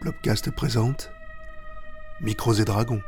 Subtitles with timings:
[0.00, 1.10] Blobcast présente
[2.20, 3.02] Micros et Dragons.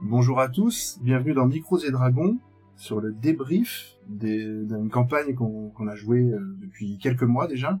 [0.00, 2.38] Bonjour à tous, bienvenue dans Micros et Dragons
[2.76, 7.78] sur le débrief d'une campagne qu'on qu'on a jouée euh, depuis quelques mois déjà,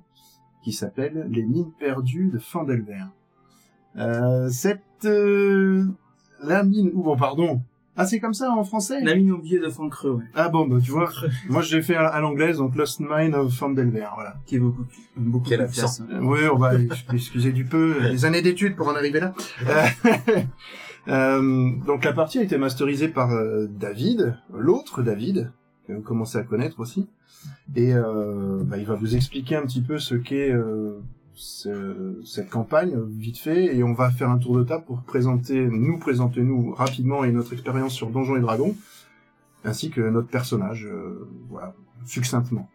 [0.62, 3.04] qui s'appelle Les mines perdues de Fandelver.
[3.96, 5.84] Euh, cette euh,
[6.42, 7.62] la mine ou bon pardon
[7.96, 9.00] ah c'est comme ça en français?
[9.02, 10.24] La mine oubliée de fond creux, ouais.
[10.34, 11.08] ah bon bah tu vois
[11.48, 14.58] moi je l'ai fait à, à l'anglaise donc Lost Mine of Fandelver voilà Qui est
[14.58, 14.84] beaucoup,
[15.16, 16.02] beaucoup plus classe.
[16.10, 16.72] Euh, oui, on va
[17.12, 19.32] excuser du peu les années d'études pour en arriver là.
[19.66, 20.40] Euh,
[21.08, 25.52] euh, donc la partie a été masterisée par euh, David, l'autre David,
[25.86, 27.08] que vous commencez à connaître aussi,
[27.76, 31.00] et euh, bah, il va vous expliquer un petit peu ce qu'est euh,
[31.34, 35.66] ce- cette campagne vite fait, et on va faire un tour de table pour présenter,
[35.66, 38.74] nous présenter nous rapidement et notre expérience sur Donjons et Dragons,
[39.64, 41.74] ainsi que notre personnage, euh, voilà,
[42.06, 42.68] succinctement.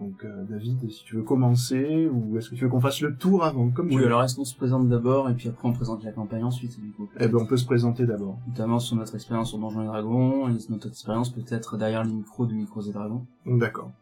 [0.00, 3.16] Donc euh, David, si tu veux commencer, ou est-ce que tu veux qu'on fasse le
[3.16, 4.06] tour avant, comme tu Oui, veux.
[4.06, 6.90] alors est-ce qu'on se présente d'abord et puis après on présente la campagne ensuite, du
[6.90, 7.08] coup?
[7.20, 8.38] Eh ben on peut se présenter d'abord.
[8.48, 12.44] Notamment sur notre expérience sur Donjons et Dragons et notre expérience peut-être derrière les micros
[12.46, 13.24] de Micros et Dragons.
[13.46, 13.92] D'accord.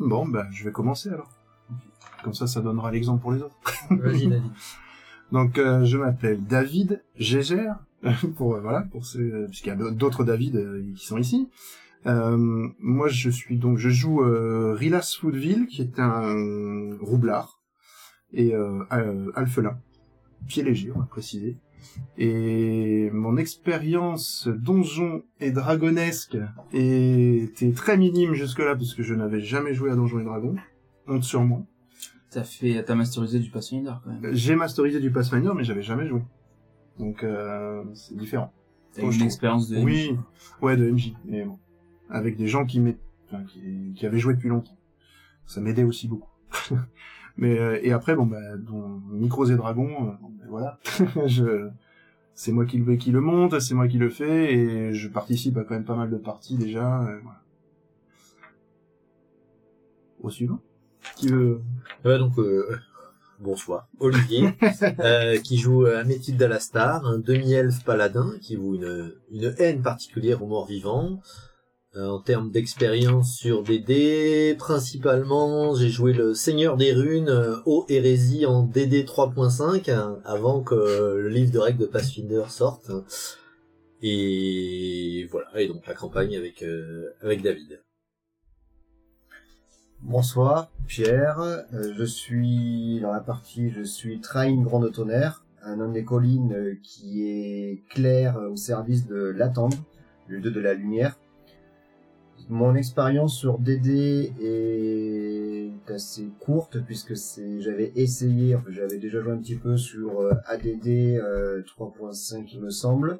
[0.00, 1.30] Bon, ben je vais commencer alors.
[2.24, 3.54] Comme ça, ça donnera l'exemple pour les autres.
[3.90, 4.50] Vas-y, David.
[5.32, 7.76] Donc euh, je m'appelle David Gégère,
[8.36, 10.60] pour euh, voilà, pour ceux, puisqu'il y a d'autres David
[10.96, 11.48] qui sont ici.
[12.06, 17.60] Euh, moi, je suis donc, je joue euh, Rilas Foodville, qui est un roublard
[18.32, 18.84] et euh,
[19.34, 19.78] alphelin,
[20.46, 21.58] pied léger, on va préciser.
[22.18, 26.36] Et mon expérience donjon et dragonesque
[26.72, 30.56] était très minime jusque-là parce que je n'avais jamais joué à Donjons et Dragons.
[31.06, 31.62] Honte sur moi.
[32.30, 34.34] T'as fait, t'as masterisé du Pathfinder quand même.
[34.34, 36.22] J'ai masterisé du Pathfinder, mais j'avais jamais joué.
[36.98, 38.52] Donc euh, c'est différent.
[38.94, 40.16] T'as une expérience de Oui,
[40.62, 41.58] ouais, de MJ, mais bon,
[42.10, 42.82] avec des gens qui,
[43.26, 44.76] enfin, qui, qui avaient joué depuis longtemps.
[45.46, 46.30] Ça m'aidait aussi beaucoup.
[47.36, 50.78] mais euh, et après, bon, bah, dans Micros et Dragons, euh, ben voilà,
[51.26, 51.68] je,
[52.34, 55.56] c'est moi qui le qui le monte, c'est moi qui le fais, et je participe
[55.56, 57.02] à quand même pas mal de parties déjà.
[57.02, 57.40] euh, voilà.
[60.20, 60.60] Au suivant.
[61.16, 61.60] Qui veut?
[62.04, 62.78] Ouais, donc, euh,
[63.38, 63.86] bonsoir.
[64.00, 64.54] Olivier,
[65.44, 70.66] qui joue Améthyde d'Alastar, un demi-elfe paladin qui voue une, une haine particulière aux morts
[70.66, 71.20] vivants.
[71.96, 77.56] Euh, en termes d'expérience sur des dés, principalement, j'ai joué le Seigneur des Runes euh,
[77.88, 82.90] Hérésie en DD 3.5, hein, avant que le livre de règles de Pathfinder sorte.
[84.02, 87.80] Et voilà, et donc la campagne avec, euh, avec David.
[90.02, 91.40] Bonsoir, Pierre.
[91.40, 96.78] Euh, je suis dans la partie, je suis Train Grande Tonnerre, un homme des collines
[96.82, 99.78] qui est clair au service de l'attendre,
[100.26, 101.16] le dieu de la lumière.
[102.48, 109.38] Mon expérience sur DD est assez courte puisque c'est, j'avais essayé, j'avais déjà joué un
[109.38, 113.18] petit peu sur euh, ADD euh, 3.5 il me semble.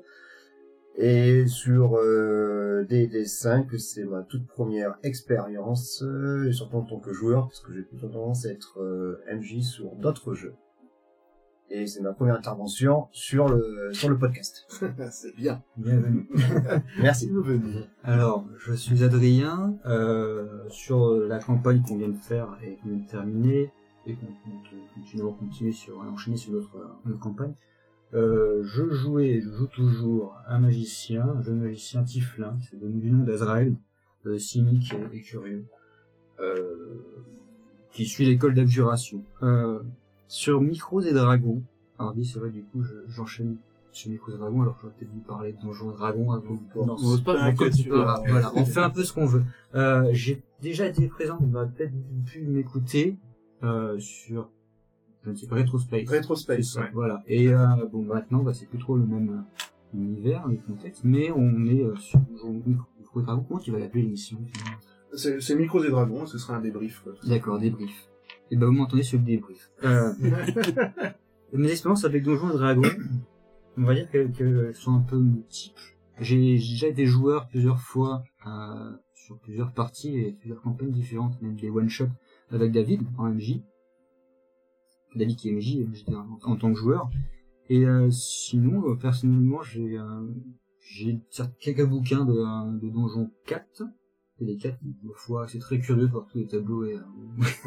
[0.99, 7.13] Et sur euh, DD5, c'est ma toute première expérience, euh, et surtout en tant que
[7.13, 10.55] joueur, parce que j'ai plutôt tendance à être euh, MJ sur d'autres jeux.
[11.69, 14.67] Et c'est ma première intervention sur le sur le podcast.
[15.11, 15.63] C'est bien.
[15.77, 16.29] Bienvenue.
[17.03, 17.27] Merci.
[17.29, 17.83] Bienvenue.
[18.05, 22.99] Alors, je suis Adrien, euh, sur la campagne qu'on vient de faire et qu'on vient
[22.99, 23.73] de terminer,
[24.07, 27.55] et qu'on compte continuer, sur, enchaîner sur notre, notre campagne.
[28.15, 33.01] Euh, je jouais, je joue toujours un magicien, un jeune magicien Tiflin, qui se donne
[33.01, 33.75] du nom d'Azrael,
[34.27, 35.67] euh, cynique et, et curieux,
[36.39, 37.03] euh,
[37.91, 39.25] qui suit l'école d'abjuration.
[40.29, 41.63] Sur Micros et Dragons,
[41.99, 43.57] alors dit c'est vrai du coup je- j'enchaîne
[43.93, 46.59] sur Micros et Dragons, alors j'aurais peut-être dû parler de Donjons et Dragons avant.
[46.75, 47.97] Non, on pas, que tu veux.
[48.29, 49.45] voilà, on fait un peu ce qu'on veut.
[49.75, 51.93] Euh, j'ai déjà été présent, on va peut-être
[52.27, 53.17] pu m'écouter
[53.63, 54.51] euh, sur
[55.25, 56.09] je ne sais pas Retrospace.
[56.09, 56.91] Retrospace, ouais.
[56.93, 57.23] Voilà.
[57.27, 59.45] Et euh, bon maintenant bah, c'est plus trop le même
[59.95, 63.45] univers, le contexte, mais on est euh, sur Donjons Micros et Dragons.
[63.49, 64.79] Comment tu vas l'appeler l'émission finalement?
[65.15, 67.01] C'est c'est Micros et Dragons, ce sera un débrief.
[67.03, 67.13] Quoi.
[67.27, 68.09] D'accord, débrief.
[68.51, 69.71] Et ben vous m'entendez sur le débrief.
[69.85, 70.13] Euh,
[71.53, 72.91] mes expériences avec Donjons et Dragons,
[73.77, 75.97] on va dire qu'elles sont un peu multiples.
[76.21, 81.57] J'ai déjà été joueur plusieurs fois euh, sur plusieurs parties et plusieurs campagnes différentes, même
[81.57, 82.09] des one-shots
[82.51, 83.61] avec David en MJ.
[85.15, 87.11] David qui est MJ, j'étais en, tant que joueur.
[87.69, 90.27] Et euh, sinon, euh, personnellement, j'ai euh,
[90.81, 91.19] j'ai
[91.59, 93.83] quelques bouquins de, de Donjon 4
[94.41, 96.95] TD4, ma foi, c'est très curieux par tous les tableaux et...
[96.95, 97.01] euh,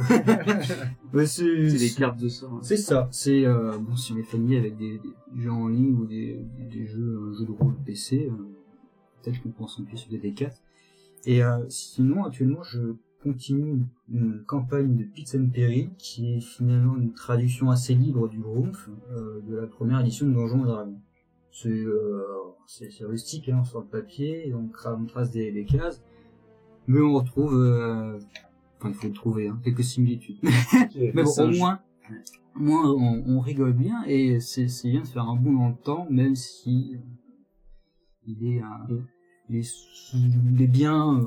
[1.13, 2.53] Ouais, c'est C'est des cartes de sort.
[2.53, 2.59] hein.
[2.61, 5.95] c'est ça, c'est euh, bon si on est familier avec des, des jeux en ligne
[5.95, 6.39] ou des,
[6.69, 8.35] des, jeux, un jeu de rôle PC, euh,
[9.23, 10.51] peut-être qu'on pense en plus sur des D4.
[11.25, 12.93] Et euh, sinon actuellement je
[13.23, 18.39] continue une campagne de Pits and Perry qui est finalement une traduction assez libre du
[18.39, 21.01] Grumpf euh, de la première édition de Donjons et Dragons.
[21.51, 22.21] C'est euh,
[22.67, 26.01] c'est c'est rustique hein, sur le papier, et on, cra- on trace des, des cases,
[26.89, 28.17] mais on retrouve, euh,
[28.79, 30.39] enfin il faut le trouver, hein, quelques similitudes.
[30.95, 31.79] Mais bon, un au moins,
[32.55, 35.75] au moins on, on rigole bien et c'est bien de faire un bond dans le
[35.75, 36.99] temps, même si euh,
[38.27, 38.97] il est, euh,
[39.49, 41.19] il est, sous- il est bien.
[41.19, 41.25] euh,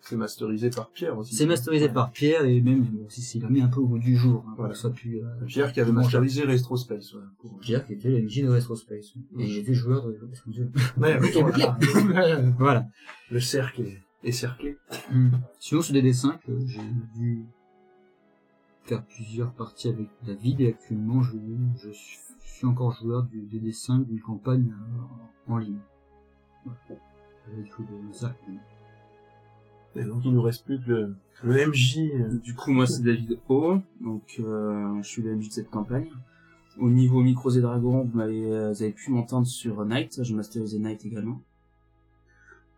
[0.00, 1.34] C'est masterisé par Pierre aussi.
[1.34, 4.16] c'est masterisé par Pierre et même bon, si c'est mis un peu au goût du
[4.16, 4.74] jour, hein, Voilà.
[4.74, 5.20] soit plus.
[5.22, 7.12] euh, Pierre qui avait Bon, masterisé Retro Space.
[7.12, 7.28] Voilà.
[7.38, 10.18] Pour- Pierre qui était MJ de Retro Space et il était joueur de.
[10.98, 12.40] Ouais, oui, voilà.
[12.58, 12.86] voilà.
[13.30, 14.78] Le cercle est, est cerclé.
[15.10, 15.30] Hmm.
[15.58, 16.80] Sinon, sur des dessins que j'ai
[17.14, 17.44] dû
[18.84, 21.36] faire plusieurs parties avec David et actuellement je,
[21.76, 22.18] je suis,
[22.60, 25.78] je encore joueur du, des dessins d'une campagne euh, en ligne.
[28.12, 28.34] Ça.
[29.96, 31.98] Et donc il nous reste plus que le, le MJ.
[31.98, 33.78] euh, Du coup, moi, c'est David O.
[34.00, 36.08] Donc, euh, je suis le MJ de cette campagne.
[36.78, 40.22] Au niveau Micros et Dragons, vous m'avez, vous avez pu m'entendre sur Night.
[40.22, 41.40] J'ai masterisé Night également.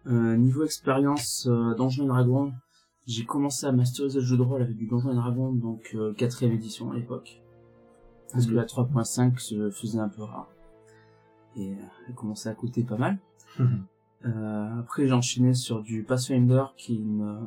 [0.07, 2.53] Euh, niveau expérience euh, Donjons et Dragons,
[3.07, 6.13] j'ai commencé à masteriser le jeu de rôle avec du Donjons et Dragons, donc euh,
[6.15, 7.43] quatrième édition à l'époque.
[8.33, 10.49] Parce que la 3.5 se faisait un peu rare.
[11.57, 11.77] Et euh,
[12.09, 13.19] elle commençait à coûter pas mal.
[14.27, 17.41] Euh, après, j'ai enchaîné sur du Pathfinder, qui est une euh,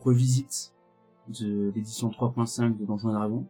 [0.00, 0.72] revisite
[1.28, 3.46] de l'édition 3.5 de Donjons et Dragons.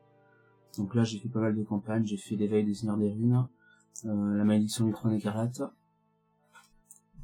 [0.76, 2.04] Donc là, j'ai fait pas mal de campagnes.
[2.04, 3.46] J'ai fait l'éveil des Seigneurs des Ruines,
[4.04, 5.62] euh, la malédiction du trône écarlate,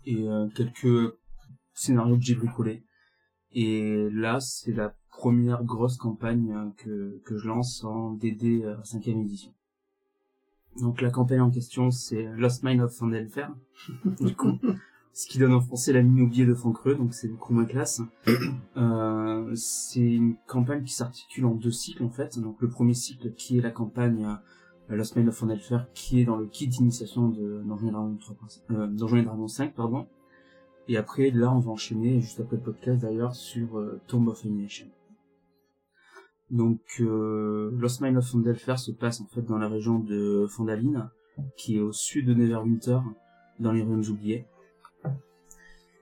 [0.06, 1.14] et euh, quelques
[1.74, 2.84] scénarios que j'ai bricolés.
[3.52, 8.76] Et là, c'est la première grosse campagne euh, que, que je lance en DD euh,
[8.82, 9.52] 5ème édition.
[10.80, 13.48] Donc la campagne en question, c'est Lost Mine of Fandelfer,
[14.20, 14.58] du coup,
[15.12, 18.00] ce qui donne en français la mine oubliée de Creux, donc c'est beaucoup moins classe.
[18.74, 22.38] Euh, c'est une campagne qui s'articule en deux cycles en fait.
[22.38, 24.34] Donc le premier cycle qui est la campagne euh,
[24.96, 29.44] Lost Mine of Fandelfer, qui est dans le kit d'initiation de Donjons et Dragons 3.5,
[29.44, 30.06] euh, 5, pardon.
[30.88, 34.44] Et après, là, on va enchaîner, juste après le podcast d'ailleurs, sur euh, Tomb of
[34.44, 34.88] Annihilation.
[36.50, 41.08] Donc, euh, Lost Mine of Fandelfer se passe en fait dans la région de Fandaline,
[41.56, 42.98] qui est au sud de Neverwinter,
[43.58, 44.46] dans les Royaumes oubliés.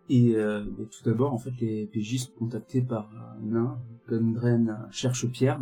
[0.09, 3.79] Et euh, tout d'abord, en fait, les PJ sont contactés par un nain,
[4.09, 5.61] Gundren Cherche-Pierre,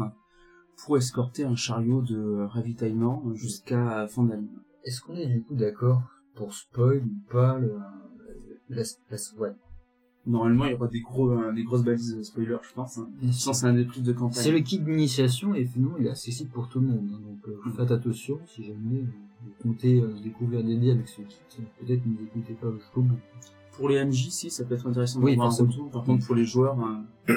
[0.85, 4.49] pour escorter un chariot de ravitaillement jusqu'à Fandaline.
[4.85, 6.03] Est-ce qu'on est du coup d'accord
[6.35, 7.75] pour spoil ou pas le,
[8.71, 9.53] la, la, ouais.
[10.27, 12.99] Normalement, il y aura des gros, euh, des grosses balises spoiler, je pense.
[12.99, 13.09] Hein.
[13.23, 14.43] Je pense que c'est un des plus de campagne.
[14.43, 17.09] C'est le kit d'initiation et finalement il est accessible pour tout le monde.
[17.15, 17.21] hein.
[17.27, 19.05] donc euh, faites attention si jamais
[19.43, 21.39] vous comptez euh, découvrir des dés avec ce kit.
[21.81, 23.19] Peut-être ne écoutez pas jusqu'au bout.
[23.73, 25.91] Pour les MJ, si, ça peut être intéressant Oui, d'avoir un retour.
[25.91, 26.77] Par contre, pour les joueurs,
[27.29, 27.35] euh,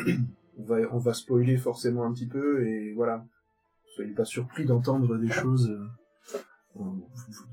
[0.57, 3.25] on va, on va spoiler forcément un petit peu et voilà.
[3.95, 5.69] Soyez pas surpris d'entendre des choses.
[6.80, 6.83] euh,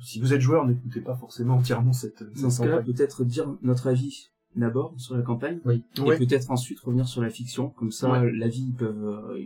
[0.01, 3.53] si vous êtes joueur, n'écoutez pas forcément entièrement cette, cette dans ce cas-là, peut-être dire
[3.63, 5.85] notre avis d'abord sur la campagne, Oui.
[5.97, 6.19] et Ouais.
[6.19, 7.71] peut-être ensuite revenir sur la fiction.
[7.71, 8.31] Comme ça, Ouais.
[8.33, 9.39] l'avis, ils peuvent, euh,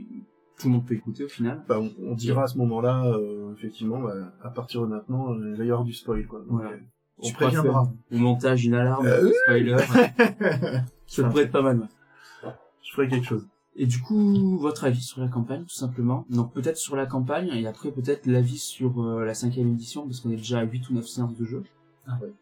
[0.59, 1.63] tout le monde peut écouter au final.
[1.69, 5.51] Bah, on, on dira à ce moment-là, euh, effectivement, bah, à partir de maintenant, euh,
[5.51, 6.41] il va y avoir du spoil, quoi.
[6.41, 6.77] Donc, Voilà.
[7.19, 7.93] on Tu préviendra.
[8.13, 9.77] Au montage, une alarme, Euh, spoiler.
[11.07, 11.89] ça pourrait être pas mal.
[12.95, 13.47] Ferai quelque chose.
[13.75, 16.27] Et du coup, votre avis sur la campagne, tout simplement.
[16.29, 20.21] Donc peut-être sur la campagne, et après peut-être l'avis sur euh, la cinquième édition, parce
[20.21, 21.63] qu'on est déjà à 8 ou 9 séances de jeu,
[22.07, 22.33] Ah ouais.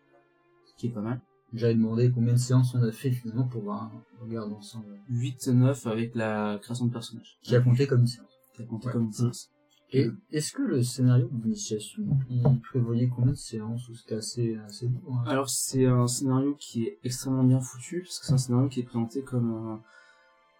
[0.66, 1.20] ce qui est pas mal.
[1.52, 4.98] J'avais demandé combien de séances on a fait finalement pour voir un regard ensemble.
[5.08, 7.38] 8, 9 avec la création de personnages.
[7.42, 8.28] Qui a compté comme une séance.
[8.54, 8.92] Qui a compté Ouais.
[8.92, 9.50] comme une séance.
[9.92, 14.86] Et est-ce que le scénario d'initiation, il prévoyait combien de séances ou c'était assez, assez
[14.86, 15.24] lourd hein?
[15.26, 18.80] Alors c'est un scénario qui est extrêmement bien foutu, parce que c'est un scénario qui
[18.80, 19.76] est présenté comme euh,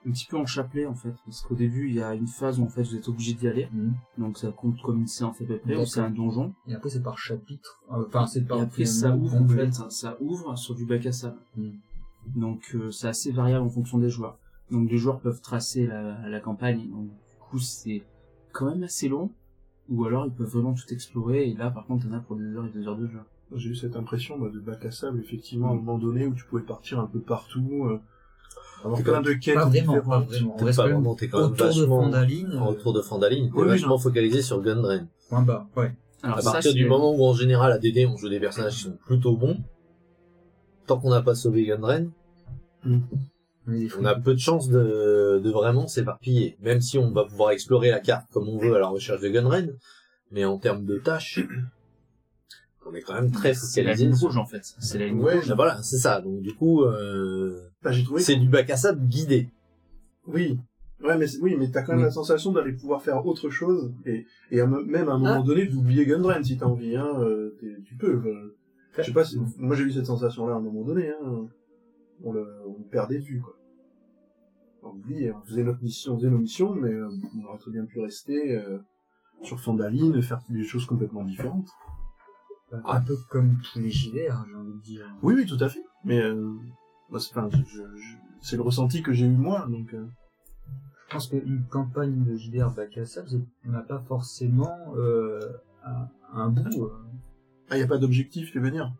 [0.07, 1.14] un petit peu en chapelet en fait.
[1.25, 3.47] Parce qu'au début, il y a une phase où en fait vous êtes obligé d'y
[3.49, 3.92] aller, Mhm.
[4.19, 6.54] donc ça compte comme une séance à peu près, ou c'est un donjon.
[6.66, 7.80] Et après c'est par chapitre.
[7.92, 10.85] Euh, Enfin c'est par Et après ça ouvre en fait, hein, ça ouvre sur du
[10.87, 11.38] bac à sable.
[11.57, 11.73] Mhm.
[12.37, 14.38] Donc euh, c'est assez variable en fonction des joueurs.
[14.71, 17.14] Donc les joueurs peuvent tracer la, la campagne, donc du
[17.50, 18.02] coup c'est
[18.52, 19.30] quand même assez long.
[19.88, 22.45] Ou alors ils peuvent vraiment tout explorer, et là par contre on a pour des
[22.54, 23.19] heures et des heures de jeu.
[23.57, 25.78] J'ai eu cette impression moi, de bac à sable, effectivement, à un Mm.
[25.78, 28.00] moment donné, où tu pouvais partir un peu partout, euh,
[28.97, 30.57] T'es plein quand de quêtes Pas vraiment, pas vraiment.
[30.57, 32.52] T'es pas vraiment, t'es quand même autour de Fandaline.
[32.59, 35.07] en euh, retour de Fandaline, t'es Oui, vachement focalisé sur Gundren.
[35.28, 35.92] Point bas, ouais.
[36.23, 38.75] Alors À ça, partir du moment où en général à DD on joue des personnages
[38.76, 39.59] qui sont plutôt bons,
[40.87, 42.11] tant qu'on n'a pas sauvé Gundren,
[42.83, 43.00] Mm.
[43.99, 46.57] On, a peu de chances de, de vraiment s'éparpiller.
[46.62, 49.28] Même si on va pouvoir explorer la carte comme on veut à la recherche de
[49.28, 49.76] Gunren,
[50.33, 51.40] mais en termes de tâches,
[52.87, 54.07] on est quand même très C'est la focalisé.
[54.07, 54.62] ligne rouge en fait.
[54.80, 55.49] C'est la ligne Ouais, rouge.
[55.50, 56.21] Ah, Voilà, c'est ça.
[56.23, 58.21] Donc du coup, euh, Bah, j'ai trouvé.
[58.21, 59.49] c'est du bac à sable guidé.
[60.27, 60.59] Oui.
[61.03, 62.05] Ouais, mais c'est- oui, mais t'as quand même Oui.
[62.05, 65.43] la sensation d'aller pouvoir faire autre chose et, et à même à un moment Ah.
[65.43, 67.57] donné d'oublier Gundren si t'as envie, hein, euh,
[67.87, 68.21] tu peux.
[68.99, 71.47] je sais pas si, moi j'ai eu cette sensation-là à un moment donné, hein,
[72.23, 73.55] on le, on perdait vue, quoi.
[74.83, 77.09] On oublie, on faisait notre mission, on faisait nos missions, mais euh,
[77.39, 78.79] on aurait très bien pu rester euh,
[79.43, 81.69] sur Fondaline, faire des choses complètement différentes.
[82.85, 85.07] Un peu comme tous les JDR, j'ai envie de dire.
[85.23, 85.83] Oui, oui, tout à fait.
[86.05, 86.51] Mais euh,
[87.12, 89.93] enfin, je- je- c'est le ressenti que j'ai eu moi, donc.
[89.95, 90.07] euh,
[91.09, 93.29] Je pense qu'une campagne de JDR bac à sable,
[93.67, 95.40] on n'a pas forcément euh,
[95.85, 96.85] un, un bout.
[96.85, 96.90] euh.
[97.69, 98.93] Ah, y a pas d'objectif, tu veux dire?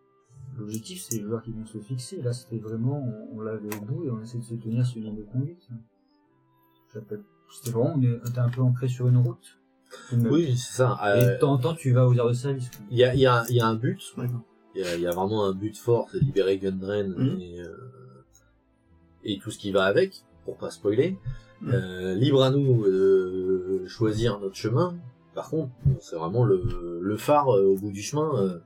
[0.59, 2.21] L'objectif, c'est les joueurs qui vont se fixer.
[2.23, 2.99] Là, c'était vraiment,
[3.33, 5.23] on, on l'avait au bout et on essaie de se tenir sur une ligne de
[5.31, 5.69] conduite.
[6.93, 9.59] C'était vraiment, on est- t'es un peu ancré sur une route.
[10.12, 10.99] Une- Oui, c'est ça.
[11.17, 12.71] Et Euh, de temps en temps, tu vas aux aires de service.
[12.90, 14.00] Il y a, il y, a, il y a un but.
[14.75, 17.76] Il y a, il y a vraiment un but fort, c'est libérer Gundren et, euh,
[19.25, 21.17] et tout ce qui va avec, pour pas spoiler.
[21.62, 21.73] Mhm.
[21.75, 24.97] Euh, libre à nous de choisir notre chemin.
[25.35, 28.31] Par contre, bon, c'est vraiment le, le phare euh, au bout du chemin.
[28.37, 28.59] Euh,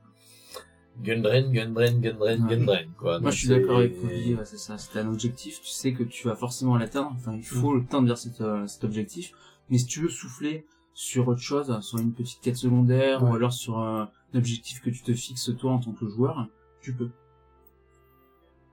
[1.03, 2.55] Gundren, Gundren, Gundren, Ouais.
[2.55, 2.89] Gundren.
[2.97, 3.11] Quoi.
[3.19, 4.77] Moi, Donc, je suis d'accord avec Olivier, ouais, c'est ça.
[4.77, 7.11] C'est un objectif, tu sais que tu vas forcément l'atteindre.
[7.15, 9.33] Enfin, il faut le temps de vers cet, euh, cet objectif.
[9.69, 13.29] Mais si tu veux souffler sur autre chose, sur une petite quête secondaire, Ouais.
[13.31, 16.47] ou alors sur un objectif que tu te fixes toi en tant que joueur,
[16.81, 17.09] tu peux.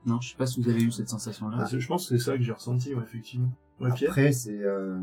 [0.05, 1.57] Non, je sais pas si vous avez eu cette sensation-là.
[1.61, 3.49] Ah, je pense que c'est ça que j'ai ressenti, ouais, effectivement.
[3.79, 4.97] Ouais, Pierre Après, c'est euh,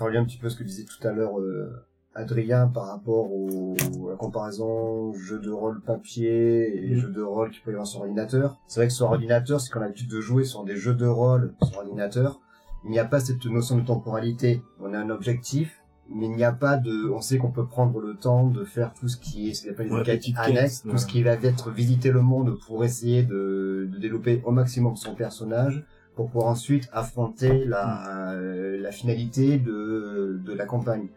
[0.00, 1.70] lien un petit peu ce que disait tout à l'heure euh,
[2.14, 3.74] Adrien par rapport au,
[4.06, 6.96] à la comparaison jeu de rôle papier et Mhm.
[7.00, 8.58] jeu de rôle qui peut y avoir sur ordinateur.
[8.66, 11.06] C'est vrai que sur ordinateur, c'est qu'on a l'habitude de jouer sur des jeux de
[11.06, 12.40] rôle sur ordinateur.
[12.84, 14.62] Il n'y a pas cette notion de temporalité.
[14.80, 18.00] On a un objectif, mais il n'y a pas de, on sait qu'on peut prendre
[18.00, 20.82] le temps de faire tout ce qui est, ce qu'on appelle Ouais, les petites annexes,
[20.82, 21.10] tout ce ouais.
[21.12, 25.84] qui va être visiter le monde pour essayer de, de développer au maximum son personnage
[26.14, 31.08] pour pouvoir ensuite affronter la, euh, la finalité de, de la campagne.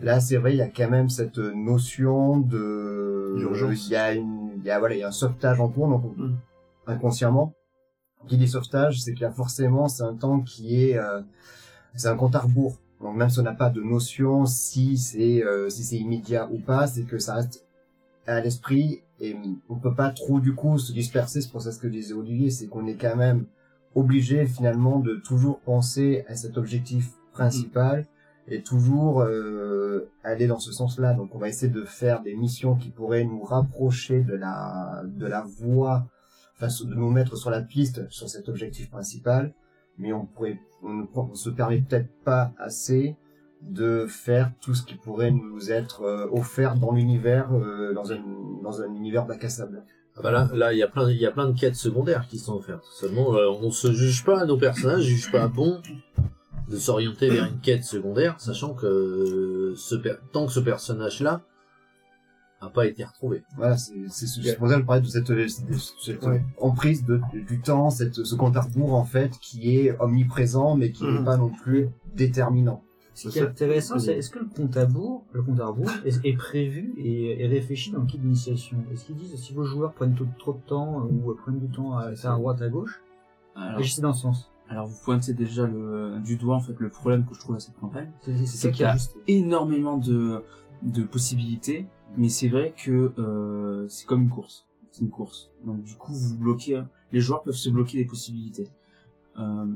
[0.00, 3.34] Là, c'est vrai, il y a quand même cette notion de...
[3.38, 5.88] Il y a une, il y a, voilà, il y a un sauvetage en cours,
[5.88, 6.34] donc Mm.
[6.86, 7.54] inconsciemment.
[8.28, 11.22] Qui dit sauvetage, c'est qu'il y a forcément, c'est un temps qui est, euh,
[11.94, 12.76] c'est un compte à rebours.
[13.00, 16.58] Donc même si on n'a pas de notion si c'est, euh, si c'est immédiat ou
[16.58, 17.64] pas, c'est que ça reste
[18.26, 19.36] à l'esprit et
[19.68, 21.40] on peut pas trop du coup se disperser.
[21.40, 23.46] C'est pour ça ce que disait Olivier, c'est qu'on est quand même
[23.94, 28.06] obligé finalement de toujours penser à cet objectif principal
[28.48, 31.14] et toujours euh, aller dans ce sens-là.
[31.14, 35.26] Donc on va essayer de faire des missions qui pourraient nous rapprocher de la de
[35.26, 36.06] la voie,
[36.54, 39.52] enfin de nous mettre sur la piste sur cet objectif principal,
[39.98, 43.16] mais on pourrait on ne se permet peut-être pas assez
[43.62, 48.22] de faire tout ce qui pourrait nous être euh, offert dans l'univers euh, dans un
[48.62, 49.84] dans un univers bac à sable.
[50.18, 52.26] Ah bah là, là, il y a plein, il y a plein de quêtes secondaires
[52.26, 52.84] qui sont offertes.
[52.94, 55.82] Seulement, euh, on se juge pas, nos personnages jugent pas bon
[56.70, 59.94] de s'orienter vers une quête secondaire, sachant que euh, ce
[60.32, 61.42] tant que ce personnage-là
[62.60, 63.42] a pas été retrouvé.
[63.56, 66.42] Voilà, c'est ça que je parlais de cette, cette, cette Ouais.
[66.58, 70.90] emprise de, du temps, cette, ce compte à rebours en fait qui est omniprésent mais
[70.90, 71.24] qui n'est Mhm.
[71.24, 72.82] pas non plus déterminant.
[73.14, 75.90] Ce qui est intéressant, c'est est-ce que le compte à rebours, le compte à rebours
[76.04, 78.76] est, est prévu et est réfléchi dans le kit d'initiation?
[78.92, 81.68] Est-ce qu'ils disent si vos joueurs prennent trop, trop de temps euh, ou prennent du
[81.68, 83.00] temps à faire à droite à gauche,
[83.54, 84.50] Alors, agissez dans ce sens.
[84.68, 87.60] alors, vous pointez déjà le, du doigt, en fait, le problème que je trouve à
[87.60, 88.10] cette campagne.
[88.44, 89.16] C'est qu'il y a juste.
[89.28, 90.42] énormément de,
[90.82, 91.86] de possibilités,
[92.16, 94.66] mais c'est vrai que euh, c'est comme une course.
[94.90, 95.50] C'est une course.
[95.64, 96.82] Donc du coup, vous bloquez,
[97.12, 98.68] les joueurs peuvent se bloquer des possibilités.
[99.38, 99.66] Euh,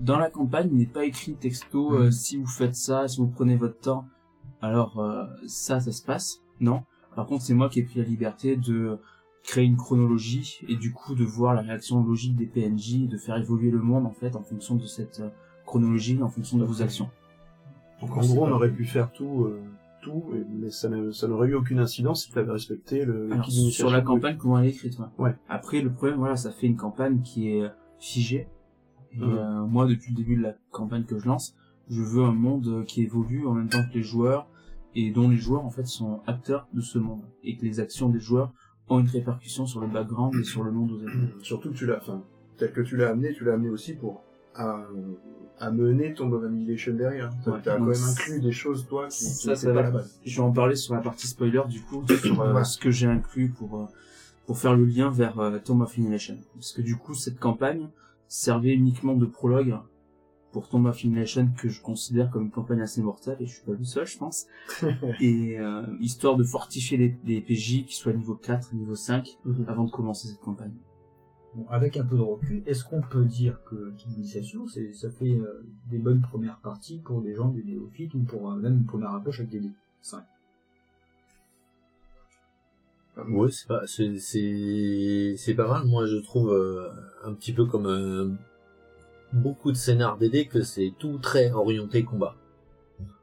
[0.00, 2.12] dans la campagne, il n'est pas écrit texto euh, Mhm.
[2.12, 4.04] si vous faites ça, si vous prenez votre temps,
[4.60, 6.40] alors euh, ça, ça se passe.
[6.60, 6.82] Non.
[7.14, 8.98] Par contre, c'est moi qui ai pris la liberté de
[9.44, 13.16] créer une chronologie et du coup de voir la réaction logique des PNJ et de
[13.16, 15.30] faire évoluer le monde en fait en fonction de cette euh,
[15.64, 17.08] chronologie, en fonction de vos actions.
[18.00, 19.62] Donc en gros, on aurait pu faire tout, euh,
[20.10, 20.24] tout,
[20.60, 23.90] mais ça n'a- ça n'aurait eu aucune incidence si tu avais respecté le, Alors, sur
[23.90, 25.06] la campagne, comment elle est écrite, ouais.
[25.18, 25.34] Ouais.
[25.48, 28.48] Après, le problème, voilà, ça fait une campagne qui est euh, figée.
[29.12, 29.38] Et Mhm.
[29.38, 31.56] euh, moi, depuis le début de la campagne que je lance,
[31.88, 34.46] je veux un monde euh, qui évolue en même temps que les joueurs
[34.94, 37.22] et dont les joueurs, en fait, sont acteurs de ce monde.
[37.42, 38.52] Et que les actions des joueurs
[38.88, 41.00] ont une répercussion sur le background et sur le monde aux.
[41.42, 42.22] Surtout que tu l'as, enfin,
[42.58, 44.22] tel que tu l'as amené, tu l'as amené aussi pour
[45.58, 47.30] à mener ton Domination derrière.
[47.44, 47.60] T'as Ouais.
[47.62, 49.80] t'as quand même inclus des choses, toi, qui, qui Ça, ça pas va.
[49.80, 50.20] à la base.
[50.24, 52.64] Je vais en parler sur la partie spoiler, du coup, sur euh, Ouais.
[52.64, 53.84] ce que j'ai inclus pour, euh,
[54.46, 56.38] pour faire le lien vers euh, Tomb of Annihilation.
[56.54, 57.88] Parce que du coup, cette campagne,
[58.28, 59.76] servait uniquement de prologue
[60.52, 63.64] pour Tomb of Annihilation que je considère comme une campagne assez mortelle et je suis
[63.64, 64.46] pas le seul je pense
[65.20, 69.64] et euh, histoire de fortifier les, les PJ qui soient niveau 4 niveau 5 Mhm.
[69.68, 70.72] avant de commencer cette campagne
[71.70, 75.98] Avec un peu de recul, est-ce qu'on peut dire que l'initiation, ça fait euh, des
[75.98, 79.50] bonnes premières parties pour des gens du néophyte ou pour même une première approche avec
[79.50, 79.72] des dés
[80.02, 80.22] 5
[83.16, 85.86] Ouais, c'est pas, c'est pas mal.
[85.86, 86.90] Moi, je trouve euh,
[87.24, 88.28] un petit peu comme euh,
[89.32, 92.36] beaucoup de scénars DD que c'est tout très orienté combat.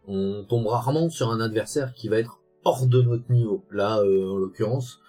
[0.08, 3.64] On tombe rarement sur un adversaire qui va être hors de notre niveau.
[3.70, 5.00] Là, euh, en l'occurrence,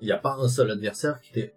[0.00, 1.55] il n'y a pas un seul adversaire qui était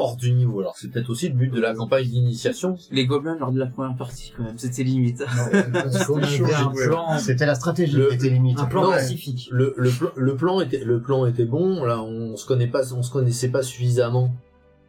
[0.00, 0.60] hors du niveau.
[0.60, 2.76] Alors, c'est peut-être aussi le but de la campagne d'initiation.
[2.90, 5.22] les gobelins lors de la première partie quand même c'était limite
[7.18, 8.58] C'était la stratégie Le- qui était limite.
[8.58, 9.48] un plan Non, pacifique.
[9.52, 11.84] Le, le, plan, le plan était le plan était bon.
[11.84, 14.32] Là, on se connaît pas, on se connaissait pas suffisamment.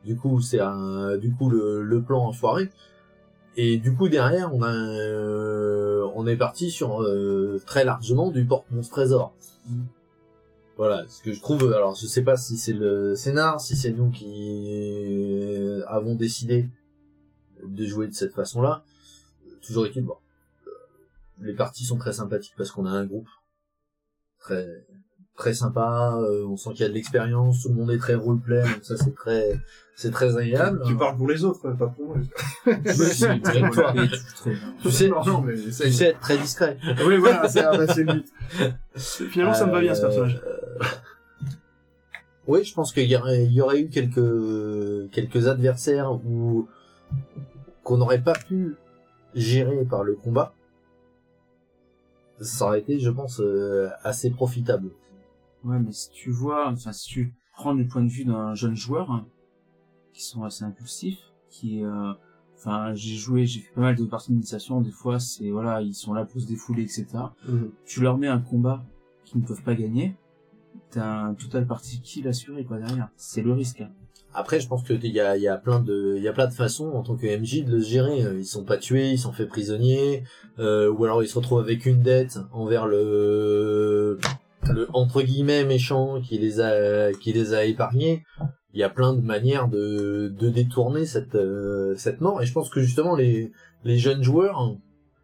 [0.05, 2.69] Du coup, c'est un, du coup le, le plan a foiré.
[3.57, 8.45] Et du coup derrière, on a, euh, on est parti sur euh, très largement du
[8.45, 9.33] porte-monstre trésor.
[9.69, 9.81] Mm.
[10.77, 11.71] Voilà, ce que je trouve.
[11.73, 16.67] Alors, je sais pas si c'est le scénar, si c'est nous qui avons décidé
[17.63, 18.83] de jouer de cette façon-là.
[19.61, 20.15] Toujours est-il, bon,
[20.67, 20.71] euh,
[21.39, 23.29] les parties sont très sympathiques parce qu'on a un groupe
[24.39, 24.85] très
[25.37, 28.15] très sympa, euh, on sent qu'il y a de l'expérience, tout le monde est très
[28.15, 29.59] roleplay, donc ça c'est très
[29.95, 30.81] c'est très agréable.
[30.85, 32.17] Tu parles pour les autres, pas pour moi.
[34.81, 36.77] Tu sais, non, non, mais tu sais être très discret.
[37.05, 38.27] Oui, voilà, c'est le but.
[38.95, 40.41] Finalement, ça me va bien, ce Euh, personnage.
[42.47, 46.67] Oui, je pense qu'il y aurait, il y aurait eu quelques quelques adversaires où
[47.83, 48.75] qu'on n'aurait pas pu
[49.35, 50.53] gérer par le combat.
[52.39, 54.89] Ça aurait été, je pense, euh, assez profitable.
[55.63, 58.75] Ouais, mais si tu vois, enfin, si tu prends du point de vue d'un jeune
[58.75, 59.27] joueur, hein,
[60.11, 62.13] qui sont assez impulsifs, qui, euh,
[62.55, 65.93] enfin, j'ai joué, j'ai fait pas mal de parties d'initiation, des fois, c'est, voilà, ils
[65.93, 67.05] sont là pour se défouler, etc.
[67.47, 67.71] Mhm.
[67.85, 68.83] Tu leur mets un combat
[69.23, 70.15] qu'ils ne peuvent pas gagner,
[70.91, 73.09] t'as un total party kill assuré, quoi, derrière.
[73.15, 73.91] C'est le risque, hein.
[74.33, 77.71] Après, je pense que il y a, plein de, façons en tant que MJ de
[77.71, 78.19] le gérer.
[78.37, 80.23] Ils sont pas tués, ils sont faits prisonniers,
[80.59, 84.19] euh, ou alors ils se retrouvent avec une dette envers le,
[84.93, 88.23] entre guillemets méchant qui les a, qui les a épargnés.
[88.73, 92.41] Il y a plein de manières de, détourner cette, euh, cette mort.
[92.41, 93.51] Et je pense que justement les,
[93.83, 94.77] les jeunes joueurs,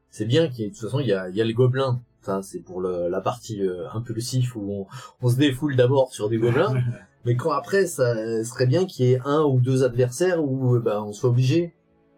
[0.10, 1.54] c'est bien qu'il y ait, de toute façon, il y a, il y a le
[1.54, 2.02] gobelin.
[2.28, 4.86] Ça, c'est pour le, la partie euh, impulsif où on,
[5.22, 6.74] on se défoule d'abord sur des gobelins.
[7.26, 10.80] Mais quand après, ça serait bien qu'il y ait un ou deux adversaires où euh,
[10.82, 11.74] bah, on soit obligé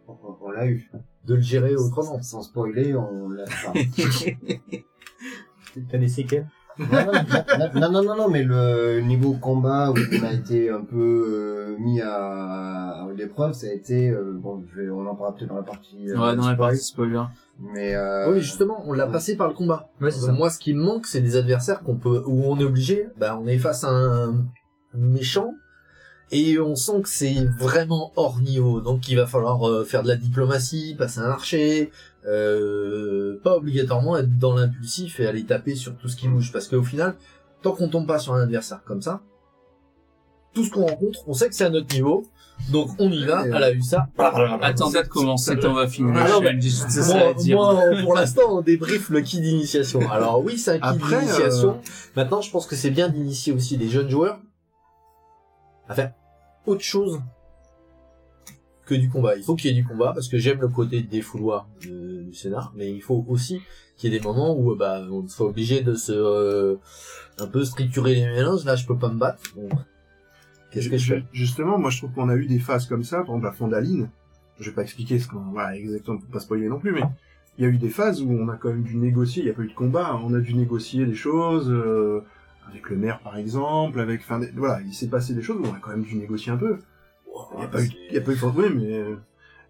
[0.07, 0.89] On, on l'a eu.
[1.27, 2.19] de le gérer autrement.
[2.23, 3.43] Sans spoiler, on l'a.
[3.43, 3.73] enfin,
[5.91, 6.47] T'as des séquelles?
[6.79, 6.87] Non,
[7.75, 11.77] non, non, non, non, mais le niveau combat où on a été un peu euh,
[11.77, 15.49] mis à, à l'épreuve, ça a été euh, bon, je vais, on en parlera peut-être
[15.49, 16.09] dans la partie.
[16.09, 17.21] euh, Ouais, dans la spoil, partie spoiler.
[17.59, 19.89] Mais euh, Oui, justement, on l'a passé par le combat.
[20.01, 20.31] Ouais, c'est ça.
[20.31, 23.07] Moi, ce qui me manque, c'est des adversaires qu'on peut, où on est obligé.
[23.17, 24.37] Bah, on est face à un, un
[24.93, 25.53] méchant
[26.31, 28.81] et on sent que c'est vraiment hors niveau.
[28.81, 31.91] Donc, il va falloir euh, faire de la diplomatie, passer un archer,
[32.25, 36.51] euh, pas obligatoirement être dans l'impulsif et aller taper sur tout ce qui bouge.
[36.51, 37.15] Parce qu'au final,
[37.61, 39.21] tant qu'on tombe pas sur un adversaire comme ça,
[40.53, 42.25] tout ce qu'on rencontre, on sait que c'est à notre niveau.
[42.71, 44.07] Donc, on y va à la hussa.
[44.61, 46.13] Attendez de commencer, on va finir.
[46.15, 46.27] Ah
[46.59, 47.55] Je- ça à Moi, dire.
[47.57, 50.01] moi, pour l'instant, on débriefe le kit d'initiation.
[50.11, 51.79] Alors oui, c'est un kit d'initiation.
[52.15, 54.39] Maintenant, je pense que c'est bien d'initier aussi les jeunes joueurs
[55.87, 56.13] à faire
[56.67, 57.19] autre chose
[58.85, 59.35] que du combat.
[59.35, 62.33] Il faut qu'il y ait du combat parce que j'aime le côté défouloir de- du
[62.33, 63.61] scénar, mais il faut aussi
[63.97, 66.75] qu'il y ait des moments où bah on soit obligé de se euh,
[67.39, 68.63] un peu structurer les mélanges.
[68.65, 69.41] Là, je peux pas me battre.
[69.55, 69.69] Bon,
[70.71, 73.17] Qu'est-ce que je fais Justement, moi je trouve qu'on a eu des phases comme ça,
[73.17, 74.10] par exemple la Fondaline.
[74.60, 77.01] Je vais pas expliquer ce qu'on, voilà, exactement pour pas spoiler non plus, mais
[77.58, 79.43] il y a eu des phases où on a quand même dû négocier.
[79.43, 82.21] Il y a pas eu de combat, on a dû négocier des choses euh,
[82.69, 85.65] avec le maire par exemple, avec, enfin, des- voilà, il s'est passé des choses où
[85.65, 86.77] on a quand même dû négocier un peu.
[87.58, 89.15] Il y a pas eu, il y a pas eu mais euh,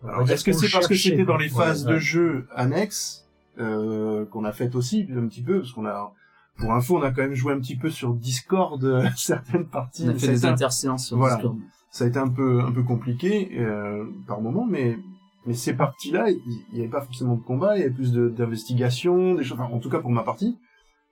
[0.08, 3.28] alors, est-ce que c'est parce que c'était dans les phases Ouais, de jeu annexes
[3.60, 6.14] euh, qu'on a faites aussi un petit peu, parce qu'on a,
[6.60, 10.04] pour info, on a quand même joué un petit peu sur Discord euh, certaines parties.
[10.08, 11.36] On a fait des un- interséances sur Voilà.
[11.36, 11.58] Discord.
[11.91, 14.98] ça a été un peu un peu compliqué euh, par moment mais
[15.45, 16.39] mais ces parties là il
[16.74, 19.74] n'y avait pas forcément de combat il y avait plus de- d'investigation des choses enfin,
[19.74, 20.58] en tout cas pour ma partie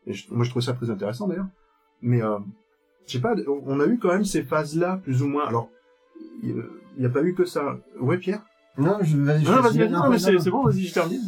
[0.05, 1.47] et je- moi je trouve ça très intéressant d'ailleurs
[2.01, 2.37] mais euh,
[3.07, 3.33] je sais pas
[3.65, 5.69] on a eu quand même ces phases là plus ou moins alors
[6.43, 6.55] il
[6.99, 8.43] n'y a pas eu que ça ouais Pierre?
[8.77, 9.45] Non, je vas-y.
[9.45, 11.19] je non vas-y vas-y non, mais c'est bon vas-y je termine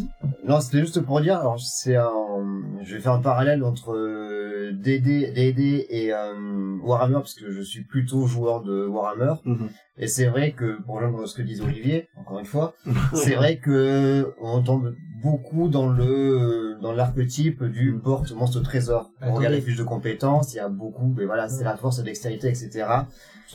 [0.47, 2.09] Non, c'était juste pour dire, alors c'est un,
[2.83, 7.61] je vais faire un parallèle entre euh, DD, DD et euh, Warhammer parce que je
[7.61, 9.69] suis plutôt joueur de Warhammer Mhm.
[9.99, 12.73] Et c'est vrai que pour rejoindre ce que disait Olivier, encore une fois,
[13.13, 19.11] c'est vrai que on tombe beaucoup dans le dans l'archétype du porte monstre trésor.
[19.21, 21.97] On regarde les fiches de compétences, il y a beaucoup, mais voilà, c'est la force,
[21.97, 22.85] la dextérité, etc.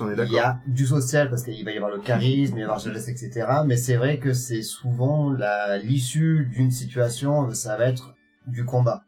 [0.01, 2.55] On est Il y a du social parce qu'il va y avoir le charisme, il
[2.57, 3.47] va y avoir la jeunesse, etc.
[3.65, 8.15] Mais c'est vrai que c'est souvent la l'issue d'une situation, ça va être
[8.47, 9.05] du combat.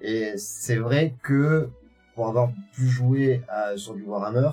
[0.00, 1.68] Et c'est vrai que
[2.14, 4.50] pour avoir pu jouer à- sur du Warhammer,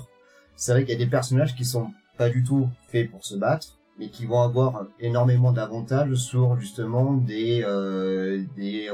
[0.55, 3.35] c'est vrai qu'il y a des personnages qui sont pas du tout faits pour se
[3.35, 8.43] battre, mais qui vont avoir énormément d'avantages sur justement des euh,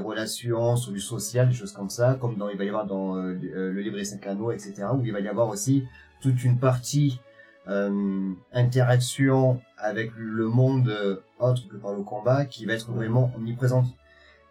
[0.03, 3.17] relations, sur du social, des choses comme ça, comme dans il va y avoir dans
[3.17, 4.85] euh, le livre des cinq anneaux, etc.
[4.93, 5.85] Où il va y avoir aussi
[6.21, 7.19] toute une partie
[7.67, 13.87] euh, interaction avec le monde autre que par le combat qui va être vraiment omniprésente.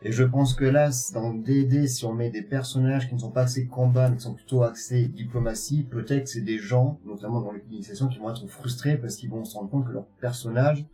[0.05, 3.31] Et je pense que là, dans D&D, si on met des personnages qui ne sont
[3.31, 7.41] pas axés combat, mais qui sont plutôt axés diplomatie, peut-être que c'est des gens, notamment
[7.41, 10.85] dans l'initiation, qui vont être frustrés parce qu'ils vont se rendre compte que leur personnage,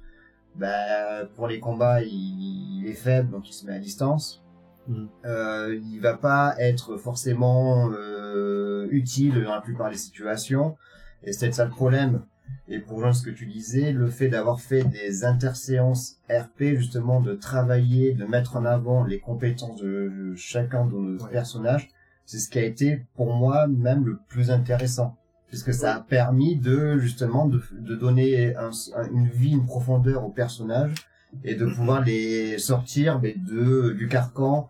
[0.56, 4.44] bah, pour les combats, il, il est faible, donc il se met à distance.
[4.88, 5.08] Mhm.
[5.26, 10.76] Euh, il va pas être forcément euh, utile dans la plupart des situations.
[11.22, 12.22] Et c'est peut-être ça le problème.
[12.68, 17.20] Et pour rejoindre ce que tu disais, le fait d'avoir fait des interséances RP, justement,
[17.20, 21.30] de travailler, de mettre en avant les compétences de, chacun de nos Ouais.
[21.30, 21.88] personnages,
[22.26, 25.16] c'est ce qui a été pour moi même le plus intéressant.
[25.48, 30.24] Puisque ça a permis de, justement, de, de donner un- un- une vie, une profondeur
[30.26, 30.94] aux personnages
[31.44, 34.68] et de pouvoir les sortir mais de, du carcan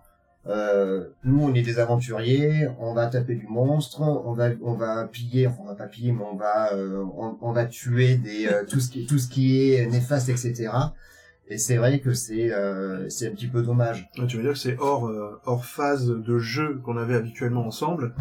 [0.49, 5.07] euh, nous, on est des aventuriers, on va taper du monstre, on va, on va
[5.07, 8.47] piller, enfin, on va pas piller, mais on va, euh, on, on va tuer des,
[8.47, 10.71] euh, tout ce qui, tout ce qui est néfaste, etc.
[11.49, 14.11] Et c'est vrai que c'est, euh, c'est un petit peu dommage.
[14.19, 17.67] Ouais, tu veux dire que c'est hors, euh, hors phase de jeu qu'on avait habituellement
[17.67, 18.15] ensemble,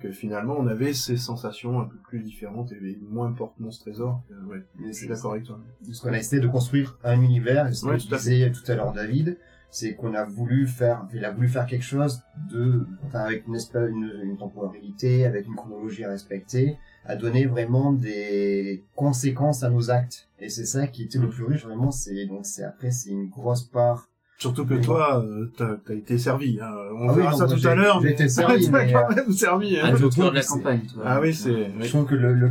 [0.00, 4.22] que finalement on avait ces sensations un peu plus différentes et moins porte-monstre trésor.
[4.32, 5.60] Euh, ouais, je suis c'est- d'accord avec toi.
[5.86, 8.74] Parce qu'on a essayé de construire un univers, et ce que Ouais, disais tout à
[8.74, 9.38] l'heure David,
[9.74, 13.56] c'est qu'on a voulu faire, il a voulu faire quelque chose de, enfin, avec une
[13.56, 19.70] espèce, une, une temporalité, avec une chronologie à respecter, à donner vraiment des conséquences à
[19.70, 20.28] nos actes.
[20.38, 23.28] Et c'est ça qui était le plus riche, vraiment, c'est, donc c'est, après, c'est une
[23.28, 24.08] grosse part.
[24.38, 26.58] Surtout que toi, euh, t'as as été servi.
[26.60, 26.70] Hein.
[26.98, 28.00] On Ah verra ça tout à l'heure.
[28.02, 29.78] j'ai été servi, T'as quand euh, même servi.
[29.78, 29.92] Hein.
[29.94, 31.02] Trouve de la campagne, toi.
[31.06, 31.70] Ah oui, c'est...
[31.80, 32.50] Je trouve que le, le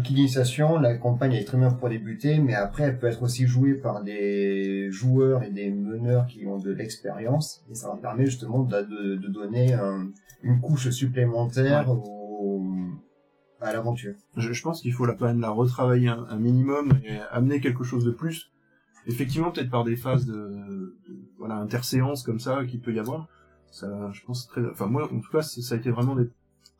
[0.81, 4.01] la campagne est très bien pour débuter, mais après elle peut être aussi jouée par
[4.03, 8.77] des joueurs et des meneurs qui ont de l'expérience, et ça leur permet justement de,
[8.77, 10.07] de, de donner un-
[10.41, 12.61] une couche supplémentaire au,
[13.61, 14.13] à l'aventure.
[14.37, 17.59] Je, je pense qu'il faut la, quand même la retravailler un, un minimum et amener
[17.59, 18.51] quelque chose de plus.
[19.05, 20.95] Effectivement, peut-être par des phases de, de-
[21.43, 23.27] voilà interséances comme ça qu'il peut y avoir.
[23.71, 24.61] Ça, je pense très.
[24.71, 26.29] Enfin moi, en tout cas, ça a été vraiment des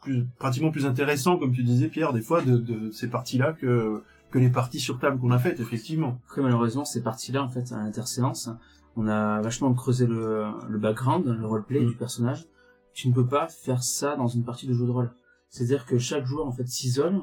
[0.01, 4.01] plus pratiquement plus intéressant, comme tu disais Pierre, des fois de, de ces parties-là que
[4.31, 6.19] que les parties sur table qu'on a faites, effectivement.
[6.25, 8.49] Après, malheureusement, ces parties-là, en fait, à l'interséance,
[8.95, 11.87] on a vachement creusé le, le background, le roleplay Mm.
[11.87, 12.45] du personnage.
[12.93, 15.11] Tu ne peux pas faire ça dans une partie de jeu de rôle.
[15.49, 17.21] C'est-à-dire que chaque joueur, en fait, s'isole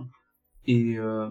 [0.66, 1.28] et, euh,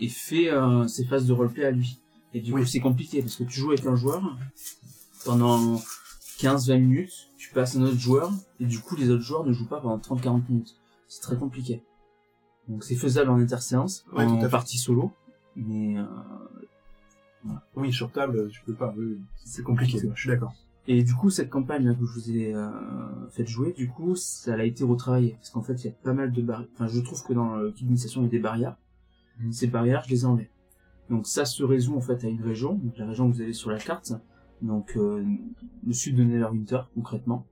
[0.00, 1.98] et fait euh, ses phases de roleplay à lui.
[2.34, 2.60] Et du Oui.
[2.62, 4.22] coup, c'est compliqué parce que tu joues avec un joueur
[5.28, 5.76] pendant
[6.38, 9.52] 15-20 minutes, tu passes à un autre joueur et du coup, les autres joueurs ne
[9.52, 10.74] jouent pas pendant 30-40 minutes.
[11.06, 11.82] C'est très compliqué.
[12.66, 15.12] Donc, c'est faisable en interséance, Ouais, tout à en partie solo,
[15.54, 16.04] mais euh,
[17.76, 18.94] Oui, sur table, tu peux pas.
[18.96, 19.98] oui, c'est compliqué.
[20.14, 20.54] Je suis d'accord.
[20.86, 22.70] Et du coup, cette campagne là que je vous ai euh,
[23.28, 25.32] fait jouer, du coup, ça a été retravaillé.
[25.32, 26.70] Parce qu'en fait, il y a pas mal de barrières.
[26.72, 28.78] Enfin, je trouve que dans le kit d'initiation, il y a des barrières.
[29.40, 29.52] Mhm.
[29.52, 30.50] Ces barrières, je les ai enlevées.
[31.10, 33.54] Donc ça se résout en fait à une région, donc la région que vous avez
[33.54, 34.12] sur la carte,
[34.62, 35.24] donc euh,
[35.86, 37.46] le sud de Neverwinter concrètement.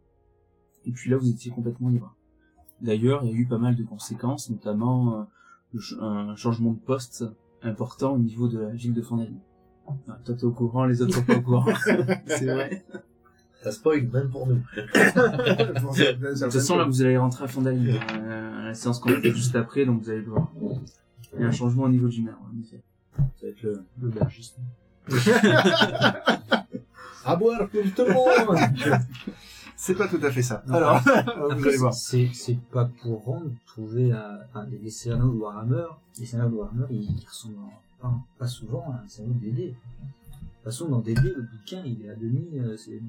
[0.84, 2.16] Et puis là, vous étiez complètement libre.
[2.80, 5.22] D'ailleurs, il y a eu pas mal de conséquences, notamment euh,
[5.72, 7.24] le un changement de poste
[7.62, 9.36] important au niveau de la ville de Fornali.
[9.86, 11.66] Enfin, toi, t'es au courant, les autres sont pas au courant.
[12.26, 12.84] C'est vrai.
[13.62, 14.62] Ça spoil même pour nous.
[14.76, 19.20] De toute façon, là, vous allez rentrer à Fondali, euh, à la séance qu'on a
[19.20, 20.52] fait juste après, donc vous allez le voir.
[21.34, 22.82] Il y a un changement au niveau du maire, en effet.
[23.16, 24.58] Ça va être le, l'aubergiste.
[27.26, 28.58] À boire pour tout le monde
[29.78, 30.62] C'est pas tout à fait ça.
[30.66, 30.74] Non.
[30.76, 31.00] Alors,
[31.58, 31.92] vous allez voir.
[31.92, 34.10] C'est, c'est pas pour rendre, trouver,
[34.70, 35.84] les, les scénarios de Warhammer,
[36.18, 39.40] les scénarios de Warhammer, ils, ils ressemblent en- pas, pas souvent à un scénario de
[39.44, 39.62] DD.
[39.66, 43.00] De toute façon, dans DD, le bouquin, il est à demi, euh, c'est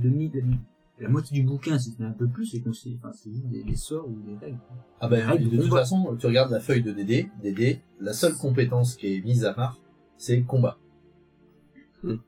[0.00, 0.56] demi, demi,
[1.00, 3.30] la moitié du bouquin, si ce n'est un peu plus, c'est qu'on sait, enfin, c'est
[3.30, 4.58] juste des, des sorts ou des règles.
[5.00, 8.12] Ah ben, Ah, de de toute façon, tu regardes la feuille de DD, DD, la
[8.12, 9.76] seule compétence qui est mise à part,
[10.16, 10.78] c'est combat.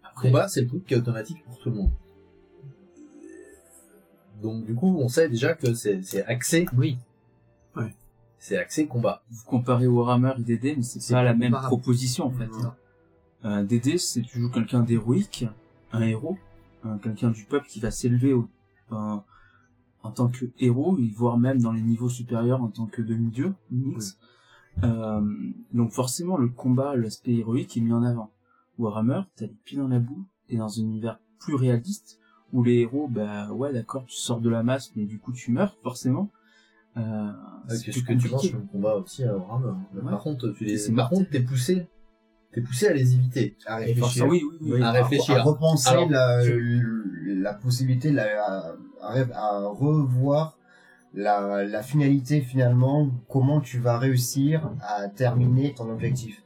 [0.05, 1.91] Après, Combat, c'est le truc qui est automatique pour tout le monde.
[4.43, 6.97] Donc du coup, on sait déjà que c'est c'est axé, Oui.
[8.39, 9.23] c'est axé combat.
[9.31, 12.47] vous comparez Warhammer et DD, mais c'est C'est pas la même proposition, en fait.
[12.47, 12.73] Non.
[13.45, 15.47] Euh, DD, c'est tu joues quelqu'un d'héroïque,
[15.93, 16.39] un héros,
[16.85, 18.49] un- quelqu'un du peuple qui va s'élever au-
[18.91, 19.25] en,
[20.05, 23.55] en tant que héros, et voire même dans les niveaux supérieurs en tant que demi-dieu,
[23.73, 24.19] mix.
[24.85, 25.21] Euh,
[25.73, 28.31] donc forcément, le combat, l'aspect héroïque est mis en avant.
[28.79, 32.19] Warhammer, t'as les pieds dans la boue, t'es dans un univers plus réaliste,
[32.53, 35.51] où les héros, bah ouais, d'accord, tu sors de la masse, mais du coup tu
[35.51, 36.31] meurs, forcément.
[36.97, 37.31] Euh,
[37.69, 39.73] Avec c'est ce que tu penses le combat aussi à Warhammer.
[39.95, 40.11] Ouais.
[40.11, 41.87] Par contre, tu les, par contre, t'es poussé,
[42.53, 43.57] t'es poussé à les éviter.
[43.67, 44.27] À réfléchir.
[44.27, 44.83] oui, oui, oui.
[44.83, 45.37] à réfléchir.
[45.37, 50.59] À repenser Alors, la, possibilité, la, à revoir
[51.15, 56.43] la, la finalité finalement, comment tu vas réussir à terminer ton objectif.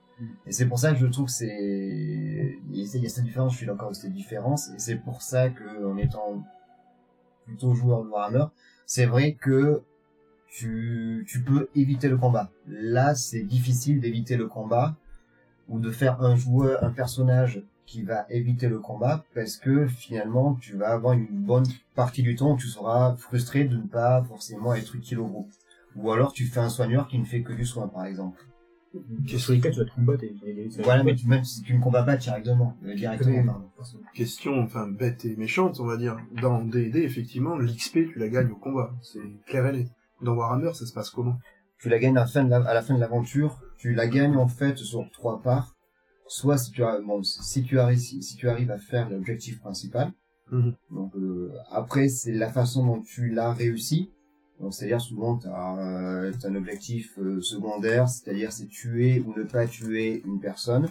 [0.46, 3.08] Et c'est pour ça que je trouve que c'est, il y a il y a
[3.08, 6.42] cette différence, je suis d'accord avec cette différence, et c'est pour ça que, en étant
[7.46, 8.46] plutôt joueur de Warhammer,
[8.86, 9.82] c'est vrai que
[10.48, 12.50] tu, tu peux éviter le combat.
[12.66, 14.96] Là, c'est difficile d'éviter le combat,
[15.68, 20.54] ou de faire un joueur, un personnage qui va éviter le combat parce que finalement
[20.54, 24.22] tu vas avoir une bonne partie du temps où tu seras frustré de ne pas
[24.22, 25.50] forcément être utile au groupe.
[25.96, 28.46] Ou alors tu fais un soigneur qui ne fait que du soin par exemple.
[29.38, 30.24] Sur les cas, tu vas te combattre.
[30.24, 33.44] et- et- et- Voilà, mais tu- même si tu ne combats pas directement, euh, directement
[33.46, 33.70] pardon.
[34.14, 36.16] Question, enfin, bête et méchante, on va dire.
[36.40, 38.92] Dans D&D, effectivement, l'XP, tu la gagnes au combat.
[39.02, 39.88] C'est clair et net.
[40.20, 41.38] Dans Warhammer, ça se passe comment?
[41.78, 44.06] Tu la gagnes à la fin de la- à la fin de l'aventure, tu la
[44.06, 45.74] gagnes en fait sur trois parts.
[46.28, 49.60] Soit si tu as, bon, si tu arrives, si, si tu arrives à faire l'objectif
[49.60, 50.12] principal.
[50.50, 50.74] Mhm.
[50.90, 54.10] Donc euh, après c'est la façon dont tu l'as réussi.
[54.62, 59.66] Donc c'est-à-dire souvent tu as un objectif euh, secondaire, c'est-à-dire c'est tuer ou ne pas
[59.66, 60.88] tuer une personne.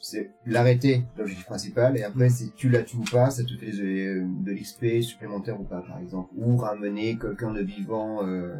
[0.00, 3.70] C'est l'arrêter l'objectif principal et après si tu la tues ou pas, ça te fait
[3.70, 6.30] de, de l'XP supplémentaire ou pas par exemple.
[6.34, 8.26] Ou ramener quelqu'un de vivant.
[8.26, 8.54] Euh,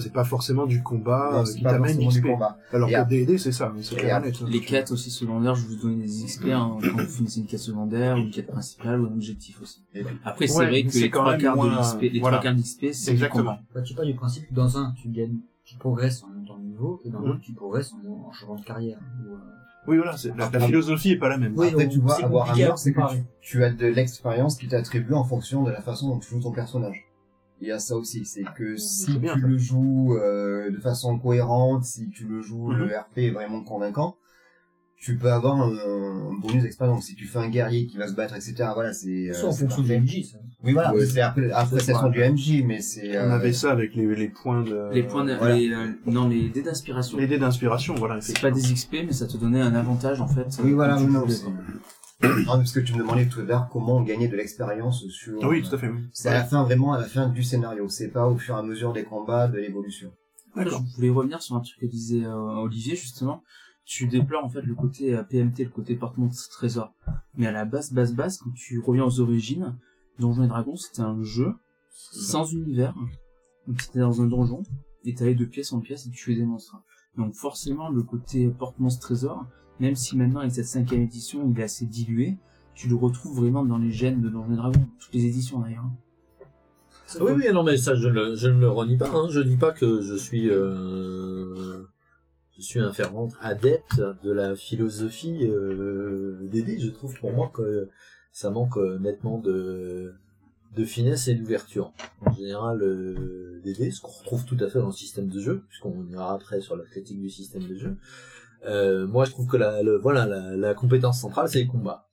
[0.00, 2.26] C'est pas forcément du combat non, euh, c'est qui pas t'amène forcément du XP.
[2.28, 2.58] combat.
[2.72, 3.72] Alors Et que D&D, c'est ça.
[3.80, 4.34] C'est et clair net.
[4.42, 4.46] hein.
[4.50, 7.60] Les quêtes aussi secondaires, je vous donne des XP hein, quand vous finissez une quête
[7.60, 9.82] secondaire, ou une quête principale, ou un objectif aussi.
[10.24, 12.20] Après, c'est Ouais, vrai que c'est les quand trois même quarts de moins- l'XP, les
[12.20, 12.36] voilà.
[12.38, 13.42] trois quarts de l'XP, c'est du Exactement.
[13.44, 13.60] combat.
[13.74, 16.64] Bah, tu pars du principe que dans un, tu gagnes, tu progresses en montant de
[16.64, 17.26] niveau, et dans Mhm.
[17.26, 18.98] l'autre, tu progresses en, en changeant de carrière.
[19.26, 19.38] Ou, euh,
[19.86, 21.54] Oui, voilà, c'est- la, la philosophie est pas la même.
[21.56, 24.68] Oui, Après, tu vois, c'est avoir un c'est que tu, tu as de l'expérience qui
[24.68, 27.06] t'attribue en fonction de la façon dont tu joues ton personnage.
[27.60, 29.46] Il y a ça aussi, c'est que si C'est bien, tu ça.
[29.48, 32.78] le joues euh, de façon cohérente, si tu le joues, Mhm.
[32.78, 34.16] le RP est vraiment convaincant,
[34.96, 37.04] tu peux avoir un, un bonus d'expérience.
[37.06, 39.30] Si tu fais un guerrier qui va se battre, etc., voilà, c'est...
[39.30, 39.96] euh, Ça, en fonction du.
[39.96, 40.38] MJ, ça.
[40.64, 41.06] Oui, voilà, Ouais.
[41.06, 43.16] c'est après, appréciation du MJ, mais c'est...
[43.16, 44.90] On euh, avait ça avec les, les points de...
[44.92, 45.54] Les points, de- voilà.
[45.56, 47.16] les, euh, non, les dés d'inspiration.
[47.18, 48.20] Les dés d'inspiration, voilà.
[48.20, 50.46] C'est pas des XP, mais ça te donnait un avantage, en fait.
[50.64, 51.24] Oui, euh, voilà, non.
[52.22, 55.38] Non, parce que tu me demandais tout à l'heure comment gagner de l'expérience sur...
[55.42, 55.88] Ah oui, tout à fait.
[55.88, 56.00] oui.
[56.12, 57.88] C'est à la fin, vraiment à la fin du scénario.
[57.88, 60.12] C'est pas au fur et à mesure des combats, de l'évolution.
[60.56, 60.82] D'accord.
[60.90, 63.44] je voulais revenir sur un truc que disait euh, Olivier, justement.
[63.84, 66.92] Tu déplores, en fait, le côté euh, PMT, le côté porte-trésor.
[67.36, 69.76] Mais à la base, base, base, quand tu reviens aux origines,
[70.18, 71.54] Donjons et Dragons, c'était un jeu
[71.92, 72.94] sans univers.
[73.66, 74.62] Donc, t'étais dans un donjon,
[75.04, 76.76] et t'allais de pièce en pièce et tu tuais des monstres.
[77.16, 79.46] Donc, forcément, le côté porte-monstre-trésor,
[79.80, 82.36] même si maintenant, avec cette cinquième édition, il est assez dilué,
[82.74, 84.88] tu le retrouves vraiment dans les gènes de Donjons et Dragons.
[85.00, 85.86] Toutes les éditions, d'ailleurs.
[87.14, 89.10] Ah Oui, oui, non, mais ça, je, ne le renie pas.
[89.10, 89.28] Hein.
[89.30, 91.82] Je dis pas que je suis, euh,
[92.58, 96.78] je suis un fervent adepte de la philosophie euh, d'aider.
[96.78, 97.88] Je trouve pour moi que
[98.32, 100.14] ça manque euh, nettement de,
[100.84, 101.92] finesse et d'ouverture.
[102.24, 105.64] En général, euh, d'aider, ce qu'on retrouve tout à fait dans le système de jeu,
[105.68, 107.96] puisqu'on ira après sur la critique du système de jeu.
[108.66, 112.06] Euh, moi, je trouve que la, le, voilà, la, la compétence centrale, c'est les combats.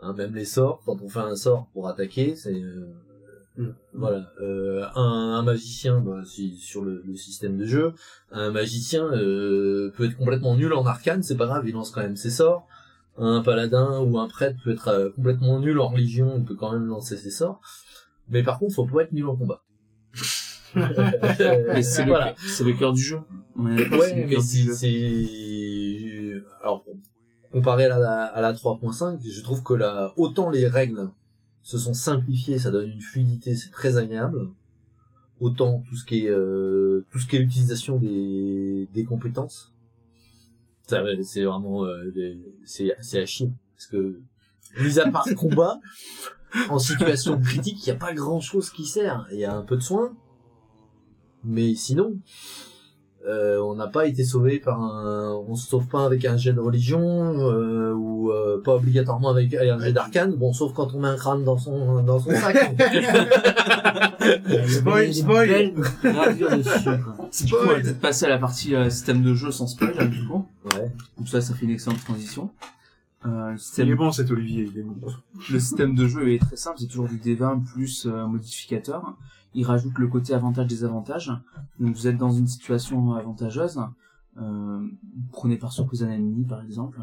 [0.00, 2.92] Hein, même les sorts, quand on fait un sort pour attaquer, c'est euh,
[3.92, 7.92] voilà, euh, un, un magicien bah, si, sur le, le système de jeu,
[8.32, 12.02] un magicien euh, peut être complètement nul en arcane, c'est pas grave, il lance quand
[12.02, 12.66] même ses sorts.
[13.16, 16.72] Un paladin ou un prêtre peut être euh, complètement nul en religion, il peut quand
[16.72, 17.60] même lancer ses sorts.
[18.28, 19.62] Mais par contre, faut pas être nul en combat.
[20.74, 22.34] Mais c'est voilà.
[22.60, 23.18] le, le cœur du jeu.
[23.56, 24.82] Ouais, mais c'est,
[26.62, 26.84] alors,
[27.52, 31.10] comparé à la, à la 3.5, je trouve que là, autant les règles
[31.62, 34.50] se sont simplifiées, ça donne une fluidité, c'est très agréable.
[35.40, 39.72] Autant tout ce qui est, euh, tout ce qui est l'utilisation des, des compétences,
[40.86, 42.12] c'est vraiment, euh,
[42.64, 43.52] c'est à chier.
[43.74, 44.20] Parce que,
[44.80, 45.80] mis à part combat,
[46.68, 49.26] en situation critique, il n'y a pas grand chose qui sert.
[49.32, 50.14] Il y a un peu de soin,
[51.44, 52.14] mais sinon,
[53.26, 56.52] euh, on n'a pas été sauvé par un, on se sauve pas avec un jet
[56.52, 60.34] de religion euh, ou euh, pas obligatoirement avec un jet d'arcane.
[60.34, 62.74] Bon, sauf quand on met un crâne dans son dans son sac.
[64.68, 65.72] Spoil, spoil.
[65.72, 65.82] Coup,
[67.62, 70.26] on va peut-être passer à la partie euh, système de jeu sans spoil, là, du
[70.26, 70.46] coup.
[70.74, 70.90] ouais.
[71.18, 72.50] Donc ça, ça fait une excellente transition.
[73.26, 74.96] Euh, le Il système est bon cet Olivier, il est bon.
[75.50, 79.16] Le système de jeu est très simple, c'est toujours du D20 plus euh, modificateur.
[79.54, 81.32] Il rajoute le côté avantage désavantage.
[81.80, 83.80] Donc vous êtes dans une situation avantageuse,
[84.36, 87.00] euh, vous prenez par surprise un ennemi par exemple,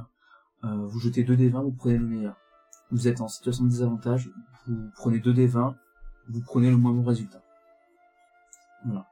[0.63, 2.35] euh, vous jetez 2 D20, vous prenez le meilleur.
[2.91, 4.29] Vous êtes en situation de désavantage,
[4.67, 5.73] vous prenez 2 D20,
[6.29, 7.41] vous prenez le moins bon résultat.
[8.85, 9.07] Voilà.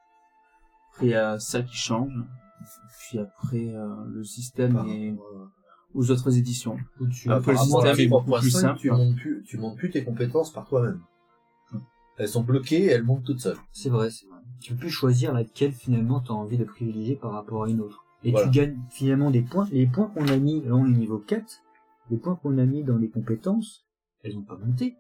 [0.91, 2.13] Après il y a ça qui change,
[3.00, 5.59] puis après euh, le système Par est à-
[5.93, 6.78] aux autres éditions.
[6.99, 8.80] Où tu- Après, le système est beaucoup 3.5, plus simple.
[8.80, 11.02] Tu montes plus, tu montes plus tes compétences par toi-même.
[12.17, 13.58] Elles sont bloquées, elles montent toutes seules.
[13.71, 14.39] C'est vrai, c'est vrai.
[14.60, 17.80] Tu peux plus choisir laquelle finalement tu as envie de privilégier par rapport à une
[17.80, 18.04] autre.
[18.25, 18.47] Et Voilà.
[18.49, 19.67] tu gagnes finalement des points.
[19.71, 21.62] Les points qu'on a mis, là on est niveau 4,
[22.12, 23.86] les points qu'on a mis dans les compétences,
[24.23, 24.97] elles ont pas monté.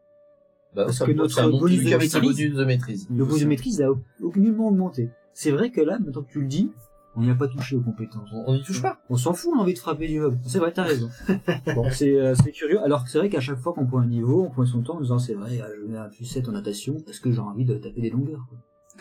[0.73, 3.07] Bah, Parce que notre de maîtrise- bonus de maîtrise.
[3.09, 3.87] Le bonus de maîtrise a
[4.21, 5.09] aucunement augmenté.
[5.33, 6.71] C'est vrai que là, maintenant que tu le dis,
[7.19, 8.29] on n'y a pas touché aux compétences.
[8.33, 8.99] On on y touche pas.
[9.09, 10.37] On s'en fout, on a envie de frapper du mob.
[10.43, 11.09] C'est vrai, t'as raison.
[11.75, 12.81] bon, c'est euh, c'est curieux.
[12.81, 14.95] Alors que c'est vrai qu'à chaque fois qu'on prend un niveau, on prend son temps
[14.95, 17.39] en disant c'est vrai, euh, je mets un plus 7 en natation parce que j'ai
[17.39, 18.45] envie de taper des longueurs.
[18.49, 18.57] quoi.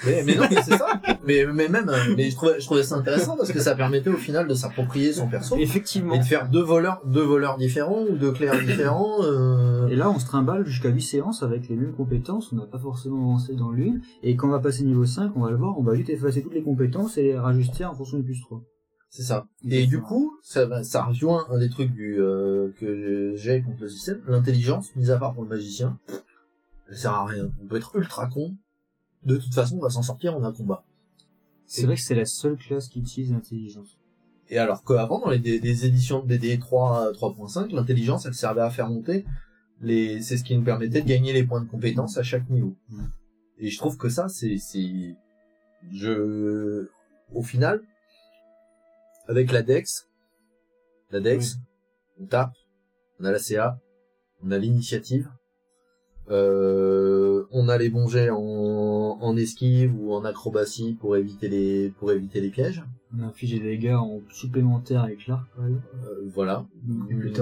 [0.07, 0.87] Mais, mais non, mais c'est ça.
[1.27, 4.11] Mais, mais même, euh, mais je trouvais, je trouvais ça intéressant parce que ça permettait
[4.11, 6.15] au final de s'approprier son perso Effectivement.
[6.15, 9.23] et de faire deux voleurs, deux voleurs différents ou deux clercs différents.
[9.25, 12.67] euh, Et là, on se trimballe jusqu'à 8 séances avec les mêmes compétences, on n'a
[12.67, 15.57] pas forcément avancé dans l'une, et quand on va passer niveau 5, on va le
[15.57, 18.41] voir, on va juste effacer toutes les compétences et les rajuster en fonction du plus
[18.41, 18.63] 3.
[19.11, 19.47] C'est ça.
[19.69, 23.81] Et du coup, ça, va- ça rejoint un des trucs du, euh, que j'ai contre
[23.83, 24.21] le système.
[24.29, 25.99] L'intelligence, mis à part pour le magicien,
[26.91, 27.49] elle sert à rien.
[27.63, 28.55] On peut être ultra con.
[29.29, 30.85] De toute façon, on va s'en sortir en un combat.
[31.67, 33.99] C'est vrai que c'est la seule classe qui utilise l'intelligence.
[34.49, 38.88] Et alors qu'avant, dans les, éditions de DD 3, 3.5, l'intelligence, elle servait à faire
[38.88, 39.27] monter
[39.83, 42.75] les, c'est ce qui nous permettait de gagner les points de compétence à chaque niveau.
[42.88, 43.05] Mm.
[43.59, 45.14] Et je trouve que ça, c'est, c'est,
[45.93, 46.88] je,
[47.35, 47.83] au final,
[49.29, 50.09] avec la Dex,
[51.11, 51.59] la Dex,
[52.19, 52.55] on tape,
[53.21, 53.79] on a la CA,
[54.43, 55.29] on a l'initiative,
[56.31, 58.37] euh, on a les bons jets en,
[59.21, 62.83] en esquive ou en acrobatie pour éviter les, pour éviter les pièges.
[63.17, 65.87] On inflige des dégâts en supplémentaire avec l'arc, par exemple.
[66.05, 66.67] Euh, voilà.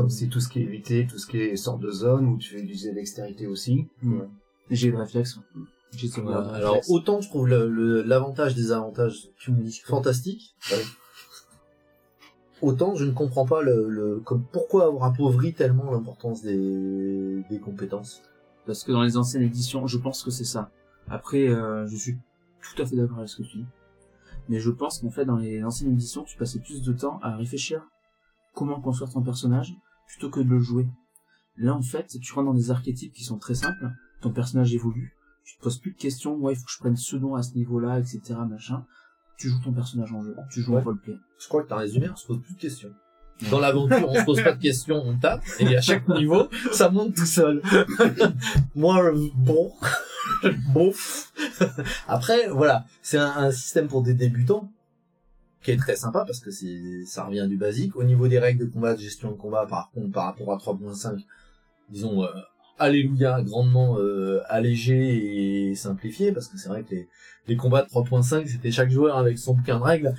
[0.09, 2.51] C'est tout ce qui est évité, tout ce qui est sort de zone, où tu
[2.51, 3.87] fais utiliser l'extérité aussi.
[4.71, 5.41] J'ai le réflexe.
[5.97, 6.29] J'ai réflexe.
[6.55, 10.55] Alors autant je trouve l'avantage des avantages Tu me dis fantastiques,
[12.63, 17.59] autant je ne comprends pas le, le comme pourquoi avoir appauvri tellement l'importance des, des
[17.59, 18.23] compétences.
[18.67, 20.71] Parce que dans les anciennes éditions, je pense que c'est ça.
[21.09, 22.19] Après, euh, je suis
[22.61, 23.67] tout à fait d'accord avec ce que tu dis.
[24.49, 27.37] Mais je pense qu'en fait, dans les anciennes éditions, tu passais plus de temps à
[27.37, 27.83] réfléchir
[28.55, 29.75] comment construire ton personnage
[30.09, 30.87] plutôt que de le jouer.
[31.57, 33.91] Là, en fait, tu rentres dans des archétypes qui sont très simples.
[34.21, 35.15] Ton personnage évolue.
[35.45, 36.37] Tu te poses plus de questions.
[36.37, 38.85] Moi, il faut que je prenne ce nom à ce niveau-là, etc., machin.
[39.39, 40.35] Tu joues ton personnage en jeu.
[40.51, 40.83] Tu joues en Ouais.
[40.83, 41.17] roleplay.
[41.39, 42.93] Je crois que t'as résumé, on se pose plus de questions.
[43.51, 46.89] Dans l'aventure, on se pose pas de questions, on tape, et à chaque niveau, ça
[46.89, 47.61] monte tout seul.
[48.75, 49.73] Moi, bon,
[50.73, 50.93] bon.
[52.09, 54.71] Après, voilà, c'est un, un système pour des débutants
[55.63, 57.97] qui est très sympa parce que c'est, ça revient du basique.
[57.97, 60.57] Au niveau des règles de combat, de gestion de combat, par contre, par rapport à
[60.57, 61.25] 3.5,
[61.91, 62.29] disons, euh,
[62.79, 67.09] alléluia, grandement euh, allégé et simplifié parce que c'est vrai que les,
[67.49, 70.15] les combats de 3.5, c'était chaque joueur avec son bouquin de règles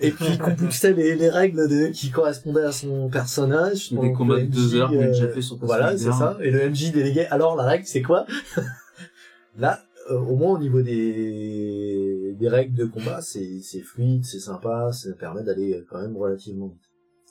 [0.00, 3.90] et puis compulsait les, les règles de, qui correspondaient à son personnage.
[3.90, 6.38] Des Donc, combats de deux MJ, heures euh, déjà fait sur Voilà, c'est ça.
[6.40, 8.26] Et le MJ délégué, alors la règle, c'est quoi?
[9.58, 14.40] Là, euh, au moins au niveau des, des règles de combat, c'est c'est fluide, c'est
[14.40, 16.82] sympa, ça permet d'aller euh, quand même relativement vite.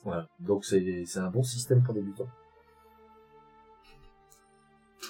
[0.03, 0.27] Voilà.
[0.39, 2.29] Donc c'est c'est un bon système pour débutants.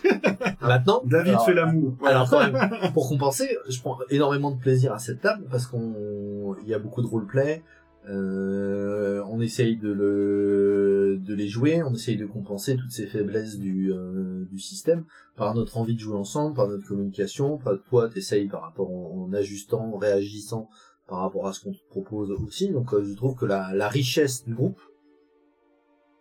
[0.62, 1.94] Maintenant, David alors, fait l'amour.
[2.06, 6.56] alors quand même, pour compenser, je prends énormément de plaisir à cette table parce qu'on,
[6.64, 7.64] il y a beaucoup de roleplay.
[8.10, 13.60] Euh, on essaye de le, de les jouer, on essaye de compenser toutes ces faiblesses
[13.60, 18.10] du, euh, du système par notre envie de jouer ensemble, par notre communication, par toi
[18.10, 20.68] t'essayes par rapport en, en ajustant, en réagissant
[21.08, 22.70] par rapport à ce qu'on te propose aussi.
[22.70, 24.80] Donc euh, je trouve que la, la richesse du groupe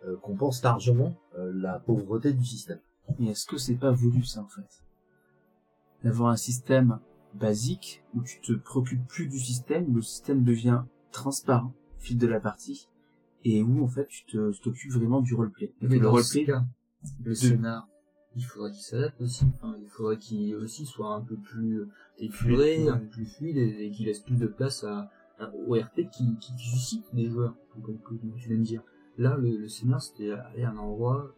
[0.04, 2.80] euh, compense largement euh, la pauvreté du système.
[3.18, 4.82] Mais est-ce que c'est pas voulu ça en fait?
[6.04, 6.98] D'avoir un système
[7.34, 10.82] basique où tu te préoccupes plus du système, où le système devient
[11.12, 12.88] transparent au fil de la partie,
[13.44, 15.72] et où en fait tu te t'occupes vraiment du roleplay.
[15.80, 16.64] Et Mais le roleplay, cas,
[17.22, 17.88] le scénar,
[18.36, 19.44] il faudrait qu'il s'adapte aussi.
[19.56, 21.86] Enfin, il faudrait qu'il aussi soit un peu plus
[22.18, 25.74] épuré, un peu plus fluide et, et qu'il laisse plus de place à, à- au
[25.74, 28.82] RP qui, qui suscite des joueurs, comme, comme tu viens de dire.
[29.18, 31.34] Là, le, le scénar, c'était aller à un endroit,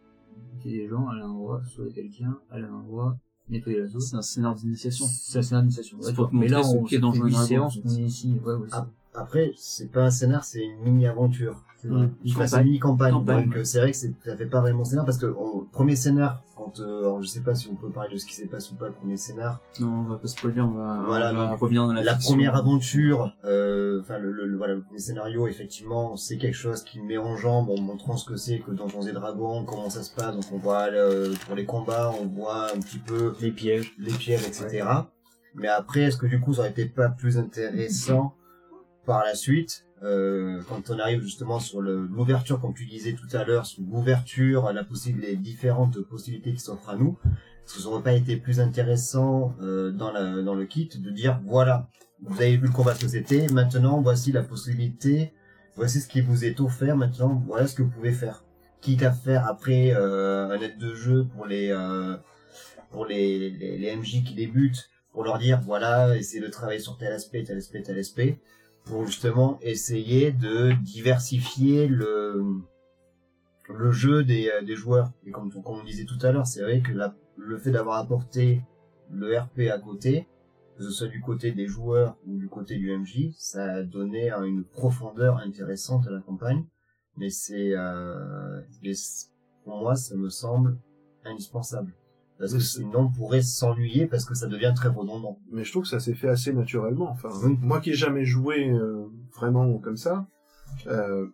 [0.54, 3.16] inviter des gens, aller à un endroit, sauver quelqu'un, aller à un endroit,
[3.48, 4.00] nettoyer la zone.
[4.00, 5.06] c'est un scénar d'initiation.
[5.06, 5.98] C'est un scénar d'initiation.
[5.98, 7.88] Ouais, mais là, on Donjons fait et huit Dragons, séances en fait.
[7.88, 8.40] qu'on est ici.
[8.44, 8.88] Ouais, ouais, Ah.
[9.14, 11.62] Après, c'est pas un scénar, c'est une mini-aventure.
[11.84, 12.06] Mm.
[12.28, 13.12] Enfin, c'est une mini-campagne.
[13.12, 15.34] Donc, c'est vrai que ça fait pas vraiment scénar parce que,
[15.72, 18.34] premier scénar, quand, euh, alors, je sais pas si on peut parler de ce qui
[18.34, 19.60] s'est passé ou pas le premier scénar.
[19.80, 22.34] Non, on va pas spoiler, on va, Voilà, on va revenir dans la, La fiction.
[22.34, 26.84] première aventure, euh, enfin, le, le, le- voilà, le premier scénario, effectivement, c'est quelque chose
[26.84, 30.04] qui met en jambe en montrant ce que c'est que Donjons et Dragons, comment ça
[30.04, 30.36] se passe.
[30.36, 33.92] Donc, on voit, euh, pour les combats, on voit un petit peu Les pièges.
[33.98, 34.86] les pièges, etc.
[35.56, 38.34] Mais après, est-ce que du coup, ça aurait été pas plus intéressant
[39.06, 43.44] par la suite, euh, quand on arrive justement sur l'ouverture, comme tu disais tout à
[43.44, 47.16] l'heure, sur l'ouverture, la possible, les différentes possibilités qui s'offrent à nous,
[47.64, 51.10] est-ce que ça aurait pas été plus intéressant euh, dans, la, dans le kit de
[51.10, 51.88] dire voilà,
[52.22, 55.32] vous avez vu le combat que c'était, maintenant voici la possibilité,
[55.76, 58.44] voici ce qui vous est offert, maintenant voilà ce que vous pouvez faire.
[58.80, 62.16] Quitte à faire après euh, un aide de jeu pour les euh,
[62.90, 66.98] pour les, les, les MJ qui débutent, pour leur dire voilà, essayez de travailler sur
[66.98, 68.40] tel aspect, tel aspect, tel aspect,
[68.84, 72.62] pour justement essayer de diversifier le
[73.68, 75.12] le jeu des, euh, des joueurs.
[75.24, 76.92] Et comme, comme on disait tout à l'heure, c'est vrai que
[77.36, 78.62] le fait d'avoir apporté
[79.10, 80.28] le RP à côté,
[80.76, 84.30] que ce soit du côté des joueurs ou du côté du MJ, ça a donné
[84.30, 86.64] une profondeur intéressante à la campagne.
[87.16, 88.60] Mais c'est, euh,
[89.64, 90.78] pour moi, ça me semble
[91.24, 91.92] indispensable.
[92.42, 95.38] Parce que sinon, on pourrait s'ennuyer parce que ça devient très redondant.
[95.52, 97.08] mais je trouve que ça s'est fait assez naturellement.
[97.12, 97.28] Enfin,
[97.60, 100.26] moi qui ai jamais joué euh, vraiment comme ça,
[100.88, 101.28] euh,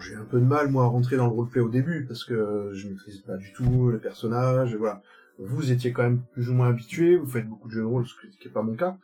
[0.00, 2.70] j'ai un peu de mal moi à rentrer dans le roleplay au début parce que
[2.72, 4.74] je maîtrise pas du tout le personnage.
[4.74, 5.02] et voilà,
[5.38, 8.04] vous étiez quand même plus ou moins habitué, vous faites beaucoup de jeux de rôle,
[8.08, 8.98] ce qui n'est pas mon cas.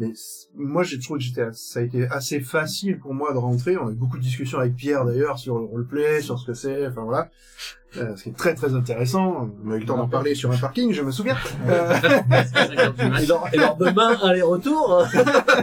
[0.00, 0.12] Mais
[0.54, 3.76] moi, j'ai trouvé que j'étais, ça a été assez facile pour moi de rentrer.
[3.76, 6.54] On a eu beaucoup de discussions avec Pierre d'ailleurs sur le roleplay, sur ce que
[6.54, 7.30] c'est, enfin voilà.
[7.96, 9.50] Euh, ce qui est très très intéressant.
[9.64, 11.36] On a eu le temps d'en parler sur un parking, je me souviens.
[11.68, 11.94] Euh,
[13.20, 15.04] Et lors, et lors demain, aller-retour.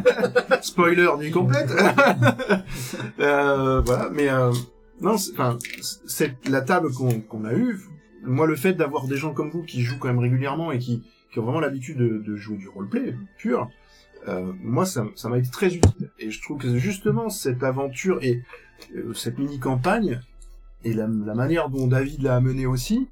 [0.62, 1.72] Spoiler nuit complète.
[3.20, 4.52] euh, voilà, mais euh,
[5.02, 5.58] non, c'est- enfin,
[6.08, 7.80] c'est la table qu'on qu'on a eue.
[8.24, 11.04] Moi, le fait d'avoir des gens comme vous qui jouent quand même régulièrement et qui,
[11.32, 13.70] qui ont vraiment l'habitude de, de jouer du roleplay pur,
[14.28, 16.10] euh, moi, ça ça m'a été très utile.
[16.20, 18.42] Et je trouve que justement cette aventure et
[18.96, 20.20] euh, cette mini campagne
[20.84, 23.08] et la, la manière dont David l'a amené aussi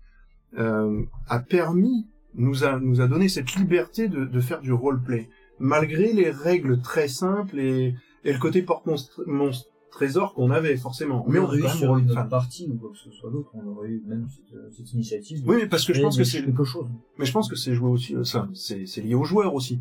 [0.57, 5.29] euh, a permis nous a nous a donné cette liberté de, de faire du roleplay
[5.59, 11.23] malgré les règles très simples et, et le côté porte-monstre monstre- trésor qu'on avait forcément.
[11.29, 13.67] Mais on aurait eu sur une autre partie ou quoi que ce soit d'autre, on
[13.67, 15.43] aurait eu même cette, cette initiative.
[15.47, 16.87] oui, mais parce que je pense que c'est, quelque chose.
[17.19, 19.79] mais je pense que c'est joué aussi, ça, c'est lié aux joueurs aussi.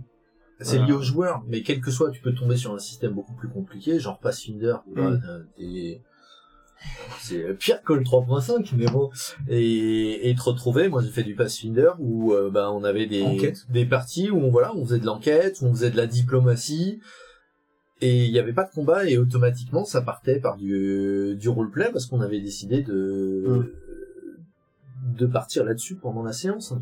[0.63, 3.35] C'est lié aux joueurs, mais quel que soit, tu peux tomber sur un système beaucoup
[3.35, 4.99] plus compliqué, genre Pathfinder, Mm.
[4.99, 6.03] euh, t'es-
[7.21, 9.09] c'est pire que le 3.5, mais bon.
[9.49, 13.23] Et, et te retrouver, moi j'ai fait du Pathfinder où euh, bah, on avait des,
[13.23, 13.67] Enquête.
[13.71, 17.01] des parties où on, voilà, on faisait de l'enquête, où on faisait de la diplomatie,
[18.01, 21.91] et il n'y avait pas de combat, et automatiquement ça partait par du, du roleplay
[21.93, 23.45] parce qu'on avait décidé de,
[25.17, 26.75] de partir là-dessus pendant la séance.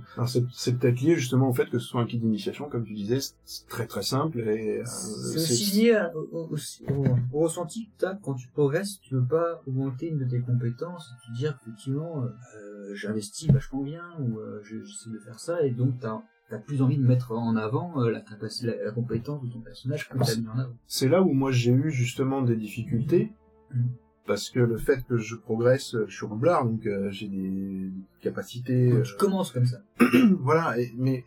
[0.53, 3.20] C'est, peut-être lié justement au fait que ce soit un kit d'initiation, comme tu disais,
[3.45, 7.87] c'est- très très simple et euh, C'est aussi lié à- au, au- au- au ressenti
[7.87, 11.39] que t'as quand tu progresses, tu veux pas augmenter une de tes compétences, et te
[11.39, 15.99] dire effectivement, euh, j'investis vachement bien, ou euh, je- j'essaie de faire ça, et donc
[16.01, 16.20] t'as
[16.53, 19.61] as plus envie de mettre en avant euh, la, capacité, la, la compétence de ton
[19.61, 20.72] personnage que t'as mis en avant.
[20.89, 23.33] c'est là où moi j'ai eu justement des difficultés
[23.72, 23.83] Mm.
[24.31, 28.91] Parce que le fait que je progresse, je suis roublard, donc euh, j'ai des capacités.
[28.91, 29.78] Donc, euh, tu commences comme ça.
[30.39, 31.24] voilà, et- mais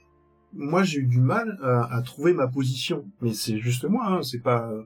[0.54, 3.06] moi j'ai eu du mal à, à trouver ma position.
[3.22, 4.72] Mais c'est juste moi, hein, c'est pas.
[4.72, 4.84] euh,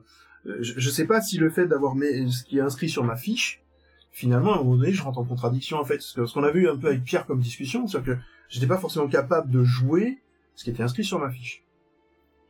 [0.60, 3.62] Je, je sais pas si le fait d'avoir ce qui est inscrit sur ma fiche,
[4.10, 5.98] finalement à un moment donné, je rentre en contradiction en fait.
[5.98, 8.16] Parce que ce qu'on a vu un peu avec Pierre comme discussion, c'est que
[8.48, 10.18] j'étais pas forcément capable de jouer
[10.56, 11.62] ce qui était inscrit sur ma fiche.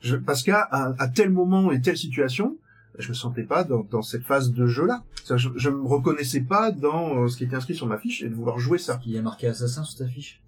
[0.00, 2.56] Je, parce qu'à à, à tel moment et telle situation,
[2.98, 5.04] je me sentais pas dans, dans cette phase de jeu-là.
[5.24, 8.22] C'est-à-dire, Je, je me reconnaissais pas dans euh, ce qui était inscrit sur ma fiche
[8.22, 9.00] et de vouloir jouer ça.
[9.06, 10.42] Il y a marqué assassin sur ta fiche.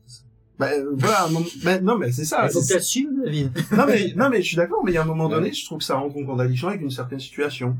[0.58, 2.44] Bah, euh, voilà, moment- bah, non mais c'est ça.
[2.46, 3.50] Il faut que David.
[3.76, 5.64] non mais non mais je suis d'accord mais il y a un moment donné je
[5.64, 7.78] trouve que ça en contradiction avec une certaine situation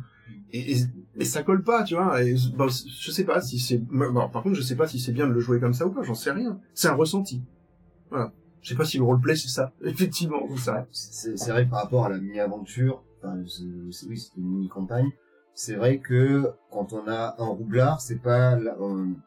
[0.52, 0.76] et, et,
[1.18, 4.42] et ça colle pas tu vois et bon, je sais pas si c'est bon, par
[4.42, 6.14] contre je sais pas si c'est bien de le jouer comme ça ou pas j'en
[6.14, 7.42] sais rien c'est un ressenti
[8.10, 11.66] voilà je sais pas si le roleplay c'est ça effectivement c'est ça C'est c'est vrai
[11.66, 13.36] que par rapport à la mini-aventure, enfin,
[14.08, 15.10] oui, c'est une mini-campagne,
[15.54, 18.76] c'est vrai que quand on a un roublard, c'est pas la-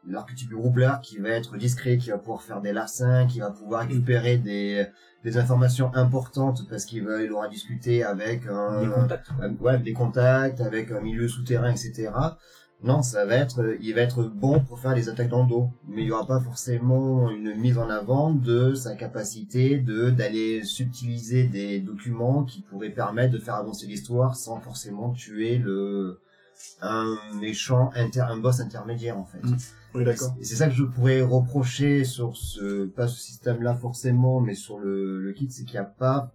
[0.08, 3.52] l'archétype du roublard qui va être discret, qui va pouvoir faire des larcins, qui va
[3.52, 4.86] pouvoir récupérer des,
[5.24, 9.28] des informations importantes parce qu'il va, il aura discuté avec un, Des contacts.
[9.42, 12.10] un- ouais, des contacts, avec un milieu souterrain, etc.
[12.84, 15.50] Non, ça va être, euh, il va être bon pour faire des attaques dans le
[15.50, 20.10] dos, mais il y aura pas forcément une mise en avant de sa capacité de
[20.10, 26.20] d'aller subtiliser des documents qui pourraient permettre de faire avancer l'histoire sans forcément tuer le
[26.82, 29.42] un méchant inter, un boss intermédiaire en fait.
[29.96, 30.36] Oui, d'accord.
[30.40, 34.80] Et c'est ça que je pourrais reprocher sur ce, pas ce système-là forcément, mais sur
[34.80, 36.32] le, le kit, c'est qu'il n'y a pas,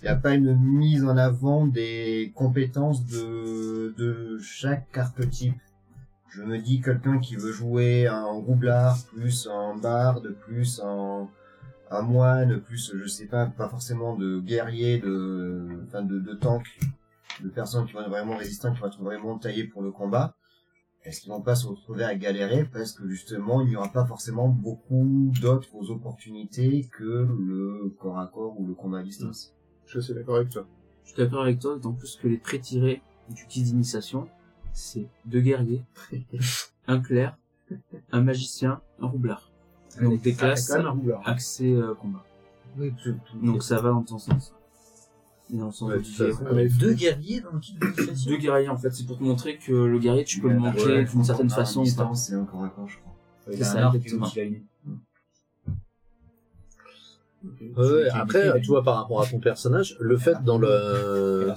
[0.00, 5.58] il n'y a pas une mise en avant des compétences de, de chaque archétype.
[6.30, 11.28] Je me dis quelqu'un qui veut jouer un roublard, plus un barde, plus un,
[11.90, 16.64] un moine, plus, je sais pas, pas forcément de guerrier, de, enfin, de, de tank,
[17.42, 20.34] de personnes qui vont être vraiment résistantes, qui vont être vraiment taillées pour le combat
[21.04, 24.04] est-ce qu'ils vont pas se retrouver à galérer parce que justement il n'y aura pas
[24.04, 29.54] forcément beaucoup d'autres opportunités que le corps à corps ou le combat à distance?
[29.88, 30.66] Je suis d'accord avec toi.
[31.04, 34.28] Je suis d'accord avec toi, d'autant plus que les pré-tirés du kit d'initiation,
[34.72, 35.82] c'est deux guerriers,
[36.86, 37.36] un clerc,
[38.12, 39.50] un magicien, un roublard.
[40.00, 41.22] Donc des classes quand même un roublard.
[41.26, 42.24] axées euh, combat.
[42.78, 42.92] Oui,
[43.42, 44.54] Donc ça va dans ton sens.
[45.52, 46.36] Et dans le sens Ouais, de tout à DJ.
[46.36, 46.54] fait.
[46.54, 48.36] Mais Deux guerriers dans le kit Deux d'initiation.
[48.38, 51.04] guerriers en fait, c'est pour te montrer que le guerrier tu peux le manquer ouais,
[51.06, 51.86] d'une certaine façon ou pas.
[51.86, 53.14] distance, c'est un corps à corps, je crois.
[53.50, 54.26] C'est a ça, un arc et exactement.
[54.26, 54.62] l'autre, il a une-
[57.76, 61.52] Ouais, est après, tu vois, par rapport à ton personnage, le fait dans le,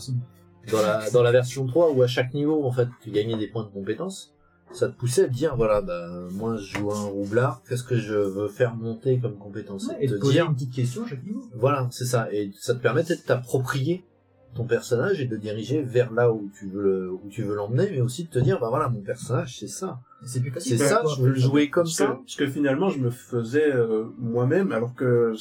[0.71, 3.47] dans la, dans la version 3 où à chaque niveau, en fait, tu gagnais des
[3.47, 4.33] points de compétence,
[4.73, 7.97] ça te poussait à te dire, voilà, bah, moi, je joue un roublard, qu'est-ce que
[7.97, 9.87] je veux faire monter comme compétence?
[9.87, 11.41] Ouais, Et te poser dire, une petite question à chaque niveau.
[11.55, 12.31] voilà, c'est ça.
[12.31, 14.05] Et ça te permettait de t'approprier
[14.53, 17.89] ton personnage et de diriger vers là où tu veux le- où tu veux l'emmener,
[17.91, 19.99] mais aussi de te dire, bah voilà, mon personnage, c'est ça.
[20.25, 20.77] C'est plus facile.
[20.77, 21.13] C'est ça, Quoi.
[21.17, 22.05] je veux le jouer comme parce ça.
[22.07, 25.33] Que, parce que finalement, je me faisais euh, moi-même, alors que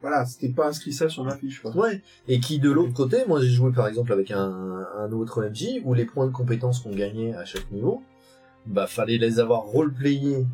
[0.00, 1.60] voilà, c'était pas inscrit ça sur ma fiche.
[1.60, 1.76] Quoi.
[1.76, 2.02] Ouais.
[2.28, 5.94] Et qui de l'autre côté, moi j'ai joué par exemple avec un, autre MJ où
[5.94, 8.02] les points de compétences qu'on gagnait à chaque niveau,
[8.66, 10.46] bah fallait les avoir roleplayés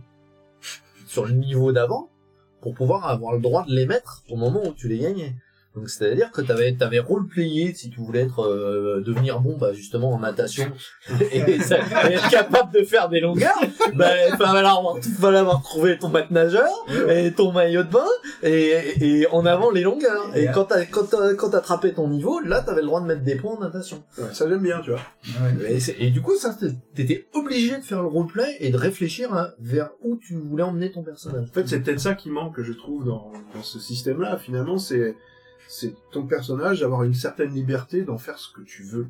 [1.07, 2.09] sur le niveau d'avant
[2.61, 5.35] pour pouvoir avoir le droit de les mettre au moment où tu les gagnais.
[5.75, 10.13] Donc c'est-à-dire que t'avais t'avais roleplayé si tu voulais être euh, devenir bon bah justement
[10.13, 10.71] en natation
[11.33, 13.59] et, ça- et être capable de faire des longueurs,
[13.95, 16.69] bah il fallait avoir, fallait avoir trouvé ton maître nageur
[17.11, 18.07] et ton maillot de bain
[18.45, 20.37] et, et en avant les longueurs.
[20.37, 23.07] Et Et quand t'as quand t'as- quand t'attrapais ton niveau, là t'avais le droit de
[23.07, 24.03] mettre des points en natation.
[24.19, 25.01] Ouais, ça j'aime bien, tu vois.
[25.43, 25.79] Ouais.
[25.99, 26.57] Et, du coup ça
[26.95, 30.93] t'étais obligé de faire le roleplay et de réfléchir à vers où tu voulais emmener
[30.93, 31.49] ton personnage.
[31.51, 34.37] En fait, c'est peut-être ça qui manque, je trouve, dans, dans ce système-là.
[34.39, 35.17] Finalement, c'est
[35.69, 39.09] c'est ton personnage avoir une certaine liberté d'en faire ce que tu veux.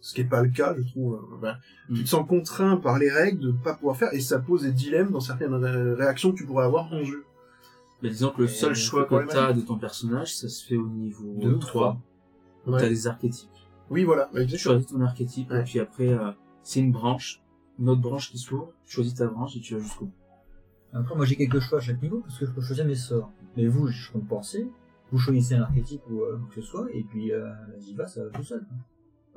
[0.00, 1.20] Ce qui est pas le cas, je trouve.
[1.40, 1.56] Ben,
[1.88, 1.94] Mm.
[1.96, 4.72] Tu te sens contraint par les règles de pas pouvoir faire, et ça pose des
[4.72, 7.24] dilemmes dans certaines ré- réactions que tu pourrais avoir en jeu.
[8.02, 9.40] Mais disons que le Et seul choix que problématique.
[9.40, 12.00] t'as de ton personnage, ça se fait au niveau Deux ou 3.
[12.66, 12.80] où Ouais.
[12.80, 13.48] T'as des archétypes.
[13.90, 14.30] Oui, voilà.
[14.48, 16.30] Tu choisis ton archétype, et puis après, euh,
[16.62, 17.42] c'est une branche,
[17.78, 20.12] une autre branche qui s'ouvre, tu choisis ta branche et tu vas jusqu'au bout.
[20.94, 23.30] Après, moi j'ai quelques choix à chaque niveau parce que je peux choisir mes sorts.
[23.56, 24.68] Mais vous, je compte penser,
[25.12, 27.46] vous choisissez un archétype ou euh, que ce soit, et puis euh,
[27.78, 28.64] j'y va, ça va tout seul.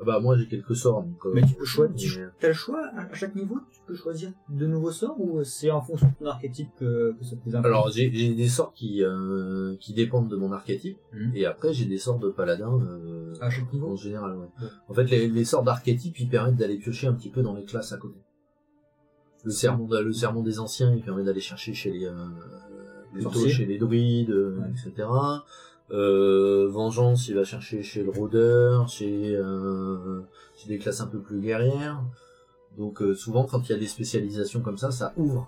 [0.05, 1.03] Bah moi j'ai quelques sorts.
[1.03, 3.80] Donc, euh, Mais tu peux choisir, tu mais- as le choix à chaque niveau, tu
[3.88, 7.38] peux choisir de nouveaux sorts ou c'est en fonction de ton archétype que, que ça
[7.38, 11.32] te les Alors j'ai des sorts qui euh, qui dépendent de mon archétype Mhm.
[11.36, 13.91] et après j'ai des sorts de paladin euh, à chaque niveau?
[13.91, 14.36] en général.
[14.36, 14.47] Ouais.
[14.61, 14.67] Ouais.
[14.89, 17.63] En fait les, les sorts d'archétype ils permettent d'aller piocher un petit peu dans les
[17.63, 18.19] classes à côté.
[19.45, 22.13] Le sermon de- le des anciens il permet d'aller chercher chez les euh,
[23.22, 23.49] Sorciers.
[23.49, 24.70] chez les druides Ouais.
[24.72, 25.07] etc.
[25.91, 30.22] Euh, vengeance il va chercher chez le rôdeur chez euh,
[30.55, 32.01] chez des classes un peu plus guerrières.
[32.78, 35.47] Donc euh, souvent quand il y a des spécialisations comme ça ça ouvre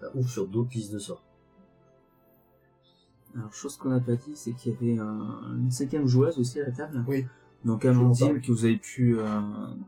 [0.00, 1.22] ça ouvre sur d'autres listes de sorts.
[3.36, 6.60] Alors, chose qu'on n'a pas dit, c'est qu'il y avait un- une cinquième joueuse aussi
[6.60, 7.04] à la table.
[7.06, 7.26] Oui.
[7.64, 9.40] Donc m'en Amandine, que vous avez pu euh,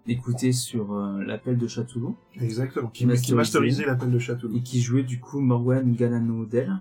[0.09, 2.89] écouter sur euh, l'appel de Châteauroux, Exactement.
[2.89, 3.27] Qui, Masterisé.
[3.27, 4.51] qui masterisait l'appel de Château.
[4.53, 6.81] et qui jouait du coup Morwen Galano Del,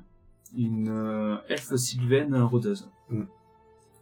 [0.58, 2.90] une euh, elfe sylvaine rôdeuse.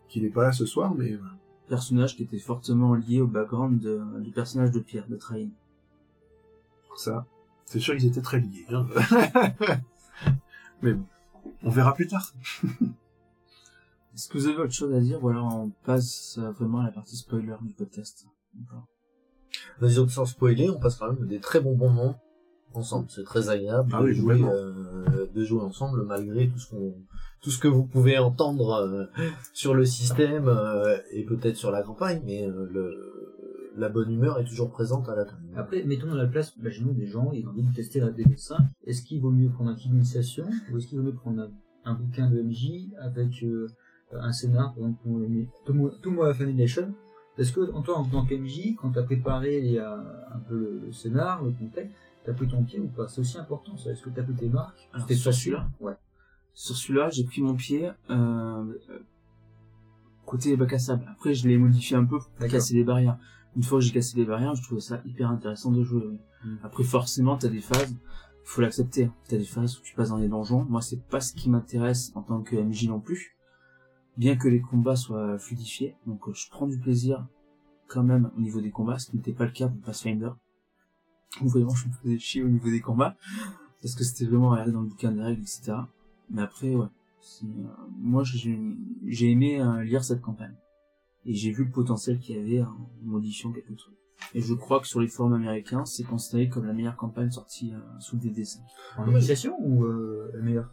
[0.08, 1.34] Qui n'est pas là ce soir, mais voilà.
[1.68, 5.48] Personnage qui était fortement lié au background de- du personnage de Pierre, de Train.
[6.96, 7.26] ça,
[7.66, 8.66] c'est sûr qu'ils étaient très liés.
[8.72, 8.88] hein.
[10.82, 11.04] mais bon,
[11.64, 12.34] on verra plus tard.
[14.18, 16.86] Est-ce que vous avez autre chose à dire ou alors on passe euh, vraiment à
[16.86, 18.26] la partie spoiler du podcast?
[19.80, 22.20] Vas-y, sans spoiler, on passe quand même des très bons moments
[22.74, 23.06] ensemble.
[23.12, 24.52] C'est très agréable Ah de, oui, jouer, complètement.
[24.56, 26.96] euh, de jouer ensemble malgré tout ce qu'on,
[27.44, 29.06] tout ce que vous pouvez entendre euh,
[29.54, 34.40] sur le système euh, et peut-être sur la campagne, mais euh, le, la bonne humeur
[34.40, 35.44] est toujours présente à la table.
[35.56, 38.58] Après, mettons dans la place, imaginons des gens, ils ont envie de tester la DD5.
[38.88, 41.52] Est-ce qu'il vaut mieux prendre un kit d'initiation ou est-ce qu'il vaut mieux prendre un,
[41.86, 43.68] un bouquin de MJ avec euh,
[44.14, 46.94] un scénar, par exemple, Tomo Family Nation,
[47.38, 49.94] Est-ce que, en toi, en tant qu'MJ, quand t'as préparé y a
[50.34, 51.94] un peu le, le scénar, le contexte,
[52.26, 53.08] t'as pris ton pied ou pas?
[53.08, 53.92] C'est aussi important, ça.
[53.92, 54.90] Est-ce que t'as pris tes marques?
[54.94, 55.70] Alors, sur celui-là?
[55.80, 55.94] Ouais.
[56.54, 59.00] Sur celui-là, j'ai pris mon pied euh, euh,
[60.26, 61.06] côté bac à sable.
[61.12, 63.18] Après, je l'ai modifié un peu pour casser les barrières.
[63.56, 66.04] Une fois que j'ai cassé les barrières, je trouvais ça hyper intéressant de jouer.
[66.08, 66.20] oui.
[66.44, 66.58] Mm.
[66.64, 67.96] Après, forcément, t'as des phases,
[68.44, 69.12] faut l'accepter.
[69.30, 70.66] T'as des phases où tu passes dans les donjons.
[70.68, 73.37] Moi, c'est pas ce qui m'intéresse en tant que MJ non plus.
[74.18, 77.28] Bien que les combats soient fluidifiés, donc euh, je prends du plaisir
[77.88, 80.32] quand même au niveau des combats, ce qui n'était pas le cas pour Pathfinder.
[81.42, 83.16] Vraiment, je me faisais chier au niveau des combats
[83.82, 85.74] parce que c'était vraiment regardé dans le bouquin des règles, etc.
[86.32, 86.88] Mais après, ouais,
[87.44, 87.48] euh,
[88.00, 90.56] moi j'ai aimé euh, lire cette campagne
[91.26, 93.98] et j'ai vu le potentiel qu'il y avait en modifiant quelques trucs.
[94.34, 97.72] Et je crois que sur les forums américains, c'est considéré comme la meilleure campagne sortie
[98.00, 98.58] sous le DD5.
[98.98, 100.72] En initiation ou la meilleure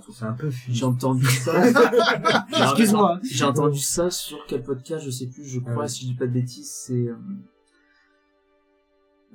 [0.00, 0.14] Truc.
[0.14, 0.50] C'est un peu.
[0.68, 1.66] J'ai entendu ça.
[2.52, 3.20] Excuse-moi.
[3.22, 6.16] J'ai entendu ça sur quel podcast, je sais plus, je crois, Ah si je dis
[6.16, 7.16] pas de bêtises, c'est euh,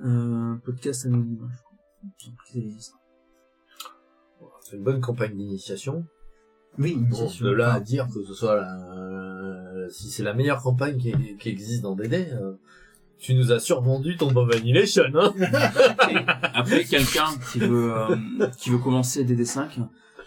[0.00, 1.48] un podcast anonyme,
[2.18, 2.30] je
[4.38, 4.60] crois.
[4.60, 6.04] C'est une bonne campagne d'initiation.
[6.78, 9.88] Oui, Bon, de là à dire que ce soit la...
[9.88, 12.52] si c'est la meilleure campagne qui, qui existe dans DD, euh,
[13.18, 15.32] tu nous as survendu ton Bob Annihilation, hein
[16.54, 18.16] Après, quelqu'un qui veut euh,
[18.58, 19.86] qui veut commencer DD5,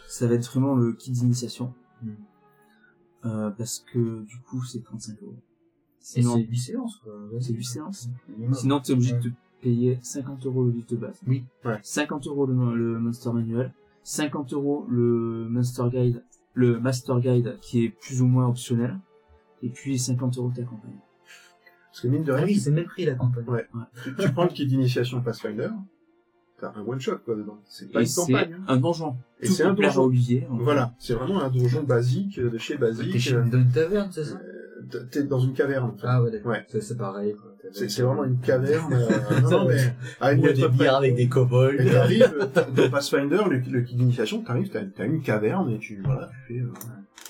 [0.09, 1.73] ça va être vraiment le kit d'initiation.
[2.01, 2.09] Mm.
[3.25, 5.35] Euh, parce que du coup, c'est 35 euros.
[5.99, 7.13] Sinon, c'est 8 séances, quoi.
[7.31, 7.41] Ouais.
[7.41, 8.09] c'est 8 séances.
[8.29, 8.53] Minimum.
[8.53, 9.19] Sinon, t'es obligé Ouais.
[9.19, 11.19] de te payer 50 euros le livre de base.
[11.27, 11.43] Oui.
[11.65, 11.79] Ouais.
[11.83, 13.73] 50 euros le, le Monster Manual.
[14.03, 18.97] 50 euros le Monster Guide, le Master Guide qui est plus ou moins optionnel.
[19.61, 20.97] Et puis 50 euros ta campagne.
[21.91, 23.45] Parce que mine de Ah rien, oui, c'est le même prix, la campagne.
[23.47, 23.67] Ouais.
[24.03, 25.69] tu, tu prends le kit d'initiation Pathfinder,
[26.59, 27.59] t'as un one shot quoi dedans.
[27.67, 28.53] C'est pas Et une campagne.
[28.53, 28.63] hein.
[28.67, 29.15] un donjon.
[29.41, 30.07] Et c'est un donjon.
[30.09, 33.17] Donc, Voilà, c'est vraiment un donjon basique de chez T'es basique.
[33.19, 34.35] chez euh, une taverne, c'est ça?
[34.35, 35.89] euh, T'es dans une caverne.
[35.89, 36.07] En fait.
[36.07, 36.51] Ah ouais, d'accord.
[36.51, 36.65] Ouais.
[36.69, 37.35] C'est pareil.
[37.73, 38.93] C'est vraiment une caverne.
[38.93, 41.77] euh, non, non, mais à une des bières avec des Et kobolds.
[41.91, 42.45] t'arrives, euh,
[42.75, 46.59] dans Pathfinder, le, le kit d'initiation, t'arrives, t'as une caverne et tu, voilà, tu fais,
[46.61, 46.67] euh,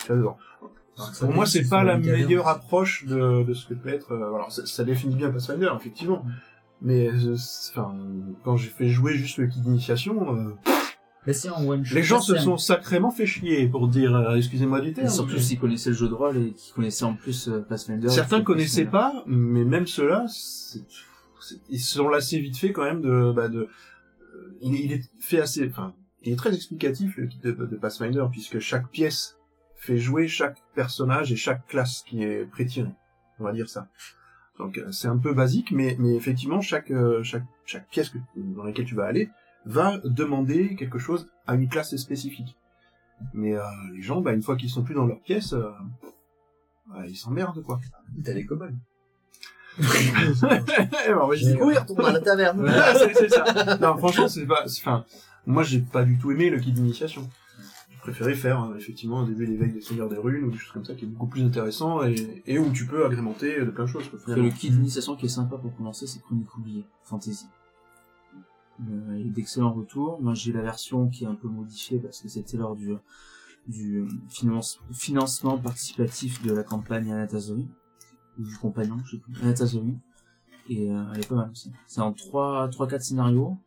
[0.05, 0.38] tu dedans.
[0.95, 4.11] Ça Pour moi, c'est pas la meilleure approche de, de ce que peut être.
[4.11, 6.23] euh, alors, ça, ça définit bien Pathfinder, effectivement.
[6.82, 7.93] Mais, euh, c'est- enfin,
[8.43, 10.53] quand j'ai fait jouer juste le kit d'initiation, euh,
[11.27, 11.95] Mais c'est en one shot.
[11.95, 15.09] les gens se sont sacrément fait chier, pour dire, euh, excusez-moi du Et terme.
[15.09, 18.07] surtout mais- s'ils connaissaient le jeu de rôle et qu'ils connaissaient en plus euh, Pathfinder.
[18.09, 20.25] Certains et connaissaient pas, mais même ceux-là,
[21.69, 23.67] ils se sont lassés vite fait quand même de, bah, de,
[24.61, 28.25] il, il est fait assez, enfin, il est très explicatif le kit de, de Pathfinder
[28.32, 29.38] puisque chaque pièce
[29.77, 32.91] fait jouer chaque personnage et chaque classe qui est prétirée,
[33.39, 33.88] on va dire ça.
[34.60, 38.18] Donc euh, c'est un peu basique, mais mais effectivement chaque euh, chaque chaque pièce que,
[38.36, 39.30] dans laquelle tu vas aller
[39.66, 42.55] va demander quelque chose à une classe spécifique.
[43.34, 43.62] Mais euh,
[43.93, 45.70] les gens, bah, une fois qu'ils sont plus dans leur pièce, euh,
[46.88, 47.80] bah, ils s'emmerdent quoi.
[48.24, 48.76] T'as les kobolds.
[51.07, 52.70] Alors, je dis, Oui, retourne à la taverne.
[53.14, 53.78] C'est ça.
[53.82, 54.68] Non, franchement, c'est pas.
[54.68, 55.05] c'est- Enfin,
[55.45, 57.30] moi, j'ai pas du tout aimé le kit d'initiation.
[58.10, 60.86] Préféré faire euh, effectivement au début l'éveil des seigneurs des runes ou des choses comme
[60.86, 63.89] ça qui est beaucoup plus intéressant et, et où tu peux agrémenter de plein de
[63.89, 64.07] choses.
[64.10, 64.43] quoi, finalement.
[64.45, 67.45] le kit d'initiation qui est sympa pour commencer, c'est Chronique oubliée, Fantasy.
[68.82, 70.22] Euh, il y a d'excellents retours.
[70.22, 72.93] Moi, j'ai la version qui est un peu modifiée parce que c'était lors du,
[73.68, 77.68] du finance- financement participatif de la campagne Anatazori.
[78.39, 79.34] Ou du compagnon, je sais plus.
[79.41, 79.97] Anatazori.
[80.70, 81.72] Et euh, elle est pas mal aussi.
[81.88, 83.57] C'est en 3, 3, 4 scénarios.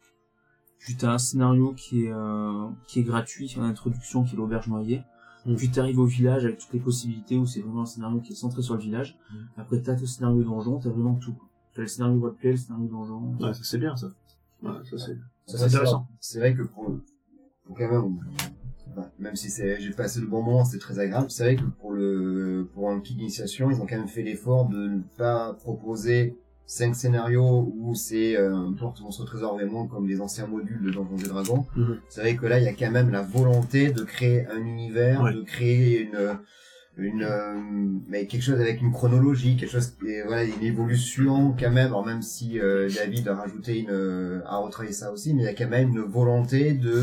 [0.84, 4.66] Puis t'as un scénario qui est, euh, qui est gratuit en introduction, qui est l'auberge
[4.66, 5.02] noyée.
[5.46, 5.54] Mm.
[5.54, 8.36] Puis t'arrives au village avec toutes les possibilités où c'est vraiment un scénario qui est
[8.36, 9.16] centré sur le village.
[9.56, 11.36] Après, t'as le scénario donjon, t'as vraiment tout.
[11.74, 13.34] T'as le scénario roleplay, le scénario donjon.
[13.40, 14.08] Ouais, ça c'est bien ça.
[14.62, 15.18] Ouais, ça c'est.
[15.46, 16.06] Ça, C'est intéressant.
[16.20, 16.96] C'est vrai que pour,
[17.64, 18.18] pour quand même,
[18.94, 21.30] bah, même si c'est, j'ai passé le bon moment, c'est très agréable.
[21.30, 24.68] C'est vrai que pour le, pour un kit d'initiation, ils ont quand même fait l'effort
[24.68, 26.36] de ne pas proposer
[26.66, 30.90] cinq scénarios où c'est euh, un porte monstre trésor vraiment comme les anciens modules de
[30.90, 31.66] Donjons et Dragons.
[31.76, 31.98] Mhm.
[32.08, 35.22] C'est vrai que là, il y a quand même la volonté de créer un univers,
[35.22, 35.34] Ouais.
[35.34, 36.38] de créer une,
[36.98, 37.54] une, euh,
[38.08, 41.86] mais quelque chose avec une chronologie, quelque chose, est- voilà, une évolution quand même.
[41.88, 45.46] Alors même si euh, David a rajouté une, euh, a retravaillé ça aussi, mais il
[45.46, 47.02] y a quand même une volonté de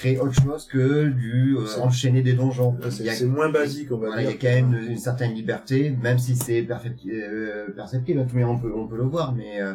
[0.00, 2.74] créer autre chose que du euh, enchaîner des donjons.
[2.88, 4.36] C'est moins basique, on va voilà, il y dire.
[4.36, 8.72] a quand même une, une certaine liberté, même si c'est euh, perceptible, mais on peut,
[8.74, 9.74] on peut le voir, mais euh,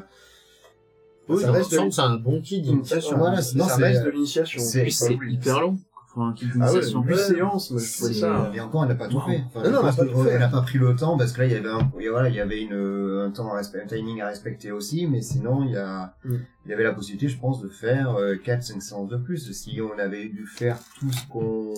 [1.29, 3.17] Oui, Ça reste de- c'est un bon kit d'initiation.
[3.17, 4.61] Voilà, ça reste de l'initiation.
[4.61, 5.33] c'est- Puis c'est Oui.
[5.33, 5.77] hyper long
[6.15, 7.03] pour un kit Ah ouais, d'initiation.
[7.03, 8.51] 8 séances, moi, je trouvais C'est- ça.
[8.53, 9.27] Et encore, on n'a pas tout Wow.
[9.27, 9.43] fait.
[9.45, 10.35] Enfin, Non, non, on n'a pas tout fait.
[10.35, 12.35] On n'a pas pris le temps parce que là, il y avait un, voilà, il
[12.35, 15.63] y avait une, euh, un temps, à respecter, un timing à respecter aussi, mais sinon,
[15.65, 16.35] il y a, Mm.
[16.65, 19.51] il y avait la possibilité, je pense, de faire 4-5 séances de plus.
[19.51, 21.73] Si on avait dû faire tout ce qu'on,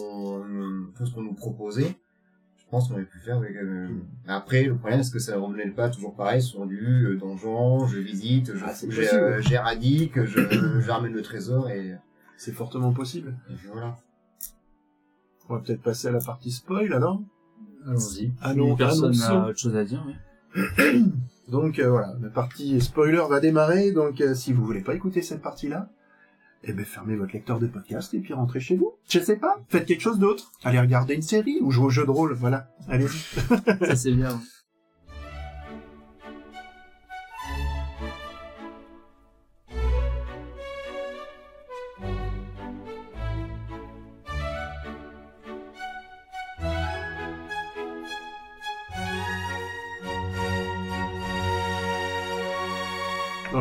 [0.95, 1.97] tout ce qu'on nous proposait,
[2.57, 3.55] je pense qu'on aurait pu faire avec.
[3.55, 3.87] euh,
[4.27, 7.87] Après, le problème, c'est que ça ne revenait pas toujours pareil sur du euh, donjon,
[7.87, 8.93] je visite, je Ah, possible.
[9.13, 11.95] euh, j'éradique, je, je ramène le trésor et,
[12.35, 13.35] C'est fortement possible.
[13.49, 13.95] et puis voilà.
[15.49, 17.21] On va peut-être passer à la partie spoil alors.
[17.85, 18.31] Allons-y.
[18.41, 19.33] Allons, personne annonçons.
[19.33, 20.05] n'a autre chose à dire.
[21.47, 23.91] Donc euh, voilà, la partie spoiler va démarrer.
[23.91, 25.89] Donc euh, si vous voulez pas écouter cette partie-là,
[26.63, 28.93] eh ben fermez votre lecteur de podcast et puis rentrez chez vous.
[29.07, 30.51] Je sais pas, faites quelque chose d'autre.
[30.63, 32.33] Allez regarder une série ou jouer au jeu de rôle.
[32.33, 33.85] Voilà, allez-y.
[33.85, 34.41] Ça c'est bien.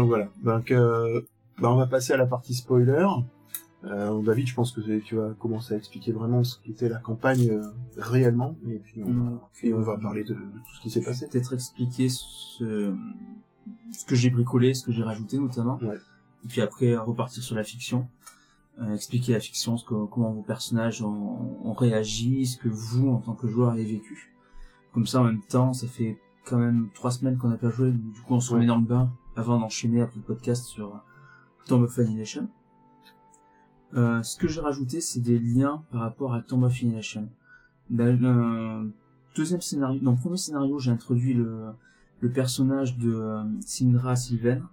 [0.01, 0.29] Donc voilà.
[0.43, 1.21] Donc euh,
[1.61, 3.07] bah, on va passer à la partie spoiler.
[3.85, 7.49] Euh, David, je pense que tu vas commencer à expliquer vraiment ce qu'était la campagne
[7.51, 7.63] euh,
[7.97, 9.41] réellement, et puis on, Mm.
[9.53, 11.29] puis on va parler de, de tout ce qui s'est passé.
[11.29, 12.95] Peut-être expliquer ce,
[13.93, 15.79] ce que j'ai bricolé, ce que j'ai rajouté notamment.
[15.83, 15.97] Ouais.
[16.45, 18.09] Et puis après repartir sur la fiction.
[18.81, 23.09] Euh, expliquer la fiction, ce que, comment vos personnages ont, ont réagi, ce que vous,
[23.09, 24.35] en tant que joueur, avez vécu.
[24.93, 27.91] Comme ça, en même temps, ça fait quand même trois semaines qu'on n'a pas joué,
[27.93, 28.57] du coup on se Ouais.
[28.57, 31.01] remet dans le bain avant d'enchaîner après le podcast sur
[31.67, 32.49] Tomb of Annihilation.
[33.95, 37.29] Euh, ce que j'ai rajouté, c'est des liens par rapport à Tomb of Annihilation.
[37.91, 38.91] Dans le
[39.37, 41.67] deuxième scénario, dans le premier scénario, j'ai introduit le,
[42.21, 44.69] le personnage de euh, Sindra Sylvain,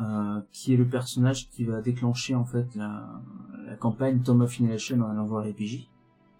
[0.00, 3.22] euh, qui est le personnage qui va déclencher en fait la,
[3.66, 5.88] la campagne Tomb of Annihilation en allant voir les PJ.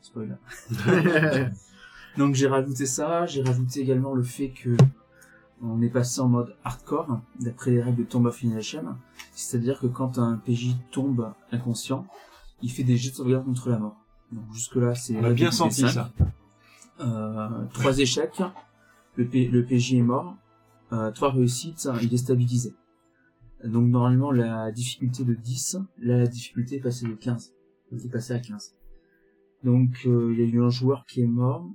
[0.01, 0.35] Spoiler.
[2.19, 4.77] Donc j'ai rajouté ça, j'ai rajouté également le fait que
[5.63, 8.85] on est passé en mode hardcore d'après les règles de Tomb of Annihilation,
[9.33, 12.07] c'est-à-dire que quand un PJ tombe inconscient,
[12.63, 13.97] il fait des jets de sauvegarde contre la mort.
[14.33, 15.89] Donc jusque là c'est On a bien senti cinq.
[15.91, 16.11] ça.
[17.01, 18.43] Euh, trois échecs,
[19.17, 20.37] le, P- le PJ est mort,
[20.93, 22.75] euh, trois réussites, il est stabilisé.
[23.65, 27.53] Donc normalement la difficulté de 10, là la difficulté est passée de 15.
[27.93, 28.75] Il est passé à 15.
[29.65, 31.67] Donc euh, il y a eu un joueur qui est mort,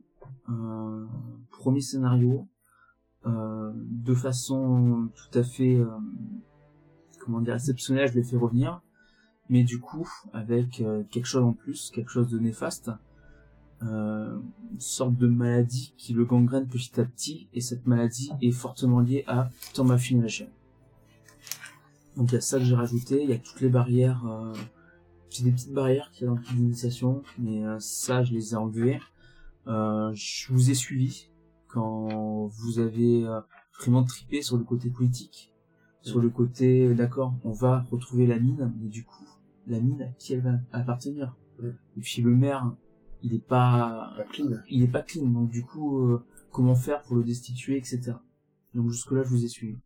[0.49, 1.05] euh,
[1.49, 2.47] premier scénario,
[3.25, 5.87] de façon tout à fait euh,
[7.19, 8.81] comment dire exceptionnelle, je l'ai fait revenir,
[9.49, 12.91] mais du coup avec euh, quelque chose en plus, quelque chose de néfaste,
[13.83, 14.37] euh,
[14.71, 18.99] une sorte de maladie qui le gangrène petit à petit, et cette maladie est fortement
[18.99, 20.49] liée à of Annihilation.
[22.17, 24.53] Donc il y a ça que j'ai rajouté, il y a toutes les barrières, euh,
[25.43, 28.99] des petites barrières qu'il y a dans d'initiation, mais euh, ça je les ai enlevées.
[29.67, 31.28] Euh, je vous ai suivi
[31.69, 33.39] quand vous avez euh,
[33.79, 35.53] vraiment tripé sur le côté politique,
[36.01, 39.25] sur le côté, euh, d'accord, on va retrouver la mine, mais du coup,
[39.67, 41.69] la mine, à qui elle va appartenir Mm.
[41.97, 42.71] Et puis le maire,
[43.21, 44.51] il est pas, Pas clean.
[44.69, 48.13] il est pas clean, donc du coup, euh, comment faire pour le destituer, etc.
[48.73, 49.77] Donc jusque là, je vous ai suivi.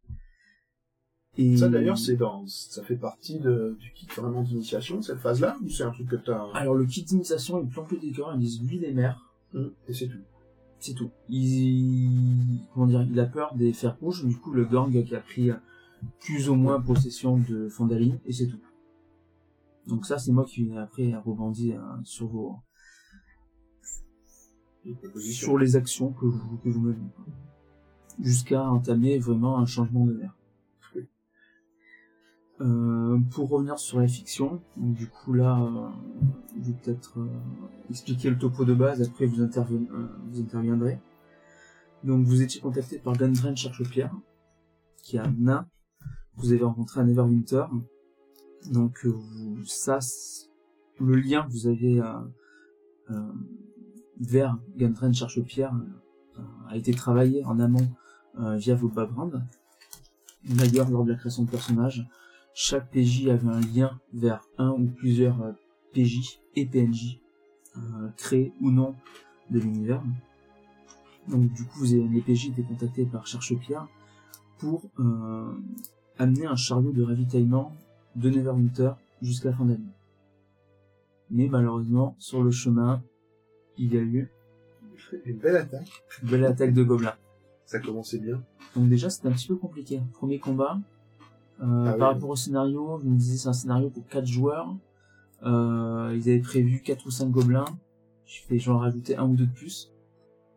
[1.35, 5.57] Et Ça d'ailleurs, c'est dans, ça fait partie de, du kit vraiment d'initiation, cette phase-là,
[5.63, 8.39] ou c'est un truc que t'as, alors le kit d'initiation, il plante le décor, ils
[8.39, 10.17] disent lui les maires, Hum, et c'est tout.
[10.83, 11.11] C'est tout.
[11.29, 15.21] Il, comment dire, il a peur des fers rouges, du coup le gang qui a
[15.21, 15.49] pris
[16.19, 18.59] plus ou moins possession de Fondaline, et c'est tout.
[19.87, 22.55] Donc ça, c'est moi qui après rebondis euh, sur vos,
[25.19, 26.97] sur les actions que vous, que vous menez.
[28.19, 30.35] Jusqu'à entamer vraiment un changement de mer.
[32.63, 35.89] Euh, pour revenir sur la fiction, du coup là, euh,
[36.57, 37.27] je vais peut-être euh,
[37.89, 40.97] expliquer le topo de base, après vous, interven- euh, vous interviendrez.
[42.05, 44.15] Donc vous étiez contacté par Gundren Cherche-Pierre,
[45.01, 45.67] qui est nain,
[46.37, 47.65] que vous avez rencontré à Neverwinter.
[48.71, 49.05] Donc
[49.65, 49.99] ça,
[50.99, 52.01] le lien que vous avez
[54.19, 55.73] vers Gundren Cherche-Pierre
[56.69, 57.89] a été travaillé en amont
[58.37, 59.41] via vos backgrounds.
[60.45, 62.05] D'ailleurs, lors de la création de personnages,
[62.53, 65.51] chaque PJ avait un lien vers un ou plusieurs euh,
[65.93, 67.19] PJ et PNJ
[67.77, 68.95] euh, créés ou non
[69.49, 70.03] de l'univers.
[71.27, 73.87] Donc du coup, vous avez, les PJ étaient contactés par Cherche-Pierre
[74.59, 75.51] pour euh,
[76.17, 77.75] amener un chariot de ravitaillement
[78.15, 78.91] de Neverwinter
[79.21, 79.93] jusqu'à la fin de l'année.
[81.31, 83.03] Mais malheureusement, sur le chemin,
[83.77, 84.29] il y a eu
[85.25, 86.03] Une belle attaque.
[86.21, 87.15] une belle attaque de gobelins.
[87.65, 88.43] Ça commençait bien.
[88.75, 90.01] Donc déjà, c'était un petit peu compliqué.
[90.13, 90.77] Premier combat.
[91.61, 94.75] Euh, Ah par rapport au scénario, je me disais c'est un scénario pour 4 joueurs.
[95.45, 97.65] Euh, ils avaient prévu 4 ou 5 gobelins.
[98.25, 99.91] Je fais, j'en rajoutais un ou deux de plus.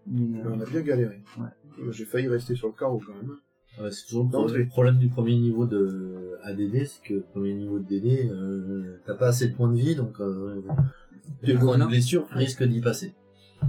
[0.07, 1.23] Mais, euh, on a bien galéré.
[1.39, 1.91] Ouais.
[1.91, 3.37] J'ai failli rester sur le carreau quand même.
[3.81, 7.21] Ouais, c'est toujours le problème, le problème du premier niveau de ADD, c'est que le
[7.21, 10.63] premier niveau de DD, euh, t'as pas assez de points de vie, donc euh,
[11.45, 13.15] tu prends une blessure, tu risques d'y passer.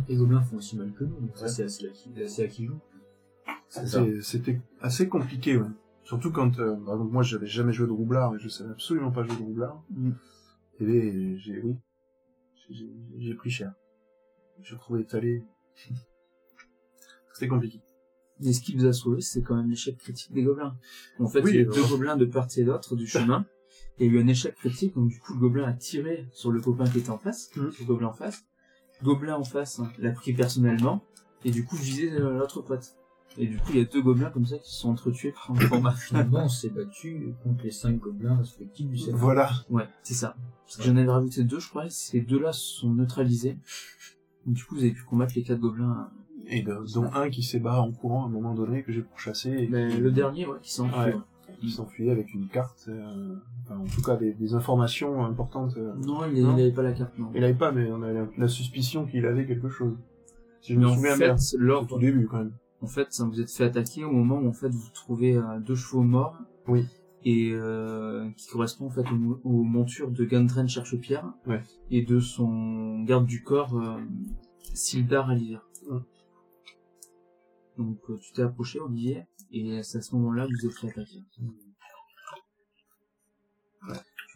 [0.08, 2.48] Les gobelins font aussi mal que nous, donc ça c'est assez à qui, assez à
[2.48, 2.80] qui joue.
[4.22, 5.68] C'était assez compliqué, ouais.
[6.08, 9.24] Surtout quand, euh, exemple, moi, j'avais jamais joué de roublard et je savais absolument pas
[9.24, 9.84] jouer de roublard.
[9.92, 10.12] Mm.
[10.80, 11.76] Et j'ai, oui,
[12.70, 12.90] j'ai- j'ai
[13.20, 13.74] j'ai pris cher.
[14.62, 15.44] Je me retrouvais étalé.
[17.34, 17.82] C'était compliqué.
[18.40, 20.78] Mais ce qui vous a sauvé, c'est quand même l'échec critique des gobelins.
[21.20, 23.06] En fait, Oui, il y a eu euh, deux gobelins de part et d'autre du
[23.08, 23.46] chemin.
[24.00, 26.52] Il y a eu un échec critique, donc du coup, le gobelin a tiré sur
[26.52, 27.72] le copain qui était en face, Mhm.
[27.80, 28.46] le gobelin en face.
[29.02, 31.04] Le gobelin en face hein, l'a pris personnellement,
[31.44, 32.96] et du coup, visé euh, l'autre pote.
[33.40, 35.52] Et du coup, il y a deux gobelins comme ça qui se sont entretués par
[35.56, 35.92] un combat.
[35.98, 39.18] Finalement, on s'est battu contre les cinq gobelins respectifs du scénario.
[39.18, 39.52] Voilà.
[39.70, 40.36] Ouais, c'est ça.
[40.66, 43.58] Parce que j'en avais rajouté deux, je crois, et ces deux-là se sont neutralisés.
[44.46, 46.10] Donc, du coup, vous avez pu combattre les quatre gobelins.
[46.50, 49.02] Et de- dont un qui s'est barré en courant à un moment donné que j'ai
[49.02, 49.50] pourchassé.
[49.52, 50.96] et Mais qui- le dernier, ouais, qui s'est enfui.
[51.12, 51.70] Ouais.
[51.70, 55.76] s'enfuyait avec une carte, euh, enfin, en tout cas des, des informations importantes.
[55.78, 55.94] euh.
[56.06, 57.32] Non, il n'avait pas la carte, non.
[57.36, 59.96] Il avait pas, mais on a la, la suspicion qu'il avait quelque chose.
[60.62, 61.36] Si je Mais me en souviens fait, bien.
[61.60, 62.52] lors, Au tout début, quand même.
[62.82, 65.60] En fait, ça vous êtes fait attaquer au moment où en fait vous trouvez euh,
[65.60, 66.38] deux chevaux morts.
[66.68, 66.86] Oui.
[67.24, 71.62] Et euh, qui correspond en fait aux, aux montures de Gundren Cherche-Pierre Ouais.
[71.90, 74.00] et de son garde du corps euh,
[74.74, 75.60] Sildar Aliver.
[75.90, 76.00] Ouais.
[77.78, 80.90] Donc euh, tu t'es approché Olivier et c'est à ce moment-là que vous êtes fait
[80.90, 81.24] attaquer.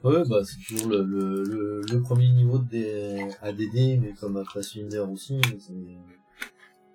[0.04, 4.36] Ouais, bah, c'est toujours le, le, le, le premier niveau de des ADD, mais comme
[4.38, 5.74] à Pathfinder aussi, c'est,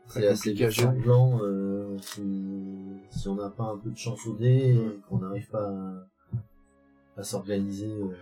[0.09, 0.73] c'est assez gérer.
[0.73, 2.23] sanglant, euh, si,
[3.11, 7.21] si on n'a pas un peu de chance au dé, et qu'on n'arrive pas à,
[7.21, 8.15] à s'organiser, euh,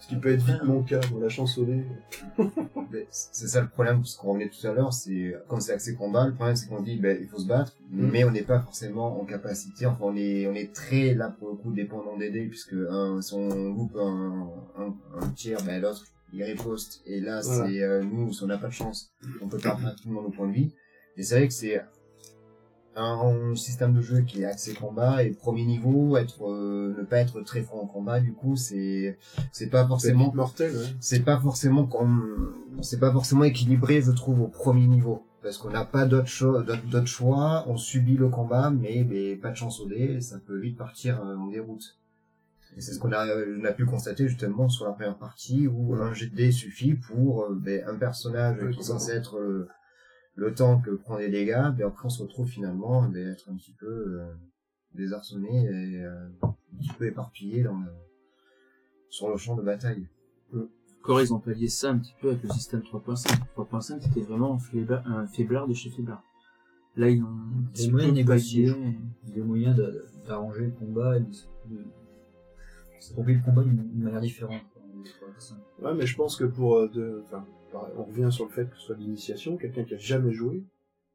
[0.00, 1.84] Ce qui peut être vite mon cas, pour la chance au dé.
[3.10, 6.26] C'est ça le problème, parce qu'on revenait tout à l'heure, c'est comme c'est axé combat,
[6.26, 8.10] le problème c'est qu'on dit ben, il faut se battre, Mm.
[8.12, 11.48] mais on n'est pas forcément en capacité, enfin on est on est très là pour
[11.50, 15.80] le coup dépendant des dés, puisque un, si on loupe un, un, un tir, ben
[15.82, 17.66] l'autre il riposte, et là Voilà.
[17.66, 19.10] c'est euh, nous, si on n'a pas de chance,
[19.42, 20.74] on peut perdre pratiquement nos points de vie,
[21.18, 21.82] et c'est vrai que c'est
[22.96, 27.18] un système de jeu qui est axé combat, et premier niveau, être euh, ne pas
[27.18, 29.18] être très fort en combat, du coup c'est
[29.52, 30.86] c'est pas forcément mortel, ouais.
[30.98, 35.22] c'est pas forcément comme c'est pas forcément équilibré je trouve au premier niveau.
[35.40, 39.50] Parce qu'on n'a pas d'autres cho- d'autres choix on subit le combat mais, mais pas
[39.50, 41.96] de chance au dé ça peut vite partir euh, en déroute.
[42.76, 43.24] Et c'est ce qu'on a
[43.60, 46.94] on a pu constater justement sur la première partie où un jet de dé suffit
[46.94, 49.38] pour euh, ben, un personnage qui est censé être
[50.38, 53.56] le temps que prend des dégâts ben après on se retrouve finalement ben, être un
[53.56, 54.32] petit peu euh,
[54.94, 57.90] désarçonné et euh, un petit peu éparpillé dans le,
[59.10, 60.06] sur le champ de bataille
[61.02, 63.36] Encore ils ont pallié ça un petit peu avec le système 3.5.
[63.56, 66.22] 3.5 c'était vraiment un faiblard, un faiblard de chez faiblard.
[66.94, 67.36] Là ils ont
[67.74, 68.70] Des moyens de négocier.
[68.70, 68.98] pallié.
[69.34, 69.76] Des moyens
[70.26, 74.62] d'arranger le combat et de, de, de trouver le combat d'une manière différente.
[75.80, 77.22] Ouais, mais je pense que pour, euh, de,
[77.96, 80.64] on revient sur le fait que ce soit l'initiation, quelqu'un qui a jamais joué,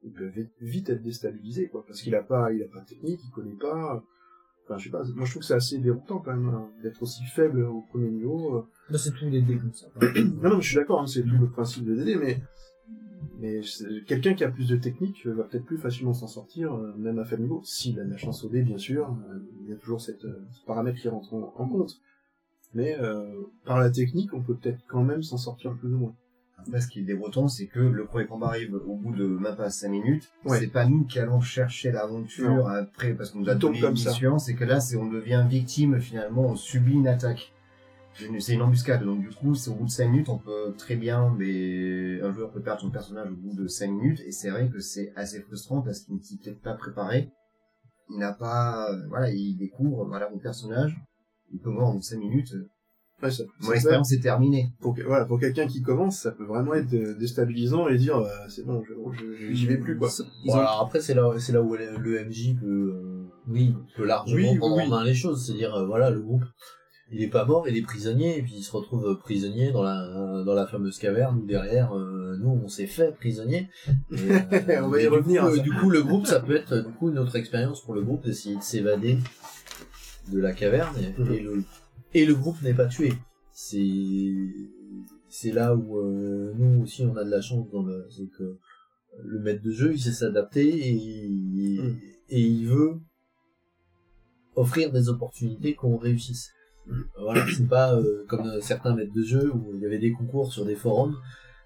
[0.04, 0.32] il peut
[0.62, 3.56] vite, être déstabilisé, quoi, parce qu'il a pas, il a pas de technique, il connaît
[3.56, 4.04] pas,
[4.66, 7.02] enfin, je sais pas, moi je trouve que c'est assez déroutant quand même, hein, d'être
[7.02, 8.58] aussi faible au premier niveau.
[8.58, 8.68] euh.
[8.90, 9.88] Bah, c'est tous les dés comme ça.
[10.42, 12.42] Non, non, je suis d'accord, hein, c'est tout le principe de DD, mais,
[13.40, 13.62] mais
[14.06, 17.18] quelqu'un qui a plus de technique euh, va peut-être plus facilement s'en sortir, euh, même
[17.20, 17.62] à faible niveau.
[17.64, 20.26] S'il a de la chance au dé, bien sûr, euh, il y a toujours cette,
[20.26, 22.02] euh, ce paramètre qui rentre en, en compte.
[22.76, 22.98] Mais
[23.66, 26.16] par la technique, on peut peut-être quand même s'en sortir plus ou moins.
[26.58, 29.56] Après, ce qui est déroutant, c'est que le premier combat arrive au bout de même
[29.56, 30.32] pas 5 minutes.
[30.46, 30.60] Ouais.
[30.60, 34.40] C'est pas nous qui allons chercher l'aventure après, parce qu'on nous a donné une mission.
[34.40, 37.54] C'est que là, c'est on devient victime, finalement, on subit une attaque.
[38.40, 39.04] C'est une embuscade.
[39.04, 42.32] Donc, du coup, c'est au bout de 5 minutes, on peut très bien, mais un
[42.32, 44.22] joueur peut perdre son personnage au bout de 5 minutes.
[44.26, 47.32] Et c'est vrai que c'est assez frustrant parce qu'il ne s'y peut-être pas préparé.
[48.10, 50.96] Il n'a pas, euh, voilà, il découvre, voilà, mon personnage.
[51.52, 52.54] Il peut voir en 5 minutes.
[53.24, 54.72] Ouais, ça- Mon expérience est terminée.
[54.82, 58.66] pour, voilà, pour quelqu'un qui commence, ça peut vraiment être déstabilisant et dire euh, c'est
[58.66, 58.84] bon,
[59.52, 60.10] j'y vais plus quoi.
[60.44, 62.66] Ils Bon, ont- alors après, c'est là, c'est là où le, MJ peut,
[62.96, 63.74] euh, Oui.
[63.96, 64.84] peut largement Oui, prendre oui.
[64.84, 65.46] en main les choses.
[65.46, 66.44] C'est-à-dire, euh, voilà, le groupe,
[67.12, 70.44] il est pas mort, il est prisonnier, et puis il se retrouve prisonnier dans la,
[70.46, 73.70] dans la fameuse caverne où derrière, euh, nous, on s'est fait prisonnier.
[74.12, 74.16] Et,
[74.72, 75.62] euh, On va y revenir, coup, ça.
[75.62, 78.26] du coup, le groupe, ça peut être, du coup, une autre expérience pour le groupe
[78.26, 79.18] d'essayer de s'évader
[80.32, 81.34] de la caverne, et, Mhm.
[81.34, 81.64] et le,
[82.14, 83.14] et le groupe n'est pas tué.
[83.52, 84.34] C'est,
[85.30, 88.58] c'est là où, euh, nous aussi, on a de la chance dans le, c'est que
[89.24, 91.30] le maître de jeu, il sait s'adapter et,
[91.82, 91.96] Mm.
[92.30, 93.00] et il veut
[94.56, 96.52] offrir des opportunités qu'on réussisse.
[96.88, 97.02] Mm.
[97.22, 100.52] Voilà, c'est pas euh, comme certains maîtres de jeu où il y avait des concours
[100.52, 101.16] sur des forums.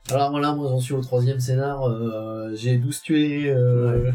[0.10, 4.12] Alors voilà, moi j'en suis au troisième scénar, euh, j'ai 12 tués, euh,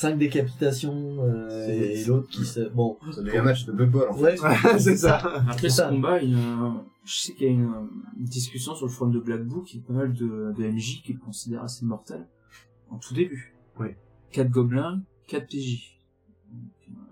[0.00, 2.68] 5 décapitations euh, C'est- et l'autre qui se...
[2.68, 4.40] Bon, Ça devient un match de Bowl, en fait.
[4.42, 5.16] ouais, c'est ça.
[5.48, 5.88] Après ce ça.
[5.88, 6.74] combat, il y a,
[7.04, 7.72] je sais qu'il y a une,
[8.16, 10.68] une discussion sur le forum de Black Book, il y a pas mal de, de
[10.68, 12.28] MJ qui le considèrent assez mortel
[12.90, 13.54] en tout début.
[13.80, 13.96] Ouais.
[14.30, 15.98] 4 gobelins, 4 PJ.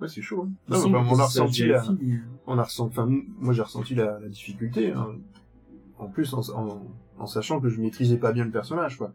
[0.00, 0.44] Ouais, c'est chaud.
[0.46, 0.52] hein.
[0.68, 3.08] Non, semble mais que on a ressenti vérifie, la, mais- on a ressenti, enfin,
[3.40, 5.08] moi j'ai ressenti la, la difficulté, hein.
[5.98, 6.82] en plus en, en,
[7.18, 9.12] en sachant que je maîtrisais pas bien le personnage, quoi.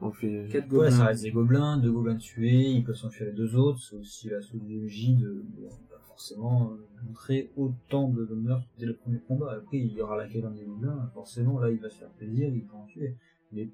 [0.00, 0.90] Donc fait, 4 Ouais, gobelins.
[0.90, 4.28] ça reste des gobelins, deux gobelins tués, ils peuvent s'enfuir les deux autres, c'est aussi
[4.28, 9.52] la sociologie de, bon, pas forcément euh, montrer autant de, meurtres dès le premier combat.
[9.56, 12.10] Après, il y aura la quête dans des gobelins, forcément, là, il va se faire
[12.10, 13.16] plaisir, il va en tuer.
[13.52, 13.68] Mais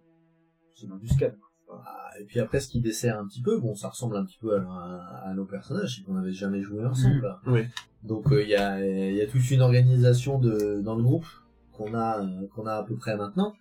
[0.74, 1.36] c'est dans du scalp.
[1.70, 4.38] Ah, Et puis après, ce qui dessert un petit peu, bon, ça ressemble un petit
[4.38, 7.22] peu à, à- à nos personnages, c'est qu'on n'avait jamais joué ensemble.
[7.22, 7.40] là.
[7.46, 7.62] oui.
[8.02, 11.24] Donc euh, il y, a, il y a toute une organisation de, dans le groupe
[11.72, 13.54] qu'on a, euh, qu'on a à peu près maintenant,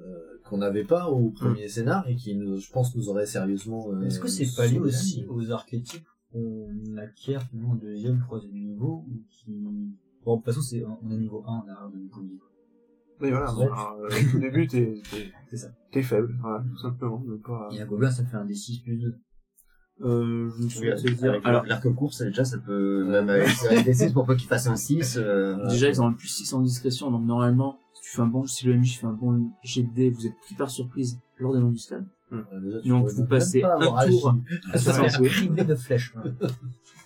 [0.00, 3.88] euh, qu'on n'avait pas au premier scénar et qui, nous, je pense, nous aurait sérieusement.
[3.92, 8.52] euh, Est-ce que c'est pas lié aussi aux archétypes qu'on acquiert finalement au deuxième, troisième
[8.52, 9.52] niveau, ou qui...
[10.24, 12.44] Bon, de toute façon, c'est, on est niveau 1, on a un niveau niveau.
[13.22, 13.54] Oui, voilà.
[13.54, 13.64] Ouais.
[13.64, 15.68] Alors, euh, au tout début, t'es, t'es, C'est ça.
[15.92, 17.22] t'es faible, voilà, tout simplement.
[17.26, 17.68] mais pas...
[17.72, 19.14] Et un gobelin, ça fait un D6 plus 2.
[20.02, 23.92] Euh, je me Oui, souviens Alors, l'arc course, déjà, ça peut, même avec, avec des
[23.94, 26.60] 6 pour pas qu'il fasse un 6, euh, déjà, ils ont un plus 6 en
[26.62, 27.78] discrétion, donc normalement,
[28.10, 30.26] si tu fais un bon, si le MJ fait un bon jet de dés, vous
[30.26, 32.06] êtes pris par surprise lors de l'embuscade.
[32.32, 34.36] Euh, déjà, tu Donc, vous passez un tour.
[34.74, 36.12] Ça fait criblé de flèches.
[36.16, 36.32] ouais.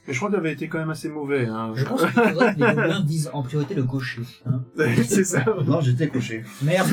[0.07, 1.73] Mais je crois que t'avais été quand même assez mauvais, hein.
[1.75, 4.23] Je pense qu'il faudrait que les gobelins visent en priorité le gaucher.
[4.47, 4.63] Hein.
[5.05, 5.45] c'est ça.
[5.67, 6.43] non, j'étais couché.
[6.63, 6.89] Merde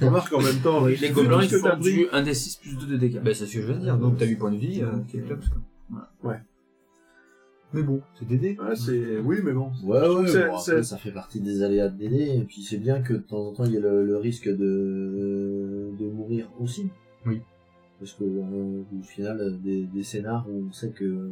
[0.00, 0.86] Remarque en même temps.
[0.86, 3.20] Les gobelins, ils font du 1 des 6 plus 2 de dégâts.
[3.22, 5.18] Bah c'est ce que je veux dire, donc t'as 8 points de vie, euh, qui
[5.18, 5.40] est top.
[6.22, 6.36] Ouais.
[7.74, 8.26] Mais bon, c'est.
[8.58, 9.70] Ouais, c'est, oui, mais bon.
[9.84, 12.62] Ouais, ouais, C'est- bon, c'est- après, ça fait partie des aléas de DD, et puis
[12.62, 16.04] c'est bien que de temps en temps, il y ait le, le risque de, de
[16.10, 16.90] mourir aussi.
[17.26, 17.40] Oui.
[17.98, 21.30] Parce que, euh, au final, des, des scénars où on sait que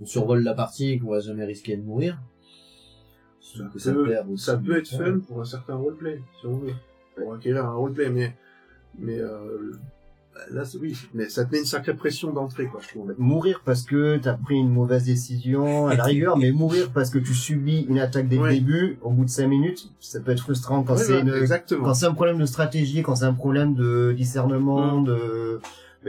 [0.00, 2.18] on survole la partie et qu'on va jamais risquer de mourir,
[3.40, 4.44] ça peut- perd aussi.
[4.46, 6.72] Ça peut être fun pour un certain roleplay, si on veut.
[7.14, 8.34] Pour acquérir un roleplay, mais,
[8.98, 9.72] mais, euh,
[10.50, 13.14] là, c'est- oui, mais ça te met une sacrée pression d'entrée, quoi, je trouve.
[13.18, 17.18] Mourir parce que t'as pris une mauvaise décision, à la rigueur, mais mourir parce que
[17.18, 18.50] tu subis une attaque dès Ouais.
[18.50, 21.84] le début, au bout de 5 minutes, ça peut être frustrant quand Ouais, c'est exactement.
[21.84, 25.60] quand c'est un problème de stratégie, quand c'est un problème de discernement, de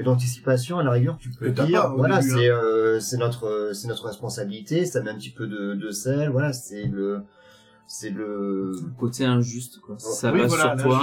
[0.03, 2.21] d'anticipation, à la rigueur, tu peux dire, pas voilà, hein.
[2.21, 6.29] c'est euh, c'est notre c'est notre responsabilité, ça met un petit peu de, de sel,
[6.29, 7.21] voilà, c'est le
[7.87, 9.95] c'est le Le côté injuste, quoi.
[9.99, 10.99] Ça oui, passe voilà, sur toi.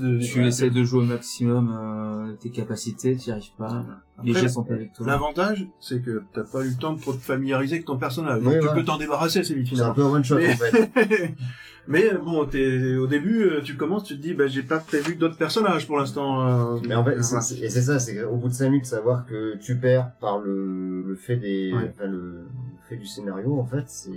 [0.00, 0.18] de...
[0.24, 3.84] Tu essaies de jouer au maximum euh, tes capacités, tu n'y arrives pas.
[4.24, 5.06] Les Après, jets sont pas avec toi.
[5.06, 8.40] L'avantage, c'est que t'as pas eu le temps de trop te familiariser avec ton personnage.
[8.44, 10.56] Oui, Donc tu peux t'en débarrasser assez vite, c'est un peu one shot Mais- en
[10.56, 11.34] fait.
[11.88, 15.16] Mais bon, t'es, au début, euh, tu commences, tu te dis, bah, j'ai pas prévu
[15.16, 16.76] d'autres personnages pour l'instant.
[16.76, 17.38] euh, Mais en fait, voilà.
[17.60, 21.02] et c'est ça, c'est qu'au bout de 5 minutes, savoir que tu perds par le,
[21.02, 21.92] le fait des, Ouais.
[21.92, 22.44] enfin, le, le
[22.88, 24.10] fait du scénario, en fait, c'est,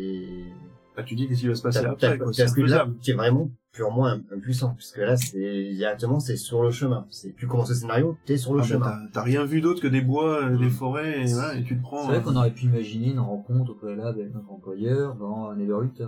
[0.96, 3.50] Bah, tu dis qu'est-ce qui va se passer t'as, après, C'est plus qui est vraiment
[3.74, 7.06] purement im- impuissant, puisque là, c'est, directement, c'est sur le chemin.
[7.10, 8.94] C'est, tu commences le scénario, t'es sur le Ah, chemin.
[9.12, 11.82] t'as, rien vu d'autre que des bois, euh, des forêts, et, voilà, et tu te
[11.82, 12.02] prends.
[12.04, 15.50] C'est vrai euh, qu'on aurait pu imaginer une rencontre au préalable avec notre employeur dans
[15.50, 16.08] un Neverwinter.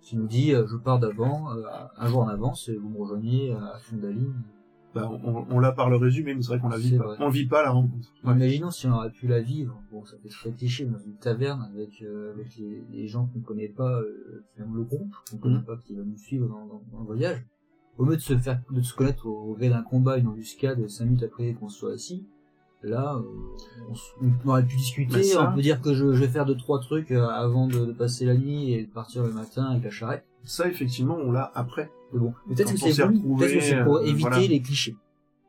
[0.00, 1.62] Qui nous dit, euh, je pars d'avant, euh,
[1.98, 4.34] un jour en avance, et vous me rejoignez à Fondaline.
[4.96, 7.04] Bah, on, on l'a par le résumé, mais c'est vrai qu'on la vit pas.
[7.04, 7.16] vrai.
[7.20, 8.12] On vit pas la rencontre.
[8.24, 8.32] Ouais.
[8.34, 11.62] Imaginons si on aurait pu la vivre, bon ça fait très cliché, dans une taverne
[11.72, 15.64] avec, euh, avec les, les gens qu'on connaît pas, euh, le groupe, qu'on connaît Mhm.
[15.64, 17.44] pas, qui va nous suivre dans, dans- dans le voyage.
[17.98, 21.04] Au lieu de se faire, de se connaître au gré d'un combat, une embuscade, cinq
[21.06, 22.26] minutes après qu'on soit assis,
[22.82, 23.90] là, euh,
[24.44, 26.56] on, aurait pu discuter, Bah, ça- on peut dire que je, je vais faire deux
[26.56, 29.90] trois trucs avant de, de passer la nuit et de partir le matin avec la
[29.90, 30.24] charrette.
[30.44, 31.90] Ça, effectivement, on l'a après.
[32.12, 34.38] Mais bon, peut-être que c'est que c'est pour euh, éviter voilà.
[34.38, 34.96] les clichés.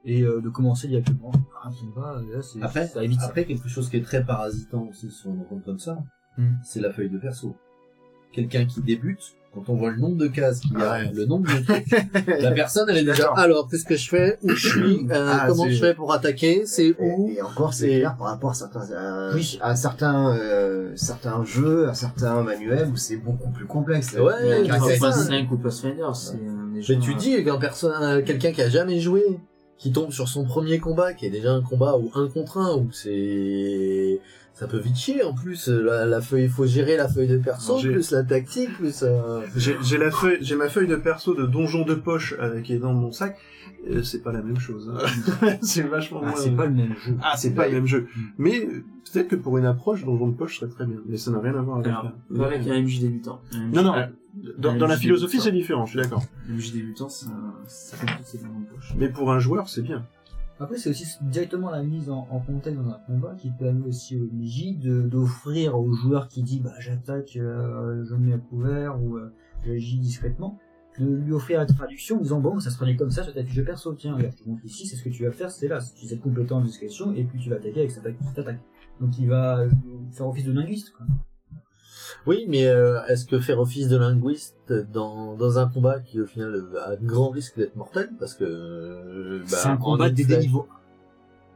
[0.06, 3.28] Et euh, de commencer directement par un combat, là, c'est, Après, ça évite ça.
[3.28, 5.98] après, quelque chose qui est très parasitant aussi sur une rencontre comme ça,
[6.38, 6.54] Hmm.
[6.64, 7.56] c'est la feuille de perso.
[8.38, 9.20] Quelqu'un qui débute,
[9.52, 11.12] quand on voit le nombre de cases qu'il y a, Ah ouais.
[11.12, 11.88] le nombre de trucs,
[12.42, 15.46] la personne elle est déjà, alors qu'est-ce que je fais, où je suis, euh, Ah,
[15.48, 18.54] comment c'est- je fais pour attaquer, c'est où, Et, et encore, c'est par rapport à
[18.54, 19.58] certains, à, Oui.
[19.60, 24.14] à certains, euh, certains jeux, à certains manuels où c'est beaucoup plus complexe.
[24.14, 25.00] Ouais, Il y a mais une Enfin, c'est ça.
[25.00, 25.48] caractéristique.
[25.48, 29.00] 5 ou euh, des Mais tu euh, dis qu'un personne, euh, quelqu'un qui a jamais
[29.00, 29.24] joué,
[29.80, 32.76] qui tombe sur son premier combat, qui est déjà un combat ou un contre un,
[32.78, 34.20] où c'est,
[34.60, 37.38] ça peut vite chier, en plus, la, la feuille, il faut gérer la feuille de
[37.38, 39.42] perso, plus la tactique, plus, euh...
[39.56, 42.74] J'ai, j'ai la feuille, j'ai ma feuille de perso de donjon de poche euh, qui
[42.74, 43.38] est dans mon sac.
[43.90, 44.92] Euh, c'est pas la même chose.
[44.92, 45.50] hein.
[45.62, 47.16] c'est vachement Ah, moins- c'est pas le même jeu.
[47.22, 48.08] Ah, c'est pas le même jeu.
[48.40, 48.84] Mais euh,
[49.14, 50.98] peut-être que pour une approche, donjon de poche serait très bien.
[51.08, 51.88] Mais ça n'a rien à voir avec.
[51.88, 53.40] Alors, la- pas avec un MJ débutant.
[53.54, 53.94] Un MJ Non, non.
[53.96, 54.08] ah,
[54.58, 55.44] Dans, la philosophie, débutant.
[55.46, 55.86] c'est différent.
[55.86, 56.24] Je suis d'accord.
[56.50, 57.28] Un MJ débutant, ça,
[57.68, 58.94] ça complique c'est vraiment de poche.
[58.98, 60.04] Mais pour un joueur, c'est bien.
[60.60, 64.18] Après, c'est aussi directement la mise en, en contexte dans un combat qui permet aussi
[64.18, 69.00] au MJ d'offrir au joueur qui dit bah j'attaque, euh, je me mets à couvert
[69.00, 69.32] ou euh,
[69.64, 70.58] j'agis discrètement,
[71.00, 73.44] de lui offrir la traduction en disant bon ça se prenait comme ça sur ta
[73.44, 76.08] fiche perso, tiens regarde, montre ici, c'est ce que tu vas faire, c'est là, tu
[76.08, 78.60] cette compétence de discrétion et puis tu vas attaquer avec cette attaque.
[79.00, 79.64] Donc il va
[80.12, 81.06] faire office de linguiste quoi.
[82.26, 86.26] Oui, mais euh, est-ce que faire office de linguiste dans, dans un combat qui au
[86.26, 88.10] final a grand risque d'être mortel?
[88.20, 90.68] Parce que euh, bah, c'est un combat des niveaux.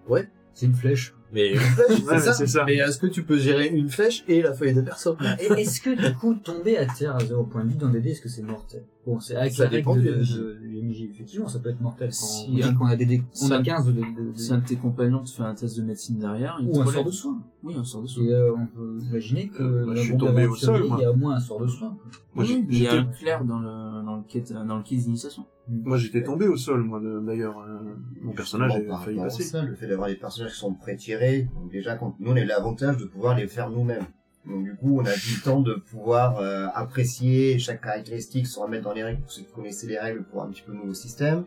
[0.08, 0.30] Ouais.
[0.54, 1.14] C'est une flèche.
[1.34, 2.34] Mais une flèche, Ouais, c'est ça.
[2.34, 2.64] c'est ça.
[2.66, 5.82] Mais est-ce que tu peux gérer une flèche et la feuille de perso Et Est-ce
[5.82, 8.22] que du coup tomber à terre à 0 point de vie dans des dés, est-ce
[8.22, 8.84] que c'est mortel?
[9.06, 10.38] Bon, c'est avec Ça la dépend règle du de, MJ.
[10.38, 12.14] de, du MJ, effectivement, ça peut être mortel.
[12.14, 14.00] Si on dit un- qu'on a des dés, on si a un- 15 de, de,
[14.00, 16.80] de- Si un de tes compagnons te fait un test de médecine derrière, il ou
[16.82, 17.42] un sort de soin.
[17.64, 18.24] Oui, un sort de soin.
[18.24, 20.98] Et euh, on peut imaginer que Euh, dans je suis tombé au sol, moi.
[21.00, 21.98] il y a au moins un sort de soin.
[22.36, 24.78] Moi, j'ai- Oui, il y a j'étais- un clair dans le, dans le kit, dans
[24.78, 25.46] le kit d'initiation.
[25.68, 27.58] Moi, j'étais tombé au sol, moi, de- d'ailleurs.
[27.60, 27.80] euh,
[28.22, 29.44] Mon personnage Justement, a failli passer.
[29.44, 32.46] ça, le fait d'avoir des personnages qui sont pré-tirés, donc déjà, quand nous, on a
[32.46, 34.06] l'avantage de pouvoir les faire nous-mêmes.
[34.46, 38.84] Donc du coup, on a du temps de pouvoir euh, apprécier chaque caractéristique, se remettre
[38.84, 41.46] dans les règles pour ceux qui connaissaient les règles pour un petit peu nouveau système.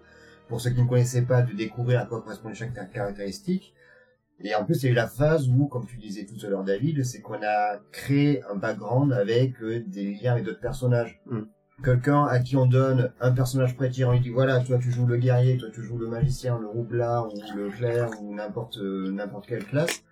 [0.48, 3.74] Pour ceux qui ne connaissaient pas, de découvrir à quoi correspondait chaque car- caractéristique.
[4.40, 6.50] Et en plus, il y a eu la phase où, comme tu disais tout à
[6.50, 11.20] l'heure, David, c'est qu'on a créé un background avec euh, des liens avec d'autres personnages.
[11.26, 11.42] Mm.
[11.82, 15.06] Quelqu'un à qui on donne un personnage pré-tiré, on lui dit voilà, toi tu joues
[15.06, 19.10] le guerrier, toi tu joues le magicien, le roublard ou le clerc ou n'importe euh,
[19.10, 20.04] n'importe quelle classe.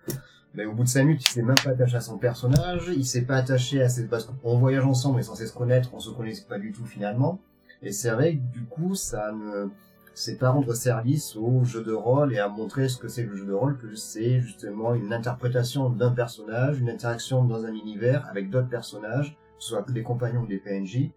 [0.53, 3.05] Mais au bout de 5 minutes, il s'est même pas attaché à son personnage, il
[3.05, 6.11] s'est pas attaché à cette parce qu'on voyage ensemble, est censé se connaître, on se
[6.11, 7.39] connaissait pas du tout finalement.
[7.81, 9.69] Et c'est vrai que du coup, ça ne
[10.13, 13.35] c'est pas rendre service au jeu de rôle et à montrer ce que c'est le
[13.35, 18.27] jeu de rôle, que c'est justement une interprétation d'un personnage, une interaction dans un univers
[18.29, 21.09] avec d'autres personnages, soit des compagnons ou des PNJ.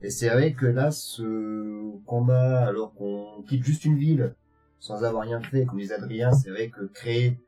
[0.00, 4.34] Et c'est vrai que là, ce combat, alors qu'on quitte juste une ville
[4.78, 7.38] sans avoir rien fait, comme les Adriens, c'est vrai que créer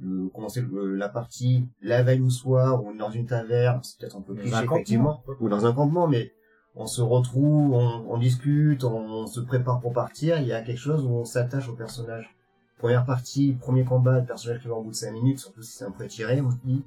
[0.00, 4.16] le, commencer le- la partie la veille au soir ou dans une taverne, c'est peut-être
[4.16, 6.32] un peu cliché effectivement, ou dans un campement, mais
[6.74, 10.60] on se retrouve, on, on discute, on, on se prépare pour partir, il y a
[10.62, 12.34] quelque chose où on s'attache au personnage.
[12.78, 15.72] Première partie, premier combat, le personnage qui va au bout de 5 minutes, surtout si
[15.72, 16.82] c'est un pré-tiré, on se dit,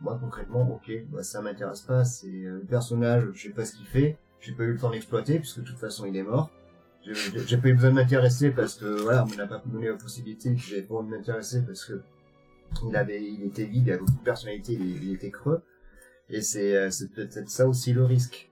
[0.00, 3.76] moi concrètement, ok, bah, ça m'intéresse pas, c'est euh, le personnage, je sais pas ce
[3.76, 6.50] qu'il fait, j'ai pas eu le temps d'exploiter, puisque de toute façon il est mort.
[7.02, 9.86] J'ai- J'ai j'ai pas eu besoin de m'intéresser parce que voilà, on m'a pas donné
[9.88, 12.02] la possibilité, que j'avais pas envie de m'intéresser parce que
[12.88, 15.62] il avait, il était vide, il avait beaucoup de personnalité, il, il était creux.
[16.28, 18.48] Et c'est, euh, c'est peut-être ça aussi le risque.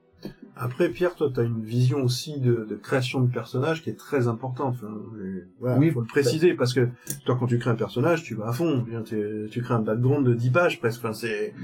[0.56, 4.26] Après, Pierre, toi, t'as une vision aussi de, de création de personnage qui est très
[4.26, 4.74] importante.
[4.76, 4.92] Enfin,
[5.60, 6.88] voilà, Oui, faut le préciser parce que
[7.24, 8.84] toi, quand tu crées un personnage, tu vas à fond.
[9.50, 10.98] Tu crées un background de 10 pages presque.
[10.98, 11.54] Enfin, c'est,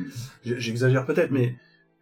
[0.45, 1.57] j- j'exagère peut-être, mais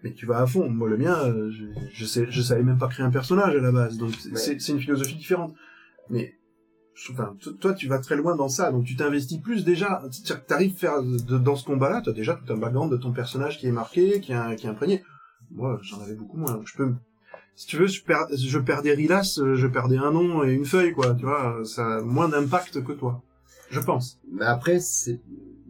[0.05, 0.69] mais tu vas à fond.
[0.69, 3.61] Moi, le mien, euh, je, je sais, je savais même pas créer un personnage à
[3.61, 3.97] la base.
[3.97, 4.59] Donc, c'est- Ouais.
[4.59, 5.55] c'est une philosophie différente.
[6.11, 6.35] Mais
[7.11, 10.03] Enfin, toi, tu vas très loin dans ça, donc tu t'investis plus déjà.
[10.47, 13.59] T'arrives à faire de- dans ce combat-là, t'as déjà tout un background de ton personnage
[13.59, 15.03] qui est marqué, qui est, qui est imprégné.
[15.51, 16.61] Moi, j'en avais beaucoup moins.
[16.65, 16.95] Je peux,
[17.57, 20.65] si tu veux, je perds, je perdais Rilas, euh, je perdais un nom et une
[20.67, 21.15] feuille, quoi.
[21.15, 23.23] Tu vois, ça a moins d'impact que toi,
[23.71, 24.21] je pense.
[24.31, 25.21] Mais après, c'est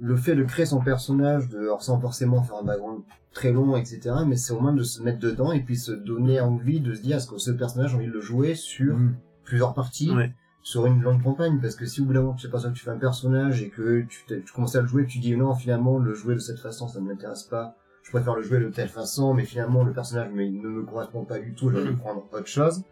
[0.00, 3.02] le fait de créer son personnage, de, alors sans forcément faire un background
[3.32, 4.00] très long, etc.
[4.26, 7.00] Mais c'est au moins de se mettre dedans et puis se donner envie de se
[7.00, 9.14] dire est-ce que ce personnage, j'ai envie de le jouer sur Mm.
[9.44, 10.34] plusieurs parties, Ouais.
[10.62, 11.60] Sur une longue campagne.
[11.60, 12.98] Parce que si au bout d'un moment, tu sais pas ça que tu fais un
[12.98, 16.40] personnage et que tu, commences à le jouer, tu dis non, finalement, le jouer de
[16.40, 17.76] cette façon, ça ne m'intéresse pas.
[18.02, 21.24] Je préfère le jouer de telle façon, mais finalement, le personnage mais, ne me correspond
[21.24, 22.82] pas du tout, j'ai envie de prendre autre chose.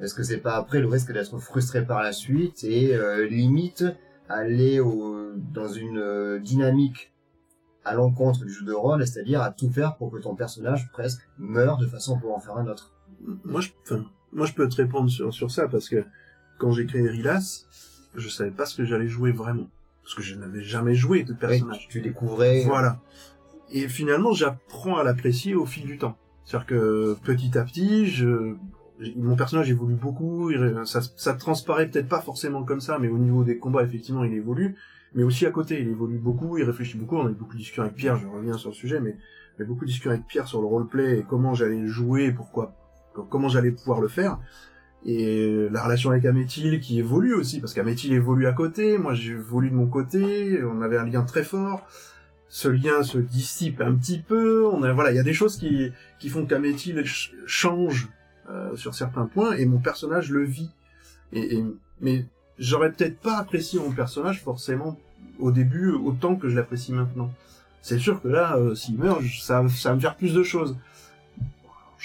[0.00, 3.84] Est-ce que c'est pas après le risque d'être frustré par la suite et euh, limite
[4.28, 7.14] aller au, dans une euh, dynamique
[7.84, 11.22] à l'encontre du jeu de rôle, c'est-à-dire à tout faire pour que ton personnage presque
[11.38, 12.92] meure de façon pour en faire un autre?
[13.44, 13.70] Moi, je,
[14.32, 16.04] moi, je peux te répondre sur, sur ça parce que
[16.58, 17.66] quand j'ai créé Rilas,
[18.14, 19.68] je savais pas ce que j'allais jouer vraiment.
[20.02, 21.88] Parce que je n'avais jamais joué de personnage.
[21.88, 22.64] Tu découvrais.
[22.64, 23.00] Voilà.
[23.72, 26.16] Et finalement, j'apprends à l'apprécier au fil du temps.
[26.44, 28.54] C'est-à-dire que petit à petit, je,
[29.16, 30.52] mon personnage évolue beaucoup.
[30.84, 34.32] Ça, ça transparaît peut-être pas forcément comme ça, mais au niveau des combats, effectivement, il
[34.32, 34.76] évolue.
[35.14, 37.16] Mais aussi à côté, il évolue beaucoup, il réfléchit beaucoup.
[37.16, 39.16] On a eu beaucoup de discussions avec Pierre, je reviens sur le sujet, mais
[39.56, 42.32] on a eu beaucoup de discussions avec Pierre sur le roleplay et comment j'allais jouer,
[42.32, 42.74] pourquoi,
[43.12, 44.38] comment j'allais pouvoir le faire.
[45.08, 49.70] Et la relation avec Améthyle qui évolue aussi, parce qu'Améthyle évolue à côté, moi j'évolue
[49.70, 51.86] de mon côté, on avait un lien très fort.
[52.48, 55.56] Ce lien se dissipe un petit peu, on a, voilà, il y a des choses
[55.58, 58.08] qui, qui font qu'Améthyle ch- change
[58.50, 60.70] euh, sur certains points, et mon personnage le vit.
[61.32, 61.62] Et,
[62.00, 62.24] mais
[62.58, 64.98] j'aurais peut-être pas apprécié mon personnage forcément
[65.38, 67.32] au début autant que je l'apprécie maintenant.
[67.80, 70.76] C'est sûr que là, euh, s'il meurt, ça, ça va me faire plus de choses.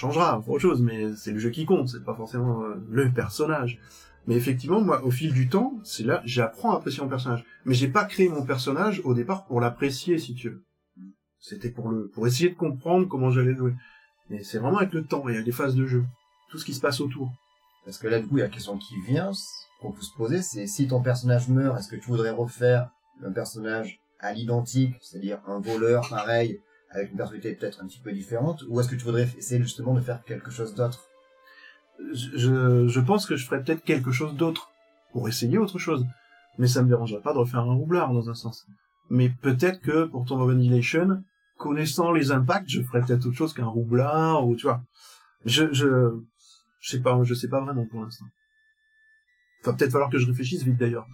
[0.01, 3.79] Changera, autre chose, mais c'est le jeu qui compte, c'est pas forcément euh, le personnage.
[4.25, 7.45] Mais effectivement, moi, au fil du temps, c'est là, j'apprends à apprécier mon personnage.
[7.65, 10.63] Mais j'ai pas créé mon personnage au départ pour l'apprécier, si tu veux.
[11.39, 13.75] C'était pour le, pour essayer de comprendre comment j'allais jouer.
[14.31, 16.03] Mais c'est vraiment avec le temps et avec les phases de jeu.
[16.49, 17.31] Tout ce qui se passe autour.
[17.85, 19.29] Parce que là, du coup, la question qui vient,
[19.81, 22.89] qu'on peut se poser, c'est si ton personnage meurt, est-ce que tu voudrais refaire
[23.23, 26.59] un personnage à l'identique, c'est-à-dire un voleur pareil,
[26.91, 29.93] avec une personnalité peut-être un petit peu différente, ou est-ce que tu voudrais essayer justement
[29.93, 31.05] de faire quelque chose d'autre?
[32.13, 34.69] Je, je pense que je ferais peut-être quelque chose d'autre.
[35.11, 36.05] Pour essayer autre chose.
[36.57, 38.65] Mais ça me dérangerait pas de refaire un roublard, dans un sens.
[39.09, 40.55] Mais peut-être que, pour Tomb of
[41.57, 44.81] connaissant les impacts, je ferais peut-être autre chose qu'un roublard, ou tu vois.
[45.43, 46.17] Je, je,
[46.79, 48.25] je sais pas, je sais pas vraiment pour l'instant.
[49.59, 51.07] Enfin, peut-être falloir que je réfléchisse vite d'ailleurs.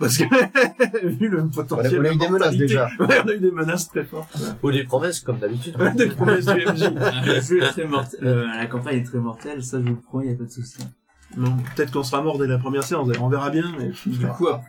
[0.00, 0.24] Parce que,
[1.06, 2.00] vu le potentiel.
[2.00, 2.88] On a- on a eu de des menaces, déjà.
[2.98, 4.34] Ouais, on a eu des menaces très fortes.
[4.62, 5.76] Ou des promesses, comme d'habitude.
[5.96, 6.90] des promesses du MJ.
[7.26, 10.00] Le jeu est très mortel, euh, la campagne est très mortelle, ça je vous le
[10.00, 10.78] promets, y a pas de souci.
[11.36, 13.90] Non, peut-être qu'on sera mort dès la première séance, on verra bien, mais.
[14.06, 14.64] Du coup, après-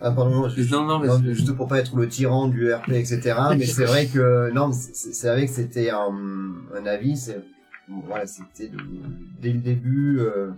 [0.00, 2.72] Ah, pardon, non, je- non, non, mais non, juste pour pas être le tyran du
[2.72, 3.34] RP, etc.
[3.58, 6.12] mais c'est vrai que, non, mais c'est vrai que c'était un,
[6.78, 7.40] un avis, c'est,
[8.06, 8.70] voilà, c'était
[9.40, 10.50] dès le début, euh,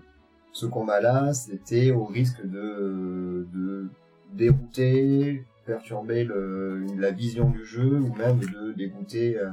[0.53, 3.87] ce combat-là, c'était au risque de, de
[4.35, 9.49] dérouter, perturber le, la vision du jeu, ou même de dégoûter euh,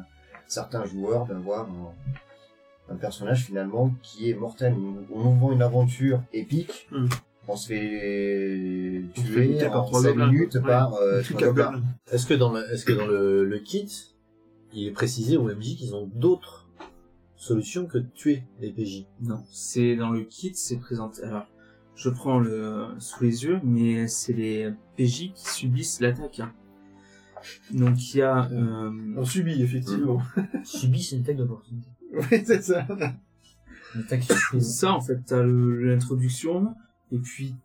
[0.48, 1.68] certains joueurs d'avoir
[2.90, 4.76] un, un personnage finalement qui est mortel.
[5.14, 7.06] On nous vend une aventure épique, Mm.
[7.48, 10.32] on se fait On se fait tuer en trois 5 gobelins.
[10.32, 10.62] minutes Ouais.
[10.62, 11.22] par euh.
[12.12, 13.88] Est-ce que dans le, est-ce que dans le, le kit,
[14.74, 16.59] il est précisé au MJ qu'ils ont d'autres
[17.40, 21.24] solutions que de tuer les PJ Non, c'est dans le kit, c'est présenté.
[21.24, 21.48] Alors,
[21.96, 26.40] je prends le sous les yeux, mais c'est les PJ qui subissent l'attaque.
[26.42, 26.54] hein.
[27.72, 30.22] Donc il y a euh, On subit, effectivement.
[30.66, 31.88] Subit, c'est une attaque d'opportunité.
[32.14, 32.86] oui, c'est ça.
[33.96, 34.76] Une attaque surprise.
[34.78, 36.76] ça en fait, t'as le- l'introduction
[37.14, 37.56] et puis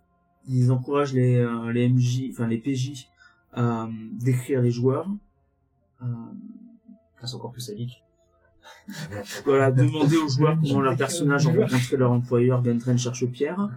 [0.49, 3.09] ils encouragent les euh, les MJ, enfin les PJ
[3.53, 3.89] à euh,
[4.21, 5.09] décrire les joueurs.
[6.03, 6.07] Euh,
[7.21, 8.04] Ah, c'est encore plus sadique.
[9.45, 13.69] voilà, demander aux joueurs comment leur personnage ont rencontré leur employeur Bentren Cherche-Pierre.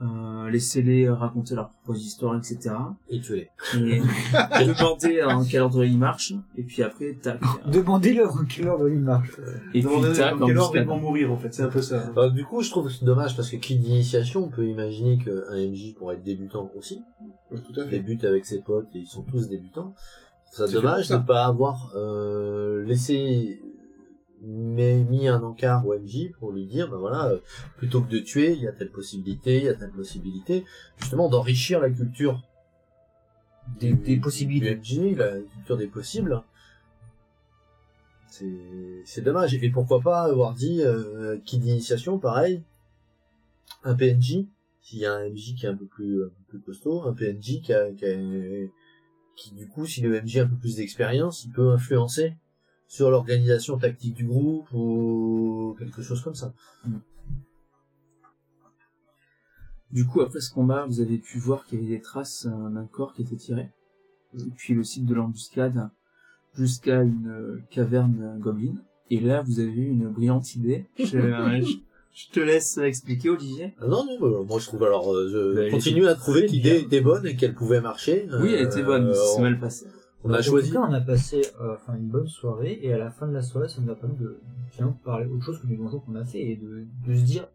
[0.00, 2.70] Euh, laissez-les raconter leurs propres histoires, etc.
[3.08, 4.00] et tuer et
[4.64, 7.40] demander en quel ordre il marche, et puis après, tac.
[7.66, 9.32] Demandez-leur en quelle heure il marche.
[9.74, 10.82] Et puis Demandez tac, quel ordre embuscade.
[10.82, 12.12] ils vont mourir, en fait, c'est un peu ça.
[12.16, 15.18] Alors, du coup, je trouve que c'est dommage parce que qui d'initiation, on peut imaginer
[15.18, 17.02] qu'un MJ pourrait être débutant aussi.
[17.50, 19.94] Tout à Il débute avec ses potes et ils sont tous débutants.
[20.52, 23.60] C'est dommage de pas avoir euh, laissé
[24.42, 27.38] mais mis un encart au MJ pour lui dire, ben voilà, euh,
[27.76, 30.64] plutôt que de tuer, il y a telle possibilité, il y a telle possibilité,
[30.98, 32.42] justement d'enrichir la culture
[33.80, 34.74] Des, des possibilités.
[34.76, 36.42] du MJ, la culture des possibles.
[38.28, 39.54] C'est c'est dommage.
[39.54, 42.62] Et pourquoi pas avoir dit euh, kit d'initiation, pareil,
[43.84, 44.44] un PNJ,
[44.82, 47.12] s'il y a un MJ qui est un peu plus, un peu plus costaud, un
[47.14, 48.68] PNJ qui, a, qui, a-
[49.36, 52.34] qui, du coup, si le MJ a un peu plus d'expérience, il peut influencer
[52.88, 56.52] sur l'organisation tactique du groupe ou quelque chose comme ça.
[59.90, 62.86] Du coup, après ce combat, vous avez pu voir qu'il y avait des traces d'un
[62.86, 63.68] corps qui était tiré.
[64.34, 65.88] Depuis le site de l'embuscade
[66.54, 68.74] jusqu'à une euh, caverne goblin.
[69.10, 70.86] Et là, vous avez eu une brillante idée.
[70.98, 71.76] Je, euh, je-
[72.14, 73.74] je te laisse expliquer, Olivier.
[73.80, 76.46] Ah non, non, bah, moi je trouve alors, euh, je Bah, elle continue à trouver
[76.46, 78.26] que l'idée était bonne et qu'elle pouvait marcher.
[78.40, 79.86] Oui, elle était bonne, mais ça Euh, s'est mal passé.
[80.24, 80.68] On a En choisi.
[80.70, 83.32] tout cas, on a passé euh, enfin, une bonne soirée et à la fin de
[83.32, 84.38] la soirée, ça nous a permis de
[84.70, 87.46] finalement parler autre chose que les donjons qu'on a fait et de, de se dire,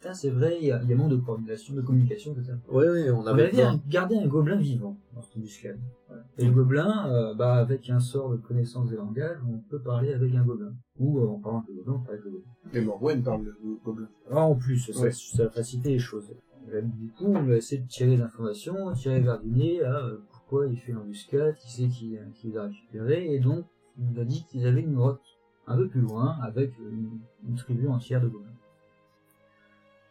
[0.00, 2.54] putain, c'est vrai, il y a, y a manque de coordination, de communication, etc.
[2.70, 3.72] Oui, oui, on On avait avait besoin.
[3.74, 5.78] un- gardé un gobelin vivant dans cette embuscade.
[6.08, 6.22] Voilà.
[6.38, 10.12] Et le gobelin, euh, bah, avec un sort de connaissance des langages, on peut parler
[10.12, 10.74] avec un gobelin.
[10.98, 12.50] Ou euh, en parlant avec le gobelin, on parle avec le gobelin.
[12.74, 13.54] Et Morwen parle de
[13.84, 14.08] gobelin.
[14.30, 15.12] Ah, en plus, ça, Ouais.
[15.12, 16.28] ça a facilité les choses.
[16.70, 20.18] Du coup, on a essayé de tirer des informations, tirer vers du nez, à euh,
[20.48, 23.64] pourquoi il fait l'embuscade, qui c'est qui, euh, qui les a récupérés, et donc,
[23.98, 25.20] il nous a dit qu'ils avaient une grotte
[25.66, 27.18] un peu plus loin, avec euh, une,
[27.48, 28.52] une tribu entière de gobelins.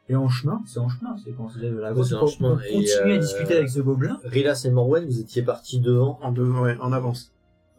[0.09, 2.59] Et en chemin, c'est en chemin, c'est quand à la c'est en on, chemin, on
[2.59, 6.19] et, continue euh, à discuter avec ce gobelin, Rilas et Morwen, vous étiez partis devant.
[6.21, 7.33] En, ouais, en avance.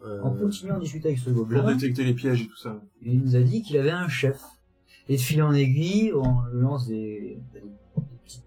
[0.05, 2.81] euh, en continuant à discuter avec ce Pour gobelin, détecter les pièges et tout ça.
[3.03, 4.41] et il nous a dit qu'il avait un chef.
[5.07, 7.63] Et de fil en aiguille, on lui lance des, des
[8.25, 8.43] petits,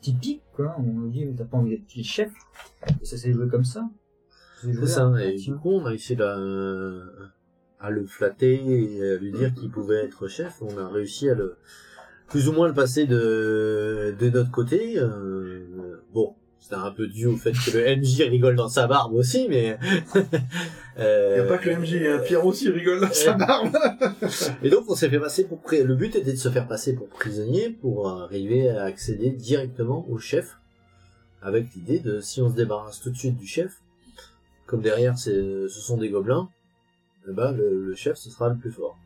[0.00, 0.76] petits pics, quoi.
[0.78, 2.32] On lui dit, mais t'as pas envie d'être le chef.
[3.00, 3.88] Et ça s'est joué comme ça.
[4.62, 6.36] C'est ça, et du coup, on a réussi à,
[7.80, 10.60] à le flatter et à lui dire qu'il pouvait être chef.
[10.60, 11.56] On a réussi à le,
[12.28, 14.98] plus ou moins le passer de, de notre côté.
[14.98, 19.14] euh, bon, C'était un peu dû au fait que le MJ rigole dans sa barbe
[19.14, 19.78] aussi, mais...
[20.98, 23.76] euh, Y a pas que le MJ, hein, Pierre aussi rigole dans sa barbe.
[24.62, 25.60] Et donc on s'est fait passer pour...
[25.72, 30.18] Le but était de se faire passer pour prisonnier pour arriver à accéder directement au
[30.18, 30.58] chef,
[31.42, 33.80] avec l'idée de si on se débarrasse tout de suite du chef,
[34.66, 36.48] comme derrière ce sont des gobelins,
[37.28, 38.96] eh ben, le, le chef ce sera le plus fort.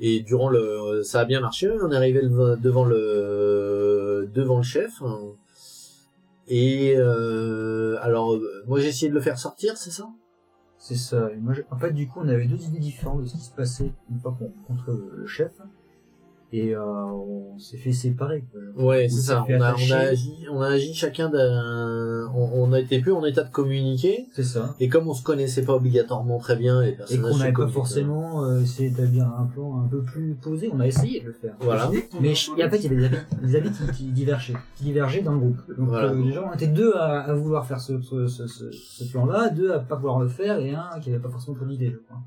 [0.00, 1.70] Et durant le, ça a bien marché.
[1.82, 4.90] On est arrivé le- devant le, devant le chef.
[5.02, 5.18] hein.
[6.50, 10.10] Et euh, alors, euh, moi j'ai essayé de le faire sortir, c'est ça?
[10.78, 11.30] C'est ça.
[11.70, 14.18] En fait, du coup, on avait deux idées différentes de ce qui se passait une
[14.18, 15.52] fois qu'on rencontrait le chef.
[16.52, 18.44] Et euh, on s'est fait séparer.
[18.50, 18.86] quoi.
[18.86, 22.50] Ouais, Ou c'est ça On a, on a agi, on a agi chacun d'un, on,
[22.54, 24.26] on a été plus en état de communiquer.
[24.32, 24.74] C'est ça.
[24.80, 27.52] Et comme on se connaissait pas obligatoirement très bien, les Et personnages qu'on se n'avait
[27.52, 30.70] pas forcément euh, essayé d'établir un plan un peu plus posé.
[30.74, 31.54] On a essayé de le faire.
[31.60, 31.90] Voilà.
[32.20, 34.84] Mais et en fait, il y avait des avis, des avis qui, qui divergeaient, qui
[34.84, 35.60] divergeaient dans le groupe.
[35.78, 36.10] Donc Voilà.
[36.10, 39.50] euh, déjà, on était deux à, à vouloir faire ce, ce, ce, ce, ce plan-là,
[39.50, 41.98] deux à pas vouloir le faire, et un qui avait pas forcément trop d'idées, je
[41.98, 42.18] crois.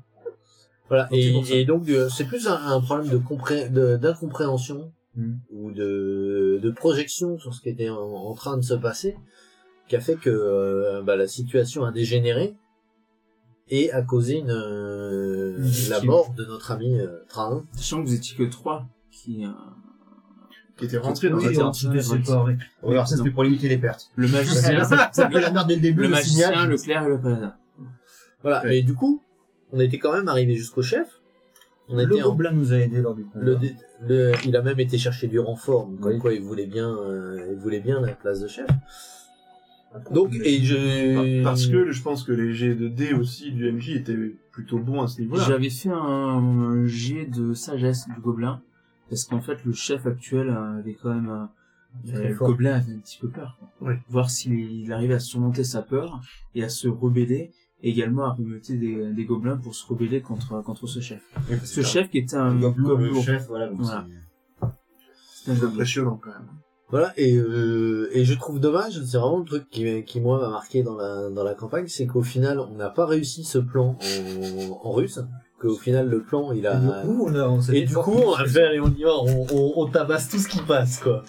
[0.88, 1.04] Voilà.
[1.04, 1.54] Donc, c'est Et, ça.
[1.54, 5.34] et donc euh, c'est plus un, un problème de compré- de- d'incompréhension Mm.
[5.52, 9.16] ou de, de projection sur ce qui était en, en train de se passer
[9.88, 12.56] qui a fait que euh, bah, la situation a dégénéré
[13.68, 15.56] et a causé une, euh,
[15.88, 17.64] la mort de notre ami euh, Train.
[17.76, 19.44] Sachant que vous étiez que trois qui...
[19.46, 19.50] euh,
[20.76, 21.64] Qui était rentré dans Oui, la oui, tente.
[21.66, 22.56] on- on s'était séparés.
[22.82, 24.10] Ouais, alors ça c'était pour limiter les pertes.
[24.16, 26.68] Le magicien, Ça ça fait la merde dès le début, le le, magicien, signal.
[26.68, 27.54] le clerc et le paladin.
[28.42, 28.62] Voilà.
[28.64, 28.78] Ouais.
[28.78, 29.22] Et du coup,
[29.74, 31.08] on était quand même arrivé jusqu'au chef.
[31.88, 33.44] On Le en, gobelin nous a aidés lors du combat.
[33.44, 33.74] le, dé-
[34.08, 36.18] le- il a même été chercher du renfort, donc Oui.
[36.18, 38.66] quoi il voulait bien, euh, il voulait bien la place de chef.
[40.10, 41.42] Donc, et je...
[41.44, 44.16] Parce que je pense que les G de D aussi du MJ étaient
[44.50, 45.44] plutôt bons à ce niveau-là.
[45.46, 48.60] J'avais fait un jet de sagesse du gobelin,
[49.08, 51.30] parce qu'en fait, le chef actuel avait quand même...
[52.10, 52.48] euh, le fort.
[52.48, 53.56] gobelin avait un petit peu peur.
[53.60, 53.68] quoi.
[53.82, 53.94] Oui.
[54.08, 56.20] Voir s'il il arrivait à surmonter sa peur
[56.56, 57.52] et à se rebeller,
[57.84, 61.20] et également à recruter des, des gobelins pour se rebeller contre, contre ce chef.
[61.50, 63.68] Oui, Ce chef qui était un gobelin, le chef, voilà.
[63.68, 64.06] donc Voilà.
[65.44, 66.48] c'est- un impressionnant quand même.
[66.90, 70.48] Voilà, et, euh, et je trouve dommage, c'est vraiment le truc qui, qui moi m'a
[70.48, 73.98] marqué dans la, dans la campagne, c'est qu'au final, on n'a pas réussi ce plan
[74.00, 75.18] en, en russe,
[75.60, 76.76] qu'au final, le plan, il Et a...
[76.78, 79.02] du coup, on a, on Et du fort- coup, on va faire et on y
[79.02, 81.24] va, on, on, on tabasse tout ce qui passe, quoi.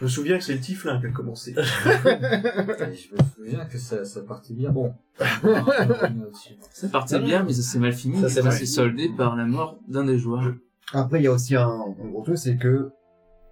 [0.00, 1.50] Je me souviens que c'est le Tiflin qui a commencé.
[1.52, 4.70] Et je me souviens que ça, ça partait bien.
[4.70, 4.94] Bon.
[6.72, 8.18] Ça partait bien, mais ça s'est mal fini.
[8.20, 10.54] Ça s'est ça mal soldé par la mort d'un des joueurs.
[10.94, 12.90] Après, il y a aussi un, un gros truc, c'est que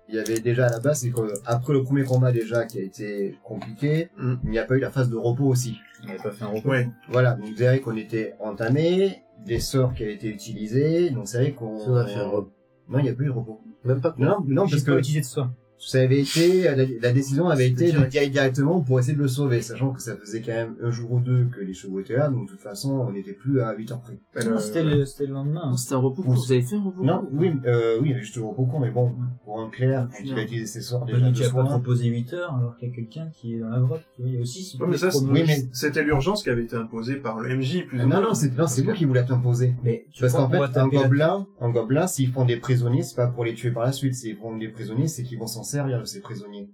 [0.08, 2.78] il y avait déjà à la base, c'est que après le premier combat déjà qui
[2.78, 4.34] a été compliqué, Mm.
[4.44, 5.76] il n'y a pas eu la phase de repos aussi.
[6.02, 6.70] On n'avait pas fait un repos.
[6.70, 6.88] Ouais.
[7.10, 11.38] Voilà, donc vous verrez qu'on était entamé, des sorts qui avaient été utilisés, donc c'est
[11.38, 11.76] vrai qu'on...
[11.86, 12.52] On a fait un repos.
[12.88, 13.60] Non, il n'y a eu de repos.
[13.84, 15.50] Même pas Non, non, parce pas que utilisé de ça.
[15.78, 19.28] Ça avait été, la, la décision avait été de tirer directement pour essayer de le
[19.28, 22.16] sauver, sachant que ça faisait quand même un jour ou deux que les chevaux étaient
[22.16, 24.18] là, donc de toute façon, on n'était plus à 8 heures près.
[24.44, 25.76] Euh, c'était le, c'était le lendemain.
[25.76, 26.34] C'était un repos court.
[26.34, 29.14] Vous avez fait un repos Non, oui, euh, oui, juste le repos court, mais bon,
[29.44, 32.32] pour un clair, quand il a utilisé ses sorts déjà tu as pas proposé 8
[32.34, 34.02] heures alors qu'il y a quelqu'un qui est dans la grotte.
[34.16, 36.64] Tu vois, il y a aussi Ouais, mais ça, Oui, mais- c'était l'urgence qui avait
[36.64, 38.20] été imposée par le MJ, plus ou Non, moins.
[38.20, 39.74] non, c'est non, c'est vous qui voulez t'imposer.
[39.84, 43.28] Mais Parce qu'en va fait, un gobelin, un gobelin, s'ils prend des prisonniers, c'est pas
[43.28, 44.14] pour les tuer par la suite.
[44.14, 46.68] S'ils prennent des prisonniers, c'est qu'ils vont s'en servir de ces prisonniers.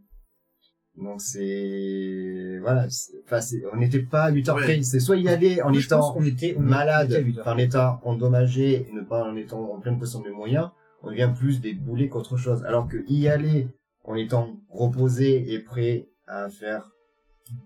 [0.97, 2.87] Donc c'est voilà,
[3.25, 3.41] enfin
[3.73, 4.63] on n'était pas à 8 heures Ouais.
[4.63, 4.83] près.
[4.83, 8.87] C'est soit y aller en Je étant qu'on était, on malade, était en état endommagé,
[8.89, 10.69] et ne pas en étant en pleine possession de moyens,
[11.03, 12.63] on devient plus des boulets qu'autre chose.
[12.65, 13.67] Alors que y aller
[14.05, 16.93] en étant reposé et prêt à faire,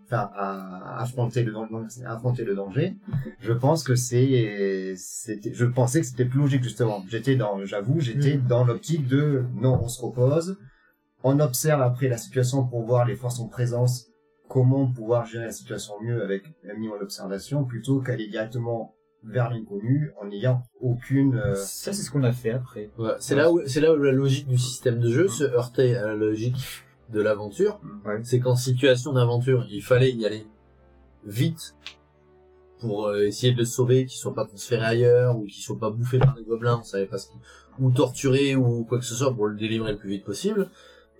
[0.06, 1.76] enfin, à affronter le danger,
[2.06, 2.94] affronter le danger,
[3.40, 7.04] je pense que c'est, c'était, je pensais que c'était plus logique, justement.
[7.10, 8.46] J'étais dans, j'avoue, j'étais Mhm.
[8.46, 10.56] dans l'optique de, non, on se repose,
[11.24, 14.06] on observe après la situation pour voir les forces en présence,
[14.48, 20.12] comment pouvoir gérer la situation mieux avec un minimum d'observation, plutôt qu'aller directement vers l'inconnu
[20.22, 22.90] en n'ayant aucune, euh, Ça, c'est ce qu'on a fait après.
[23.18, 26.06] C'est là où c'est là où la logique du système de jeu se heurtait à
[26.06, 27.80] la logique de l'aventure.
[28.06, 28.20] Ouais.
[28.22, 30.46] C'est qu'en situation d'aventure, il fallait y aller
[31.26, 31.74] vite
[32.80, 35.90] pour euh, essayer de le sauver, qu'il soit pas transféré ailleurs ou qu'il soit pas
[35.90, 37.40] bouffé par les gobelins, on savait pas ce qu'il-
[37.80, 40.68] ou torturé ou quoi que ce soit pour le délivrer le plus vite possible.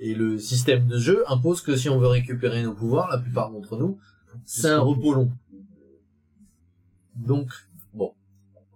[0.01, 3.51] Et le système de jeu impose que si on veut récupérer nos pouvoirs, la plupart
[3.51, 3.99] d'entre nous,
[4.45, 5.33] c'est un repos long.
[7.17, 7.51] Donc,
[7.95, 8.13] bon,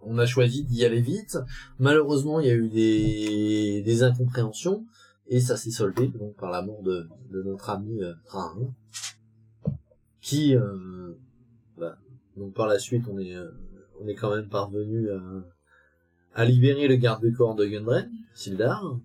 [0.02, 1.38] on a choisi d'y aller vite.
[1.78, 4.84] Malheureusement, il y a eu des, incompréhensions
[5.28, 8.12] et ça s'est soldé donc par la mort de, notre ami euh,
[10.20, 11.14] qui, euh,
[11.78, 11.96] bah,
[12.36, 13.50] donc par la suite, on est, euh,
[14.00, 15.08] on est quand même parvenu
[16.34, 18.98] à, libérer le garde du corps de Gundren, Sildar.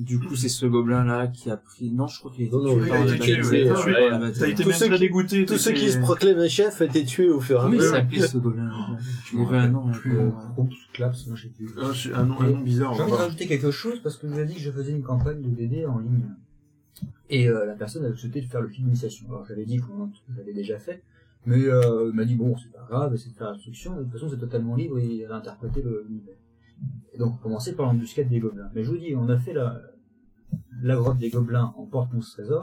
[0.00, 1.90] Du coup, c'est ce gobelin-là qui a pris...
[1.90, 3.42] Non, je crois qu'il a été Non, non, tué par la été tué, bataille.
[3.44, 4.38] ouais, Ouais, tué par par la la- bataille.
[4.40, 5.46] T'as été Tous même ceux très qui- dégoûté.
[5.46, 7.90] Tous ceux qui se proclament chefs étaient tués au fur et à Comment il mesure.
[7.92, 8.70] s'appelait ce gobelin
[9.34, 9.90] Il avait un nom.
[9.92, 11.68] Plus euh, groupe, claps, moi j'ai plus.
[11.78, 12.94] Ah, un nom, un nom bizarre.
[12.94, 14.92] J'ai envie de rajouter quelque chose parce que je vous ai dit que je faisais
[14.92, 16.24] une campagne de DD en ligne.
[17.28, 19.26] Et euh, la personne avait souhaité de faire le film d'initiation.
[19.28, 21.02] Alors j'avais dit qu'on l'avait déjà fait,
[21.46, 24.12] mais euh, il m'a dit bon c'est pas grave, c'est de faire l'instruction, de toute
[24.12, 26.34] façon c'est totalement libre et il a interprété le l'univers.
[27.12, 28.70] Et donc on commençait par l'embuscade des gobelins.
[28.74, 29.80] Mais je vous dis, on a fait la,
[30.82, 32.62] la grotte des gobelins en porte mousse trésor,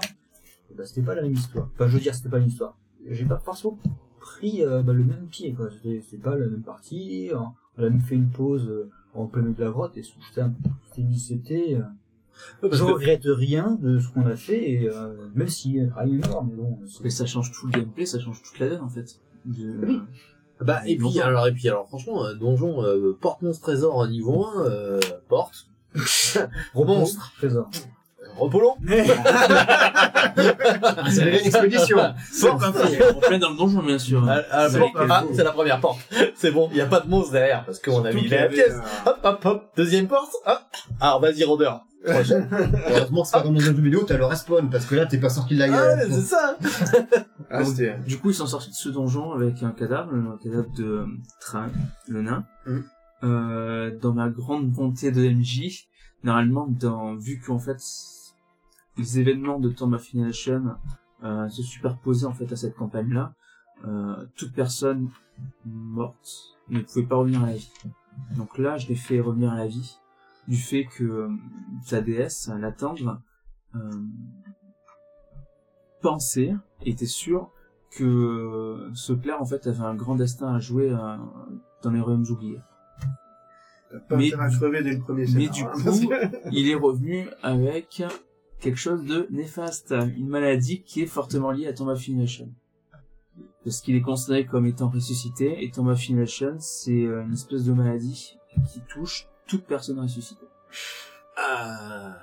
[0.72, 1.70] et bah c'était pas la même histoire.
[1.74, 2.78] Enfin je veux dire c'était pas une histoire.
[3.10, 3.78] J'ai pas forcément
[4.20, 5.70] pris euh, bah, le même pied quoi.
[5.72, 7.30] C'était pas la même partie.
[7.34, 7.48] On
[7.80, 11.76] on a même fait une pause euh, en plein milieu de la grotte et c'était
[11.76, 16.28] euh, je regrette rien de ce qu'on a fait et euh, même si rien n'est
[16.28, 18.90] mort mais bon Mais ça change tout le gameplay, ça change toute la donne en
[18.90, 19.20] fait.
[19.46, 20.00] De- Oui.
[20.62, 24.46] Bah, et puis, alors, et puis, alors, franchement, euh, donjon, euh, porte monstre trésor niveau
[24.46, 25.68] 1, euh, porte.
[26.76, 27.34] Monstre.
[27.38, 27.70] trésor
[28.38, 28.76] Repolon.
[31.10, 31.98] C'est une expédition.
[32.42, 33.22] Porte.
[33.28, 34.24] Plein dans le donjon, bien sûr.
[34.28, 35.32] Ah, ah, Ah, cadeaux.
[35.34, 36.00] c'est la première porte.
[36.36, 38.74] C'est bon, il n'y a pas de monstre derrière, parce qu'on a mis la pièce.
[38.76, 39.72] euh, Hop, hop, hop.
[39.76, 40.32] Deuxième porte.
[40.46, 40.60] Hop.
[41.00, 41.82] Alors, vas-y, rôdeur.
[42.08, 45.18] Heureusement c'est pas comme dans un jeu vidéo, t'as le respawn, parce que là, t'es
[45.18, 46.00] pas sorti de la Ah, gueule.
[46.10, 46.58] ouais, c'est ça.
[47.50, 47.62] Ah.
[48.06, 51.06] Du coup, ils sont sortis de ce donjon avec un cadavre, le cadavre de euh,
[51.40, 51.70] Train,
[52.10, 52.44] le nain.
[52.66, 52.80] Mm.
[53.24, 55.88] Euh, dans ma grande bonté de MJ,
[56.26, 57.78] normalement, dans, vu qu'en fait,
[58.98, 60.76] les événements de Tomb of Annihilation
[61.24, 63.34] euh, se superposaient en fait à cette campagne-là,
[63.86, 65.10] euh, toute personne
[65.66, 67.72] morte ne pouvait pas revenir à la vie.
[68.36, 69.98] Donc là, je l'ai fait revenir à la vie
[70.48, 71.30] du fait que euh,
[71.84, 73.22] sa déesse, la tendre,
[73.76, 73.80] euh,
[76.02, 76.54] pensait,
[76.86, 77.52] était sûr
[77.92, 81.18] que euh, ce clerc en fait avait un grand destin à jouer euh,
[81.84, 82.60] dans les royaumes oubliés.
[84.10, 86.76] Pas Mais- intérêt à crever dès le premier Mais du hein, coup, que- il est
[86.76, 88.04] revenu avec
[88.60, 92.50] quelque chose de néfaste, une maladie qui est fortement liée à Tomb of Annihilation.
[93.64, 97.66] Parce qu'il est considéré comme étant ressuscité, et Tomb of Annihilation, c'est euh, une espèce
[97.66, 98.38] de maladie
[98.72, 100.46] qui touche toute personne ressuscitée.
[101.38, 102.18] Ah.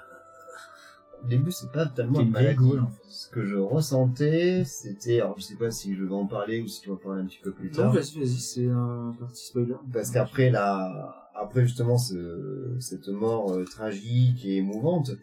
[1.23, 2.57] Au début, c'est pas tellement une maladie.
[2.57, 3.03] gaule, en fait.
[3.09, 6.67] Ce que je ressentais, c'était, alors je sais pas si je vais en parler ou
[6.69, 7.93] si tu vas en parler un petit peu plus Non, tard.
[7.95, 9.77] vas-y, vas-y, c'est un parti spoiler.
[9.93, 15.19] Parce qu'après la, après justement ce, cette mort euh, tragique et émouvante, euh,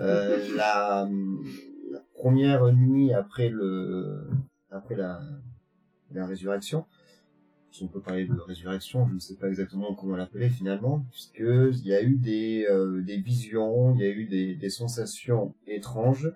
[0.00, 1.08] la,
[1.90, 4.28] la première nuit après le,
[4.70, 5.20] après la,
[6.14, 6.86] résurrection,
[7.70, 11.40] si on peut parler de résurrection, je ne sais pas exactement comment l'appeler finalement, puisque
[11.40, 15.54] il y a eu des, euh, des visions, il y a eu des, des sensations
[15.66, 16.32] étranges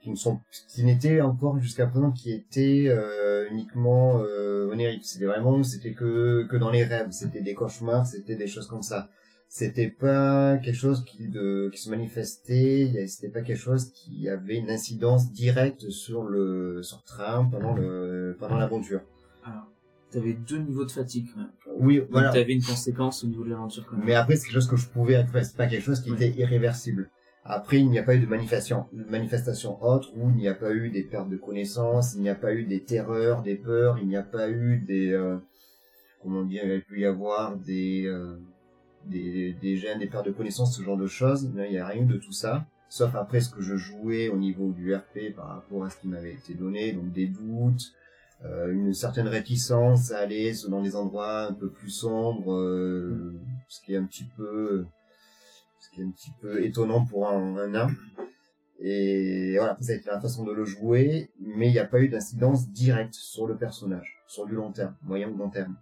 [0.00, 5.04] qui ne sont, qui n'étaient encore jusqu'à présent, qui étaient euh, uniquement euh, oniriques.
[5.04, 8.82] C'était vraiment, c'était que que dans les rêves, c'était des cauchemars, c'était des choses comme
[8.82, 9.08] ça.
[9.56, 14.56] C'était pas quelque chose qui de qui se manifestait, c'était pas quelque chose qui avait
[14.56, 19.02] une incidence directe sur le sur train pendant le pendant l'aventure.
[19.44, 19.68] Alors,
[20.10, 21.52] t'avais deux niveaux de fatigue quand même.
[21.78, 22.32] Oui, Donc voilà.
[22.32, 24.04] t'avais une conséquence au niveau de l'aventure quand même.
[24.04, 26.16] Mais après, c'est quelque chose que je pouvais être, c'est pas quelque chose qui Oui.
[26.16, 27.08] était irréversible.
[27.44, 30.54] Après, il n'y a pas eu de manifestation, de manifestation autre où il n'y a
[30.54, 33.98] pas eu des pertes de connaissances, il n'y a pas eu des terreurs, des peurs,
[34.00, 35.36] il n'y a pas eu des, euh,
[36.20, 38.34] comment dire, il y a pu y avoir des, euh,
[39.06, 41.50] des, des gènes, des pertes de connaissances, ce genre de choses.
[41.54, 42.66] Il n'y a rien de tout ça.
[42.88, 46.06] Sauf après ce que je jouais au niveau du RP par rapport à ce qui
[46.08, 47.92] m'avait été donné, donc des doutes,
[48.44, 53.34] euh, une certaine réticence à aller dans des endroits un peu plus sombres, euh,
[53.68, 54.86] ce qui est un petit peu,
[55.80, 57.90] ce qui est un petit peu étonnant pour un, un nain.
[58.80, 62.00] Et voilà, ça a été la façon de le jouer, mais il n'y a pas
[62.00, 65.76] eu d'incidence directe sur le personnage, sur du long terme, moyen ou long terme.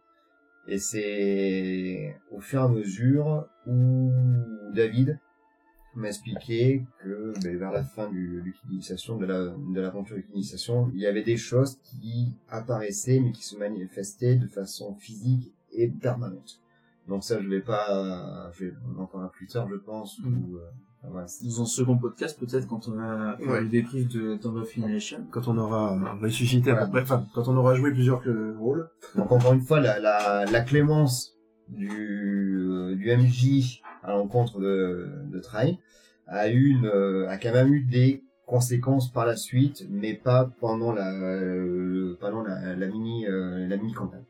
[0.69, 4.11] Et c'est au fur et à mesure où
[4.75, 5.19] David
[5.95, 10.91] m'a expliqué que ben, vers la fin du, l'initiation de la de l'aventure de l'initiation,
[10.95, 15.89] il y avait des choses qui apparaissaient mais qui se manifestaient de façon physique et
[15.89, 16.61] permanente.
[17.09, 20.35] Donc ça je vais pas je vais on en parlera plus tard je pense Mm.
[20.35, 20.59] ou
[21.05, 23.61] euh, voilà, c'est- Dans un second podcast, peut-être, quand on faire Ouais.
[23.63, 25.27] le débrief de Tomb Annihilation.
[25.31, 26.87] Quand on aura ressuscité à Voilà.
[26.87, 28.89] peu près, enfin, quand on aura joué plusieurs euh, rôles.
[29.17, 31.33] Donc encore une fois, la, la, la clémence
[31.69, 35.73] du, euh, du MJ à l'encontre de, de Train
[36.27, 40.51] a eu une, euh, a quand même eu des conséquences par la suite, mais pas
[40.61, 44.25] pendant la, euh, pendant la, la mini, euh, la mini campagne.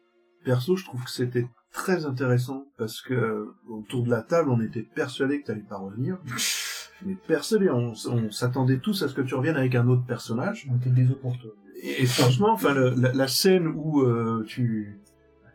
[0.45, 4.61] Perso, je trouve que c'était très intéressant parce que euh, autour de la table, on
[4.61, 6.19] était persuadés que t'allais pas revenir.
[7.05, 10.69] Mais persuadés, on, on s'attendait tous à ce que tu reviennes avec un autre personnage.
[10.71, 11.51] On était autres pour toi.
[11.83, 15.01] Et, et franchement, enfin, la, la scène où euh, tu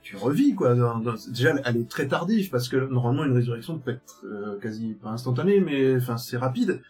[0.02, 0.74] tu revis quoi.
[0.76, 4.58] Dans- dans- déjà, elle est très tardive parce que normalement une résurrection peut être euh,
[4.60, 6.82] quasi pas instantanée, mais enfin c'est rapide.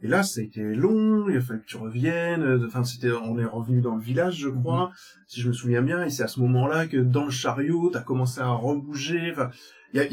[0.00, 1.28] Et là, ça a été long.
[1.28, 2.42] Il a fallu que tu reviennes.
[2.42, 4.92] euh, Enfin, c'était, on est revenu dans le village, je crois,
[5.26, 6.04] si je me souviens bien.
[6.04, 9.30] Et c'est à ce moment-là que dans le chariot, t'as commencé à rebouger.
[9.32, 9.50] Enfin,
[9.92, 10.06] il y a,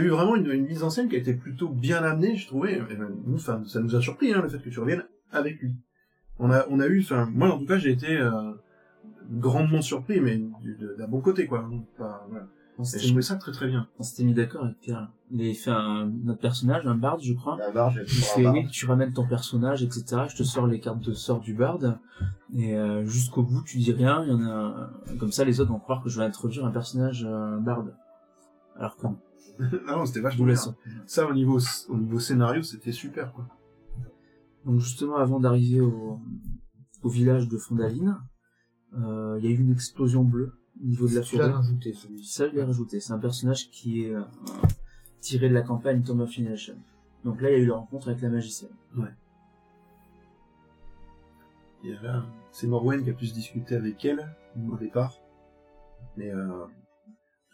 [0.00, 2.46] y eu vraiment une, une mise en scène qui a été plutôt bien amenée, je
[2.46, 2.74] trouvais.
[2.74, 5.60] Et ben, nous, enfin, ça nous a surpris hein, le fait que tu reviennes avec
[5.60, 5.74] lui.
[6.38, 8.52] On a, on a eu, enfin, moi en tout cas, j'ai été euh,
[9.30, 10.40] grandement surpris, mais
[10.98, 11.68] d'un bon côté, quoi.
[11.98, 12.48] Voilà.
[12.78, 13.88] On Et s'était je trouvais ça très très bien.
[13.98, 15.10] on s'était mis d'accord avec Pierre.
[15.30, 17.56] Il avait fait un, notre personnage, un bard, je crois.
[17.58, 20.24] La barge, Il fait oui, tu ramènes ton personnage, etc.
[20.28, 21.78] Je te sors les cartes de sort du bard.
[22.54, 24.22] Et euh, jusqu'au bout, tu dis rien.
[24.24, 26.70] Il y en a comme ça, les autres vont croire que je vais introduire un
[26.70, 27.84] personnage euh, bard.
[28.76, 29.16] Alors que non.
[29.88, 30.54] non, c'était Je vachement vous bien.
[30.54, 30.68] laisse.
[31.06, 31.58] Ça, au niveau,
[31.88, 33.46] au niveau scénario, c'était super, quoi.
[34.66, 36.20] Donc justement, avant d'arriver au,
[37.02, 38.16] au village de Fondaline,
[38.98, 41.94] euh, il y a eu une explosion bleue au niveau de la rajouté.
[42.22, 43.00] Ça, je l'ai rajouté.
[43.00, 44.22] C'est un personnage qui est euh,
[45.20, 46.76] tiré de la campagne Tomb of Annihilation.
[47.24, 48.70] Donc là, il y a eu la rencontre avec la magicienne.
[51.84, 54.34] Et là, c'est Morwen qui a pu se discuter avec elle
[54.70, 55.20] au départ.
[56.16, 56.64] Mais euh,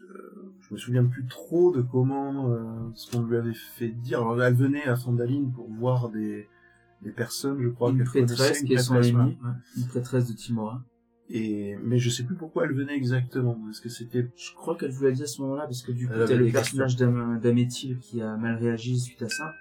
[0.00, 4.20] euh, je me souviens plus trop de comment euh, ce qu'on lui avait fait dire.
[4.20, 6.48] Alors, elle venait à Sandaline pour voir des,
[7.02, 9.10] des personnes, je crois, une prêtresse qui est son ouais.
[9.10, 10.82] une prêtresse de Timora.
[11.34, 13.58] Et mais je sais plus pourquoi elle venait exactement.
[13.70, 16.06] Est-ce que c'était Je crois qu'elle vous l'a dit à ce moment-là, parce que du
[16.06, 19.54] coup, t'as le personnage d'Am- d'Améthyle qui a mal réagi suite à ça.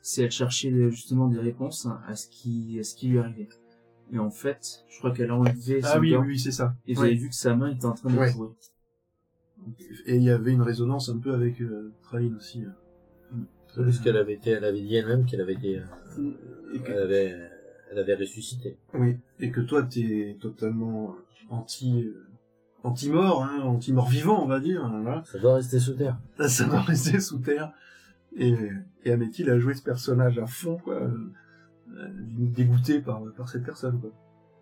[0.00, 3.48] C'est elle cherchait euh, justement des réponses à ce qui, à ce qui lui arrivait.
[4.10, 6.74] Et en fait, je crois qu'elle a enlevé Ah son oui, oui, oui, c'est ça.
[6.86, 7.08] et vous Ouais.
[7.08, 8.32] avez vu que sa main était en train de Ouais.
[8.32, 8.52] courir.
[10.06, 12.64] Et il y avait une résonance un peu avec euh, Train aussi.
[12.64, 12.70] euh.
[13.76, 15.82] Parce qu'elle avait été, elle avait dit elle-même qu'elle avait été, euh,
[16.74, 17.47] Et que- elle avait,
[17.90, 18.78] elle avait ressuscité.
[18.94, 21.14] Oui, et que toi, t'es totalement
[21.50, 22.26] anti, euh,
[22.82, 24.84] anti-mort, hein, anti-mort vivant, on va dire.
[24.84, 25.22] hein, Voilà.
[25.24, 26.18] Ça doit rester sous terre.
[26.38, 27.72] Ça, ça doit rester sous terre.
[28.36, 28.54] Et,
[29.04, 30.94] et a joué ce personnage à fond, quoi.
[30.94, 31.08] euh,
[31.96, 34.10] euh, dégoûté par, par cette personne, quoi.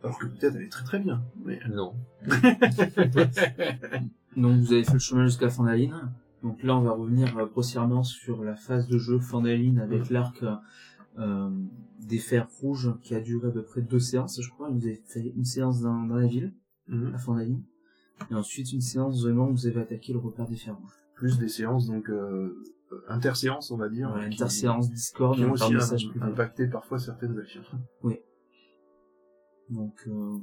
[0.05, 1.25] Alors que peut-être elle est très très bien.
[1.45, 1.59] Mais...
[1.69, 1.95] Non.
[4.37, 6.13] Donc vous avez fait le chemin jusqu'à Fandaline.
[6.43, 10.55] Donc là, on va revenir grossièrement sur la phase de jeu Fandaline avec l'arc euh,
[12.01, 14.69] des fers rouges qui a duré à peu près deux séances, je crois.
[14.71, 16.53] Vous avez fait une séance dans, dans la ville,
[16.89, 17.15] Mhm.
[17.15, 17.63] à Fandaline,
[18.31, 20.93] et ensuite une séance vraiment où vous avez attaqué le repère des fers rouges.
[21.15, 22.63] Plus des séances, donc, euh,
[23.09, 24.13] interséances, on va dire.
[24.15, 27.63] Ouais, qui- interséance Discord, Qui ont aussi message un- impacté parfois certaines actions.
[29.71, 30.39] Donc euh,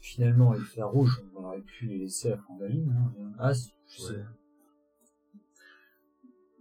[0.00, 2.94] Finalement, les fers rouges, on aurait pu les laisser à Fandaline.
[2.96, 3.32] Hein.
[3.38, 4.14] Ah, si, je sais.
[4.14, 4.24] Ouais.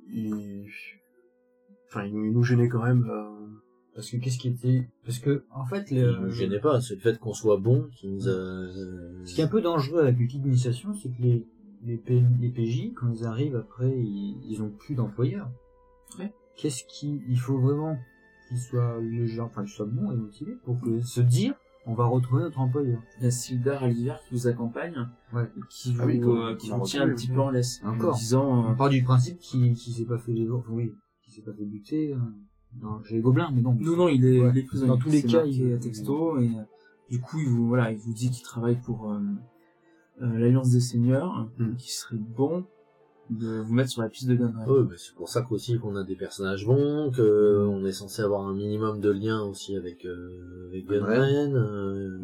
[0.10, 0.66] Et...
[1.96, 3.06] Enfin, il nous il nous gênait quand même.
[3.10, 3.48] euh,
[3.94, 4.90] Parce que qu'est-ce qui était...
[5.06, 6.04] Parce que, en fait, Il les...
[6.20, 8.32] ne gênait pas, c'est le fait qu'on soit bon qui nous a...
[9.24, 11.48] Ce qui est un peu dangereux avec le kit d'initiation, c'est que les,
[11.86, 15.50] les, P- les PJ, quand ils arrivent après, ils, ils ont plus d'employeurs.
[16.20, 16.34] Ouais.
[16.58, 17.98] Qu'est-ce qui, il faut vraiment
[18.50, 21.54] qu'ils soient légers, enfin, qu'ils soient bons et motivés pour que se dire,
[21.88, 23.00] on va retrouver notre employeur.
[23.20, 25.48] il y a Sildar à l'hiver qui vous accompagne, Ouais.
[25.70, 28.16] qui vous, Ah oui, euh, qui vous tient un petit peu en laisse, en Encore.
[28.16, 28.66] disant...
[28.66, 30.94] euh, On part du principe qu'il, qu'il s'est pas fait les enfin, oui,
[31.36, 32.18] s'est pas fait buter, euh,
[32.82, 33.74] non, j'ai les gobelins, mais non.
[33.80, 34.50] Non, non, il est, Ouais.
[34.54, 34.90] il est prisonnier.
[34.90, 36.62] Dans tous les cas, marqué il- à texto et euh,
[37.10, 39.20] du coup, il vous, voilà, il vous dit qu'il travaille pour euh,
[40.22, 41.76] euh, l'Alliance des Seigneurs, Mm.
[41.76, 42.66] qu'il serait bon
[43.30, 44.68] de vous mettre sur la piste de Gunray.
[44.70, 48.22] Ouais, bah, c'est pour ça qu'aussi qu'on a des personnages bons, que on est censé
[48.22, 51.56] avoir un minimum de lien aussi avec, euh, avec Gunren.
[51.56, 52.20] euh,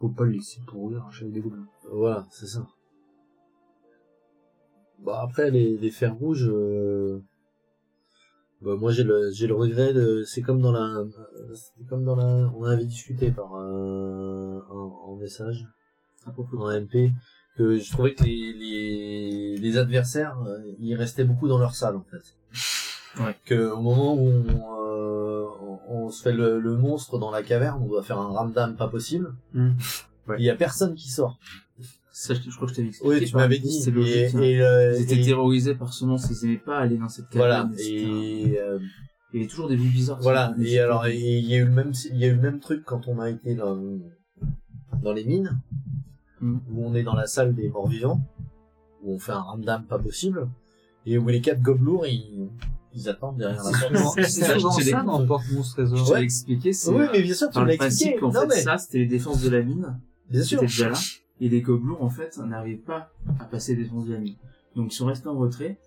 [0.00, 1.66] Faut pas le laisser pourrir un chef des gobelins.
[1.92, 2.66] Voilà, c'est ça.
[5.04, 7.22] Bah après les, les fers rouges, euh,
[8.60, 11.04] bah moi j'ai le j'ai le regret de c'est comme dans la
[11.54, 15.66] c'est comme dans la on avait discuté par euh, en, en message
[16.26, 17.12] en MP
[17.56, 21.96] que je trouvais que les les, les adversaires euh, ils restaient beaucoup dans leur salle
[21.96, 22.36] en fait.
[23.22, 23.36] Ouais.
[23.44, 27.42] Que au moment où on, euh, on, on se fait le, le monstre dans la
[27.42, 29.34] caverne, on doit faire un ramdam pas possible.
[29.54, 29.70] Mm.
[30.38, 31.38] Il y a personne qui sort.
[32.20, 33.14] Ça, je, je crois que je t'avais expliqué.
[33.20, 33.80] Oui, tu m'avais dit.
[33.80, 34.16] C'est logique.
[34.16, 34.40] Et, hein.
[34.42, 37.26] et, euh, Ils étaient et- terrorisés par ce monstre, ils aimaient pas aller dans cette
[37.32, 37.58] voilà.
[37.58, 37.74] caverne.
[37.74, 37.94] etc.
[37.94, 38.78] Et euh,
[39.32, 40.18] Il y avait toujours des vues bizarres.
[40.20, 40.52] voilà.
[40.60, 42.82] Et alors, il y a eu le même, il y a eu le même truc
[42.84, 43.78] quand on a été dans
[45.02, 45.60] dans les mines,
[46.40, 46.58] Mm.
[46.72, 48.20] où on est dans la salle des morts vivants,
[49.02, 50.48] où on fait un ramdam pas possible,
[51.06, 52.48] et où les quatre gobelours ils
[52.94, 54.14] ils attendent derrière la porte.
[54.22, 56.08] c'est ça, souvent dans Porte Monstre Je Trésor.
[56.08, 58.16] t'avais expliqué, c'est Oui, mais bien sûr, tu l'as expliqué.
[58.16, 59.98] qu'en Non, fait, mais ça, c'était les défenses de la mine.
[60.30, 60.58] bien sûr.
[60.60, 60.98] C'était déjà là.
[61.40, 64.36] Et les gobelours, en fait, n'arrivaient pas à passer les défenses de la mine.
[64.74, 65.78] Donc, ils sont restés en retrait.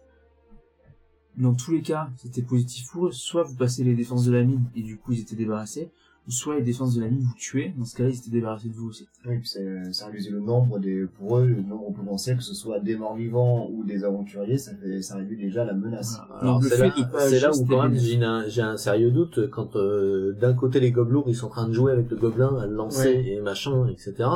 [1.38, 3.12] Dans tous les cas, c'était positif pour eux.
[3.12, 5.92] Soit vous passez les défenses de la mine, et du coup, ils étaient débarrassés.
[6.28, 8.74] Soit les défenses de la mine vous tuaient, dans ce cas-là, ils étaient débarrassés de
[8.74, 9.08] vous aussi.
[9.26, 9.50] Oui, puis
[9.92, 13.16] ça réduit le nombre des, pour eux, le nombre potentiel, que ce soit des morts
[13.16, 16.20] vivants ou des aventuriers, ça fait, ça réduit déjà la menace.
[16.28, 16.42] Voilà.
[16.42, 20.80] Alors c'est là, là où quand même j'ai un, sérieux doute quand euh, d'un côté
[20.80, 23.28] les gobelours ils sont en train de jouer avec le gobelin à le lancer Ouais.
[23.28, 24.30] et machin etc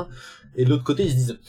[0.56, 1.40] et de l'autre côté ils se disent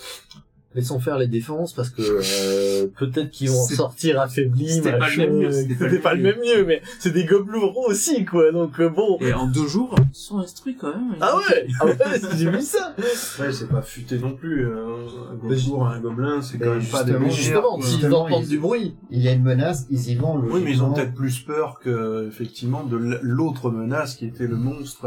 [0.76, 4.98] laissons faire les défenses parce que euh, peut-être qu'ils vont sortir affaiblis c'était pas le
[5.00, 7.76] machin, même mieux, c'était pas le c'était pas le même mieux mais c'est des gobelours
[7.88, 11.16] aussi quoi donc euh, bon Et en deux jours, ils sont instruits quand même.
[11.20, 11.94] ah ouais ah ouais
[12.36, 12.94] j'ai vu ça
[13.40, 14.66] Ouais, c'est pas futé non plus.
[14.66, 14.84] euh,
[15.30, 17.42] un Mais gobelour, un gobelin, c'est quand Mais même pas des justement, légères,
[17.80, 20.36] justement s'ils entendent ils- du bruit Il y a une menace, ils y vont.
[20.38, 24.56] Oui, mais ils ont peut-être plus peur que, effectivement, de l'autre menace qui était le
[24.56, 25.06] monstre.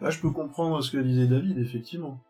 [0.00, 2.20] Là, je peux comprendre ce que disait David, effectivement.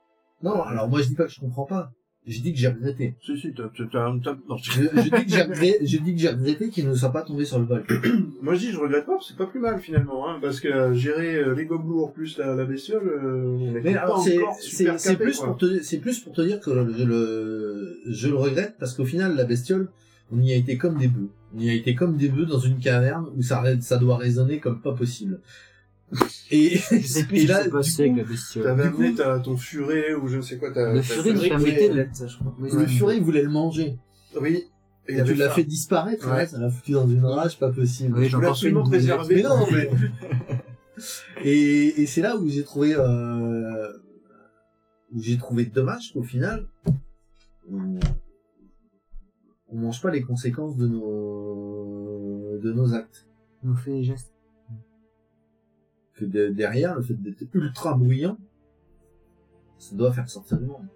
[0.43, 1.91] non alors moi je dis pas que je comprends pas
[2.27, 5.29] j'ai dit que j'ai regretté Si, si, t'as, t'as, t'as- non, je, je dis que
[5.29, 7.85] j'ai regretté je dis que j'ai regretté qu'il ne soit pas tombé sur le bol
[8.43, 10.61] Moi, je dis, je regrette pas, parce que c'est pas plus mal, finalement, hein, parce
[10.61, 14.01] que euh, gérer euh, les gobelours plus la, la bestiole, euh, on est Mais pas
[14.03, 15.47] alors, c'est, encore c'est, super c'est capé, plus quoi.
[15.49, 19.05] pour te, c'est plus pour te dire que le, le- je le regrette parce qu'au
[19.07, 19.89] final, la bestiole,
[20.31, 21.31] on y a été comme des bœufs.
[21.57, 24.19] On y a été comme des bœufs dans une caverne où ça, ré- ça doit
[24.19, 25.41] résonner comme pas possible.
[26.51, 26.79] Et,
[27.33, 27.77] et là, du coup.
[28.63, 30.95] T'avais amené ta, ton furet, ou je ne sais quoi, ta...
[30.95, 32.07] Le furet permettait de...
[32.13, 32.55] ça, je crois.
[32.59, 33.99] Oui, le c'est- furet, il voulait le manger.
[34.41, 34.65] Oui.
[35.07, 36.33] Et il Et tu l'as fait disparaître, Ouais.
[36.37, 38.15] ouais, ça l'a foutu dans une rage pas possible.
[38.17, 39.35] Oui, j'ai Je voulais encore fait une absolument préserver.
[39.37, 39.91] Mais non, mais...
[41.45, 43.93] et, et c'est là où j'ai trouvé, euh,
[45.13, 46.67] où j'ai trouvé dommage qu'au final,
[47.71, 47.99] on,
[49.69, 53.27] on mange pas les conséquences de nos, de nos actes.
[53.65, 54.33] On fait les gestes.
[56.19, 58.37] Que de- derrière, le fait d'être ultra bruyant,
[59.79, 60.87] ça doit faire sortir du monde.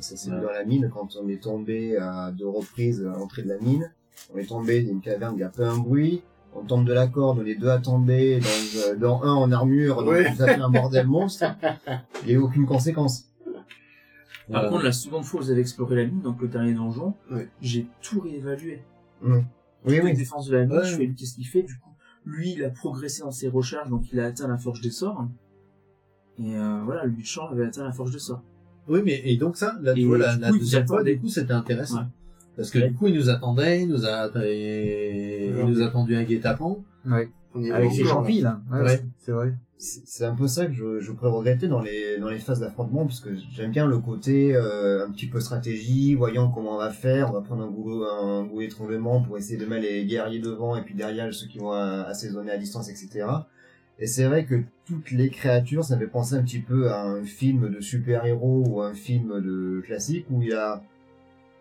[0.00, 3.42] Ça s'est vu dans la mine quand on est tombé à deux reprises à l'entrée
[3.42, 3.92] de la mine.
[4.32, 6.22] On est tombé d'une caverne qui a fait un bruit.
[6.54, 8.46] On tombe de la corde, on est deux à tomber, dans,
[8.90, 10.34] euh, dans un en armure, donc Ouais.
[10.34, 11.44] ça fait un bordel monstre.
[12.22, 13.24] Il n'y a eu aucune conséquence.
[13.44, 14.68] Par Voilà.
[14.70, 17.48] contre, la seconde fois où vous avez exploré la mine, donc le dernier donjon, Ouais.
[17.60, 18.82] j'ai tout réévalué.
[19.22, 19.40] Oui,
[19.82, 20.14] Toutes les oui.
[20.14, 20.84] défenses de la mine, Ouais.
[20.86, 21.87] je fais qu'est-ce qu'il fait, du coup.
[22.28, 25.26] Lui, il a progressé dans ses recherches, donc il a atteint la forge des sorts.
[26.38, 28.42] Et euh, voilà, lui, Champ avait atteint la forge des sorts.
[28.86, 31.52] Oui, mais et donc ça, là, tu Et vois, la, deuxième fois, du coup, c'était
[31.52, 32.00] intéressant.
[32.00, 32.06] Ouais.
[32.56, 36.24] Parce que du coup, il nous attendait, il nous a, il nous a tendu un
[36.24, 36.84] guet-apens.
[37.06, 37.30] Ouais.
[37.54, 38.60] On y est Avec encore, champis, là.
[38.70, 38.84] Ouais, Ouais.
[38.84, 39.54] ouais, c'est vrai.
[39.80, 43.06] C'est un peu ça que je, je pourrais regretter dans les, dans les phases d'affrontement,
[43.06, 46.90] parce que j'aime bien le côté euh, un petit peu stratégie, voyant comment on va
[46.90, 50.40] faire, on va prendre un goulot, un goulot d'étranglement pour essayer de mettre les guerriers
[50.40, 53.24] devant et puis derrière ceux qui vont euh, assaisonner à distance, etc.
[54.00, 57.02] Et c'est vrai que toutes les créatures, ça me fait penser un petit peu à
[57.04, 60.82] un film de super-héros ou un film de classique où il y a,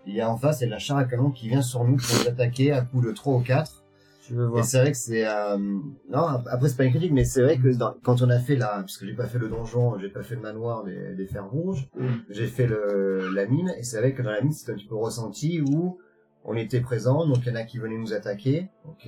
[0.08, 1.84] il y a en face, il y a la char à canon qui vient sur
[1.84, 3.84] nous pour nous attaquer à coups de 3 ou 4.
[4.30, 7.14] Je veux Et c'est vrai que c'est euh, non ap- après c'est pas une critique
[7.14, 9.40] mais c'est vrai que dans- quand on a fait la parce que j'ai pas fait
[9.40, 12.08] le donjon j'ai pas fait le manoir des, des fers rouges Mm.
[12.30, 14.88] j'ai fait le la mine et c'est vrai que dans la mine c'était un petit
[14.88, 15.98] peu ressenti où
[16.46, 19.08] on était présent donc il y en a qui venaient nous attaquer ok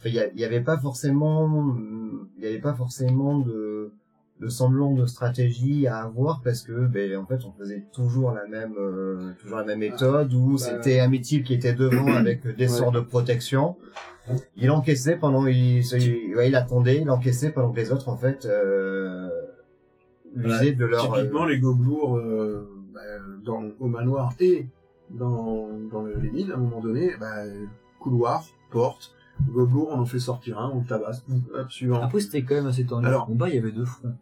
[0.00, 1.74] Enfin, il y, il y avait pas forcément
[2.36, 3.92] il y avait pas forcément de
[4.40, 8.46] de semblant de stratégie à avoir parce que ben en fait on faisait toujours la
[8.46, 12.46] même euh, toujours la même méthode où bah, c'était un métier qui était devant avec
[12.46, 12.68] des Ouais.
[12.68, 13.76] sorts de protection
[14.56, 18.08] il encaissait pendant il, se- il, ouais, il attendait il encaissait pendant que les autres
[18.08, 19.28] en fait euh,
[20.36, 23.00] usaient de leur Typiquement, les gobelours euh, bah,
[23.44, 24.66] dans, au manoir et
[25.10, 27.42] dans, dans le- les mines, à un moment donné, bah,
[27.98, 29.14] couloir, porte,
[29.48, 31.24] gobelour, on en fait sortir un, on le tabasse,
[31.54, 32.02] hop, suivant.
[32.02, 33.06] Après, c'était quand même assez tendu.
[33.06, 34.12] Alors- Alors, combat, il y avait deux fronts.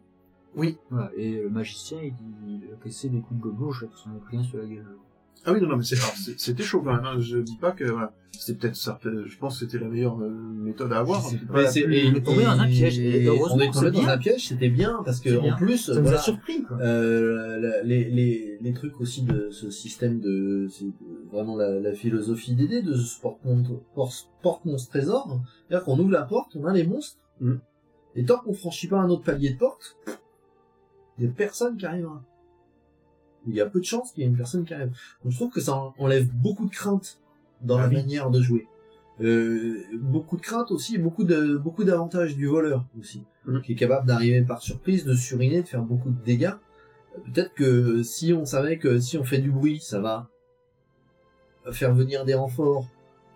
[0.57, 0.77] Oui.
[0.89, 1.11] Voilà.
[1.15, 2.13] Et le magicien, il,
[2.47, 3.93] il cassait des coups de gobelet, je pas,
[4.29, 4.85] rien sur la gueule.
[5.45, 7.19] Ah oui, non, non, mais c'était chaud quand même, hein.
[7.19, 10.19] je dis pas que, voilà, c'était peut-être ça, peut-être- je pense que c'était la meilleure
[10.21, 11.21] euh, méthode à avoir.
[11.23, 11.63] C'était pas.
[11.71, 13.99] plus- et- on est tombé dans un piège, et et heureusement on est tombé dans
[14.01, 14.09] bien.
[14.09, 15.55] un piège, c'était bien, parce que, C'est en bien.
[15.55, 16.77] plus, Ça nous voilà, a surpris, quoi.
[16.81, 20.87] Euh, la- les, les, les trucs aussi de ce système de, c'est
[21.31, 25.39] vraiment la, la philosophie d'aider de ce porte-monstre porte, porte monstre trésor.
[25.69, 27.53] C'est-à-dire qu'on ouvre la porte, on a les monstres, Mm.
[28.15, 29.95] et tant qu'on franchit pas un autre palier de porte,
[31.17, 32.23] il y a personne qui arrivera.
[33.47, 34.91] Il y a peu de chances qu'il y ait une personne qui arrive.
[35.23, 37.19] Donc je trouve que ça en- enlève beaucoup de crainte
[37.61, 37.95] dans Ah la oui.
[37.95, 38.67] manière de jouer.
[39.21, 43.61] Euh, beaucoup de crainte aussi, beaucoup de beaucoup d'avantages du voleur aussi, Mm.
[43.61, 46.53] qui est capable d'arriver par surprise, de suriner, de faire beaucoup de dégâts.
[47.33, 50.29] Peut-être que si on savait que si on fait du bruit, ça va
[51.71, 52.85] faire venir des renforts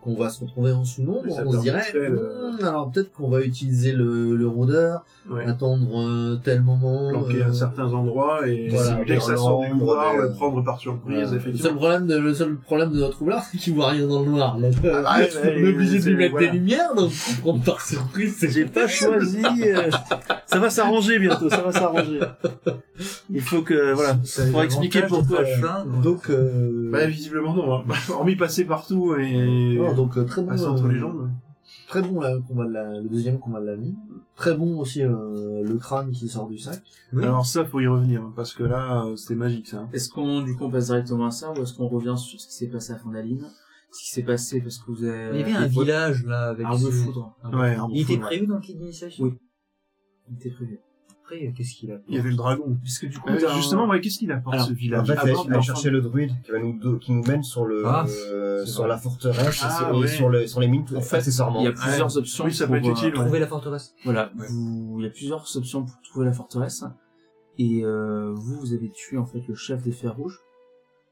[0.01, 3.41] qu'on va se retrouver en sous-nombre, on se dirait, de- Hmm, alors peut-être qu'on va
[3.41, 5.45] utiliser le, le rôdeur, Ouais.
[5.45, 7.09] attendre euh, tel moment.
[7.09, 10.63] Planqué euh, à certains endroits et Voilà, dès que ça sort du des- le prendre
[10.63, 11.21] par surprise, voilà.
[11.21, 11.75] Le seul effectivement.
[11.77, 14.57] problème de, le seul problème de notre roulard, c'est qu'il voit rien dans le noir.
[14.57, 16.47] Donc, euh, Ah, ouais, on est obligé de lui mettre voilà.
[16.47, 17.11] des lumières, donc
[17.41, 19.41] prendre par surprise, c'est J'ai pas choisi.
[20.51, 22.19] Euh, Ça va s'arranger bientôt, ça va s'arranger.
[23.29, 24.17] Il faut que voilà,
[24.51, 25.43] pour expliquer pourquoi.
[25.85, 27.83] donc- Donc, euh, Bah, visiblement non, hein.
[28.09, 30.47] hormis passer partout et non, donc euh, très bon.
[30.49, 31.29] passer euh, entre les jambes.
[31.87, 33.95] Très bon là, combat de la- le deuxième combat de la nuit.
[34.35, 36.81] Très bon aussi euh, le crâne qui sort du sac.
[37.13, 37.23] Oui.
[37.23, 39.79] Alors ça, faut y revenir, hein, parce que là, euh, c'était magique, ça.
[39.79, 39.89] hein.
[39.93, 42.47] Est-ce qu'on, du coup, on passe directement à ça, ou est-ce qu'on revient sur ce
[42.47, 43.45] qui s'est passé à Fondaline?
[43.91, 45.31] Ce qui s'est passé parce que vous avez...
[45.33, 46.65] Il y avait un village là avec.
[46.65, 47.35] Arbre de foudre.
[47.51, 49.25] Ouais, arbre Il était prévu dans le kit d'initiation?
[49.25, 49.33] Oui.
[50.31, 50.79] Il était prévu.
[51.23, 52.77] Après, qu'est-ce qu'il a Il y avait le dragon.
[52.81, 55.13] Puisque du coup, Euh, un- justement, ouais, qu'est-ce qu'il apporte Alors, ce En village fait,
[55.17, 57.83] Ah, bon, aller dans- chercher le druide qui va nous qui nous mène sur le
[57.85, 60.07] Ah, euh, sur la forteresse Ah, et ouais.
[60.07, 61.59] sur le sur les mines En fait, accessoirement.
[61.59, 63.11] il y a plusieurs options Oui, ça pour, peut être euh, ouais.
[63.11, 63.93] Trouver la forteresse.
[64.03, 64.47] Voilà, Ouais.
[64.49, 66.83] vous, il y a plusieurs options pour trouver la forteresse.
[67.57, 70.39] Et euh, vous, vous avez tué en fait le chef des fers rouges.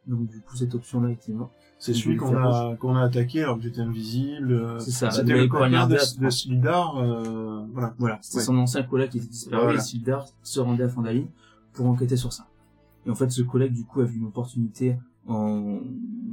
[0.07, 1.53] Donc du coup, cette option-là était morte.
[1.81, 4.51] C'est celui qu'on a, qu'on a attaqué alors que j'étais invisible.
[4.51, 5.11] euh, C'est ça.
[5.11, 5.93] C'était le copain de,
[6.25, 7.95] de Slidar, euh, voilà.
[7.97, 8.43] Voilà, c'était Ouais.
[8.43, 9.79] son ancien collègue qui était disparu Voilà.
[9.79, 11.27] et Sildar se rendait à Fandaline
[11.73, 12.47] pour enquêter sur ça.
[13.05, 15.79] Et en fait, ce collègue, du coup, a vu une opportunité en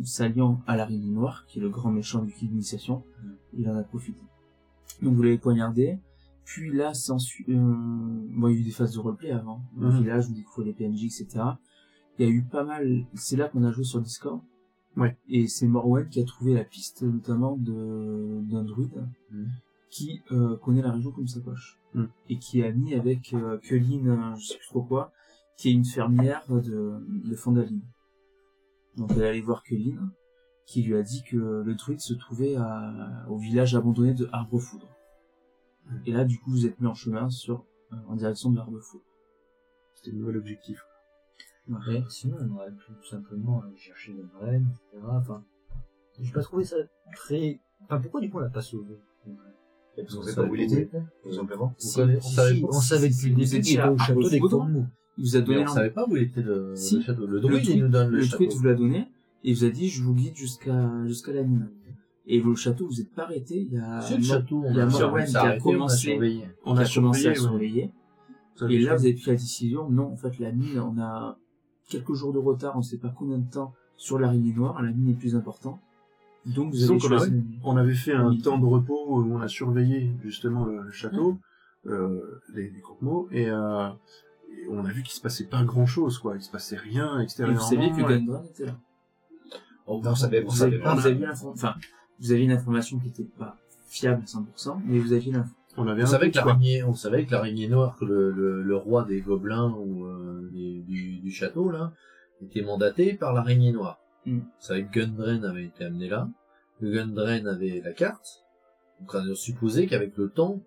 [0.02, 3.04] s'alliant à l'araignée noire, qui est le grand méchant du kit d'initiation.
[3.56, 4.20] Il en a profité.
[5.00, 6.00] Donc vous l'avez poignardé.
[6.44, 7.48] Puis là, c'est ensuite...
[7.48, 7.54] Euh...
[7.54, 9.62] Bon, il y a eu des phases de roleplay avant.
[9.78, 10.00] Le Mhm.
[10.02, 11.28] village, vous découvrez les PNJ, etc.
[12.18, 13.04] Il y a eu pas mal...
[13.14, 14.40] C'est là qu'on a joué sur Discord.
[14.96, 15.16] Ouais.
[15.28, 19.48] Et c'est Morwen qui a trouvé la piste, notamment, de d'un druide Mhm.
[19.90, 21.78] qui euh, connaît la région comme sa poche.
[21.94, 22.08] Mhm.
[22.30, 25.12] Et qui a mis avec euh, Culline, euh, je sais plus trop quoi,
[25.56, 26.94] qui est une fermière de,
[27.28, 27.82] de Fondaline.
[28.96, 30.10] Donc elle est allée voir Culline,
[30.66, 34.88] qui lui a dit que le druide se trouvait à, au village abandonné de Arbre-Foudre.
[36.04, 39.04] Et là, du coup, vous êtes mis en chemin sur, euh, en direction de l'Arbre-Foudre.
[39.94, 40.82] C'était le nouvel objectif.
[42.08, 45.04] Sinon, on aurait pu tout simplement aller chercher le graine, etc.
[45.10, 45.42] Enfin,
[46.20, 46.76] j'ai pas trouvé ça
[47.14, 47.60] très.
[47.82, 48.96] Enfin, pourquoi du coup on l'a pas sauvé
[49.96, 50.88] Parce qu'on sait pas où il était,
[51.22, 51.74] tout simplement.
[51.76, 52.18] On savait
[52.62, 54.40] on savait depuis le début qu'il était au château des.
[55.18, 56.96] Il vous a Mais donné on savait pas où il était le, Si.
[56.96, 57.26] le château.
[57.26, 58.44] Le le druide, il nous donne le, le château.
[58.44, 61.42] druide vous l'a donné, et il vous a dit, je vous guide jusqu'à, jusqu'à la
[61.42, 61.70] mine.
[62.26, 64.76] Et le château, vous êtes pas arrêté, il y a, C'est le château, on il
[64.76, 66.42] y a Morwen qui a commencé-.
[66.64, 67.92] On a commencé à surveiller.
[68.68, 71.38] Et là, vous avez pris la décision, non, en fait, la mine, on a
[71.88, 75.10] quelques jours de retard, on sait pas combien de temps sur l'araignée noire, la mine
[75.10, 75.80] est plus importante.
[76.44, 77.36] Donc, vous avez qu'on choisi la.
[77.64, 78.40] On avait fait un Oui.
[78.40, 81.38] temps de repos où on a surveillé justement le, château,
[81.86, 83.88] euh, les, les croque-mots, et, euh,
[84.52, 86.36] et on a vu qu'il se passait pas grand chose, quoi.
[86.36, 87.60] Il se passait rien Et extérieurement.
[87.60, 88.18] vous saviez que ouais.
[88.20, 88.76] Gundren était là.
[89.88, 91.26] Non, on savait, on Vous avez, vous aviez
[92.18, 93.56] vous une information qui était pas
[93.88, 95.54] fiable à 100%, mais vous aviez l'info.
[95.78, 96.46] On avait On un savait, que quoi.
[96.52, 100.48] l'araignée, on savait que l'araignée noire, que le, le, le roi des gobelins ou euh,
[100.52, 101.92] des- du, du château là,
[102.42, 103.98] était mandaté par l'araignée noire.
[104.24, 104.38] Mm.
[104.38, 106.28] On savait que Gundren avait été amené là,
[106.80, 108.44] que Gundren avait la carte.
[109.00, 110.60] Donc on a supposé qu'avec le temps,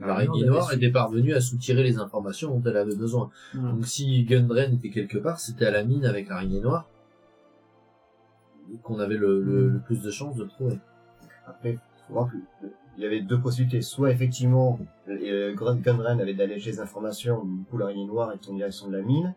[0.00, 0.76] l'araignée noire su.
[0.76, 3.30] était parvenue à soutirer les informations dont elle avait besoin.
[3.54, 3.72] Voilà.
[3.72, 6.88] Donc si Gundren était quelque part, c'était à la mine avec l'araignée noire
[8.82, 10.78] qu'on avait le, le, le plus de chances de trouver.
[11.46, 12.66] Après, faut voir que
[12.98, 13.80] il y avait deux possibilités.
[13.80, 18.54] Soit effectivement, euh, Gun- Gundren avait d'alléger les informations, du coup l'araignée noire est en
[18.54, 19.34] direction de la mine.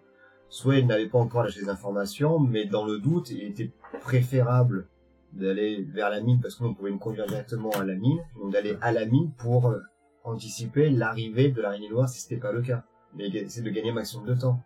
[0.50, 3.72] Soit il n'avait pas encore lâché les informations, mais dans le doute, il était
[4.02, 4.88] préférable
[5.32, 8.20] d'aller vers la mine parce que nous, on pouvait nous conduire directement à la mine,
[8.36, 9.80] donc d'aller à la mine pour euh,
[10.26, 12.84] anticiper l'arrivée de l'araignée noire si c'était pas le cas.
[13.16, 14.60] Mais c'est de gagner maximum de temps.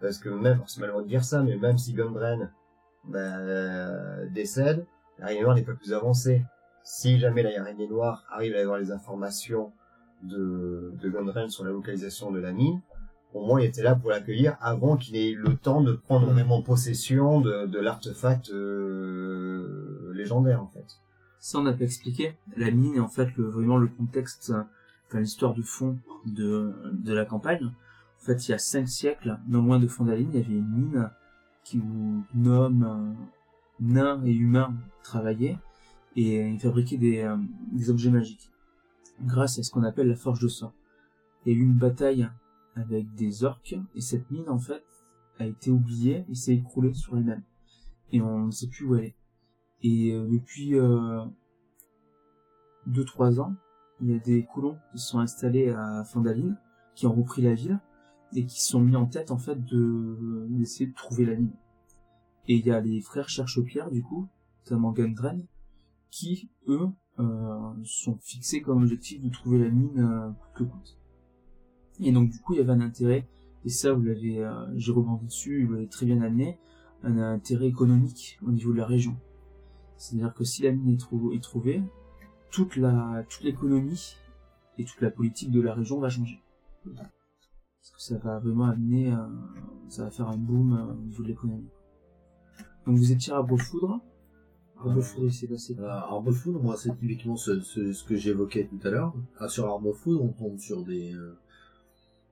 [0.00, 2.50] Parce que même, c'est malheureux de dire ça, mais même si Gundren
[3.04, 4.84] bah, euh, décède,
[5.18, 6.42] l'araignée noire n'est pas plus avancée.
[6.88, 9.72] Si jamais l'araignée noire arrive à avoir les informations
[10.22, 12.80] de, de Gundren sur la localisation de la mine,
[13.34, 16.30] au moins il était là pour l'accueillir avant qu'il ait eu le temps de prendre
[16.30, 20.86] vraiment possession de, de l'artefact euh, légendaire en fait.
[21.40, 22.36] Ça, on n'a pas expliqué.
[22.56, 24.52] La mine est en fait le, vraiment le contexte,
[25.08, 27.66] enfin l'histoire de fond de, de la campagne.
[27.66, 30.70] En fait, il y a cinq siècles, non loin de Fondaline, il y avait une
[30.70, 31.10] mine
[31.64, 33.24] qui, où gnomes, euh,
[33.80, 34.72] nains et humains
[35.02, 35.58] travaillaient
[36.16, 37.36] et ils fabriquaient des, euh,
[37.72, 38.50] des objets magiques
[39.22, 40.72] grâce à ce qu'on appelle la forge de sang.
[41.44, 42.28] Il y a eu une bataille
[42.74, 44.84] avec des orques et cette mine en fait
[45.38, 47.42] a été oubliée et s'est écroulée sur elle-même
[48.12, 49.16] et on ne sait plus où elle est.
[49.82, 51.24] Et euh, depuis euh,
[52.88, 53.54] 2-3 ans,
[54.00, 56.56] il y a des colons qui sont installés à Fandaline,
[56.94, 57.80] qui ont repris la ville,
[58.34, 61.52] et qui se sont mis en tête en fait de d'essayer de trouver la mine.
[62.48, 64.28] Et il y a les frères Cherchepierre, du coup,
[64.64, 65.46] notamment Gundren,
[66.16, 66.88] qui, eux,
[67.18, 70.98] euh, sont fixés comme objectif de trouver la mine euh, que coûte.
[72.00, 73.28] Et donc du coup, il y avait un intérêt,
[73.64, 76.58] et ça, vous l'avez, euh, j'ai rebondi dessus, vous l'avez très bien amené,
[77.02, 79.16] un intérêt économique au niveau de la région.
[79.98, 81.82] C'est-à-dire que si la mine est, trou- est trouvée,
[82.50, 84.16] toute la toute l'économie
[84.78, 86.40] et toute la politique de la région va changer.
[86.84, 89.26] Parce que ça va vraiment amener, euh,
[89.88, 91.68] ça va faire un boom au niveau de l'économie.
[92.86, 94.00] Donc vous étiez à Beaufoudre.
[94.84, 98.90] Passé quoi Euh, Arbre Food, moi, c'est typiquement ce, ce, ce que j'évoquais tout à
[98.90, 99.14] l'heure.
[99.38, 101.36] Ah, sur Arbre Food, on tombe sur des, euh,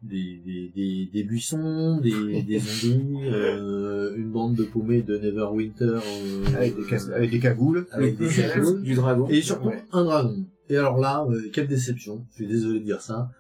[0.03, 5.85] des, des, des, des buissons, des, des zombies, euh, une bande de paumés de Neverwinter,
[5.85, 7.87] euh, Avec des, cas- avec des cagoules.
[7.91, 8.83] avec des Le cagoules.
[8.83, 9.27] du dragon.
[9.29, 9.83] Et surtout, Ouais.
[9.93, 10.45] un dragon.
[10.69, 12.25] Et alors là, euh, quelle déception.
[12.31, 13.31] Je suis désolé de dire ça.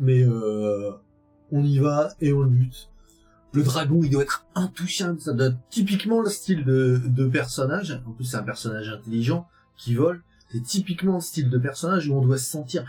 [0.00, 0.90] Mais, euh,
[1.52, 2.89] on y va et on le bute.
[3.52, 5.20] Le dragon, il doit être intouchable.
[5.20, 8.00] Ça doit être typiquement le style de, de personnage.
[8.06, 9.46] En plus, c'est un personnage intelligent
[9.76, 10.22] qui vole.
[10.52, 12.84] C'est typiquement le style de personnage où on doit se sentir,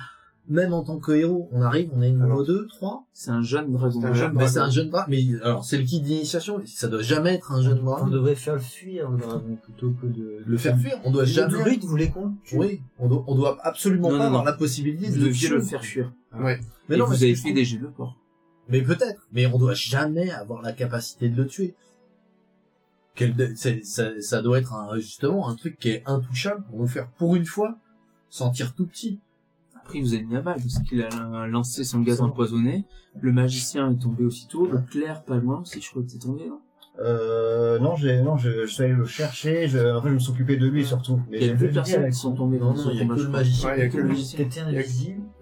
[0.49, 3.05] même en tant que héros, on arrive, on est niveau Alors, 2, 3.
[3.13, 4.01] C'est un jeune dragon.
[4.01, 4.67] C'est un jeune Mais c'est dragon.
[4.67, 5.05] un jeune dragon.
[5.09, 6.61] Mais alors, c'est le kit d'initiation.
[6.65, 8.07] Ça doit jamais être un jeune On dragon.
[8.07, 10.43] devrait faire le fuir, le dragon, plutôt que de...
[10.45, 10.93] Le faire fuir.
[11.05, 11.53] On doit Le jamais.
[11.59, 12.31] druide voulait qu'on le.
[12.53, 14.49] Oui, on doit, on doit absolument Non, pas non, avoir non.
[14.51, 16.11] la possibilité Vous de deviez le faire fuir.
[16.37, 16.59] Ouais.
[16.89, 18.17] Mais et non, vous avez fait des jets de port.
[18.69, 21.75] Mais peut-être, mais on doit jamais avoir la capacité de le tuer.
[23.15, 26.79] Quel de- c'est- ça, ça doit être un, justement un truc qui est intouchable pour
[26.79, 27.77] nous faire pour une fois
[28.29, 29.19] sentir tout petit.
[29.75, 32.85] Après, il vous a mis à balle parce qu'il a lancé son gaz empoisonné.
[33.19, 34.65] Le magicien est tombé aussitôt.
[34.67, 36.59] Le clerc, pas loin aussi, je crois que t'es tombé, non?
[36.99, 40.19] Euh, non, j'ai, non, je, je suis allé le chercher, je, en fait, je me
[40.19, 41.19] suis occupé de lui surtout.
[41.29, 43.09] Mais Il y a deux personnes qui sont son- tombées dans il y a que
[43.09, 43.27] le crois.
[43.29, 43.69] magicien.
[43.69, 44.39] Ouais, il y a Que que le le magicien.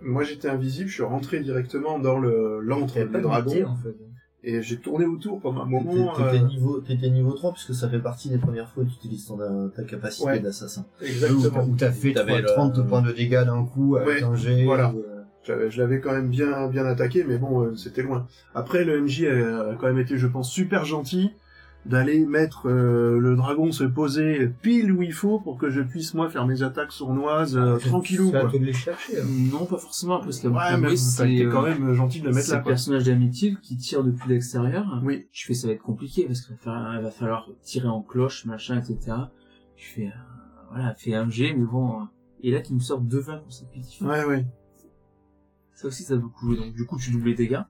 [0.02, 3.50] Moi, j'étais invisible, je suis rentré directement dans le l'antre T'avais du pas de dragon
[3.50, 3.96] métier, en fait.
[4.44, 6.14] et j'ai tourné autour pendant un T'étais moment.
[6.16, 8.96] t'étais euh, niveau, t'étais niveau 3 puisque ça fait partie des premières fois que tu
[8.96, 9.38] utilises ton,
[9.76, 10.40] ta capacité Ouais.
[10.40, 10.86] d'assassin.
[11.02, 11.64] Exactement.
[11.66, 14.64] où t'as fait T'avais 30 le- points de dégâts d'un coup avec Ouais, un jet.
[14.64, 14.94] voilà.
[14.94, 15.00] ou,
[15.50, 18.28] euh, Je l'avais quand même bien bien attaqué, mais bon, euh, c'était loin.
[18.54, 21.32] Après, le MJ a quand même été, je pense, super gentil
[21.90, 26.14] d'aller mettre euh, le dragon se poser pile où il faut pour que je puisse
[26.14, 28.30] moi faire mes attaques sournoises euh, tranquillou.
[28.32, 28.50] C'est à Quoi.
[28.52, 29.20] toi de les chercher.
[29.20, 29.26] hein.
[29.52, 32.28] Non, pas forcément, parce qu'à Ouais, mais ça c'est été euh, quand même gentil de
[32.28, 32.58] le mettre c'est là.
[32.60, 32.72] le Quoi.
[32.74, 35.02] personnage d'amitié qui tire depuis l'extérieur.
[35.04, 35.28] Oui.
[35.32, 38.78] Je fais, ça va être compliqué parce qu'il va va falloir tirer en cloche, machin,
[38.78, 39.18] etc.
[39.76, 42.02] Je fais, euh, voilà, fait un G, mais bon.
[42.02, 42.04] euh,
[42.44, 44.02] Et là, qui me sort deux 20 consécutifs.
[44.02, 44.46] Ouais, ouais.
[45.74, 46.58] Ça aussi, ça a beaucoup joué.
[46.58, 47.62] Donc, du coup, tu doubles les dégâts.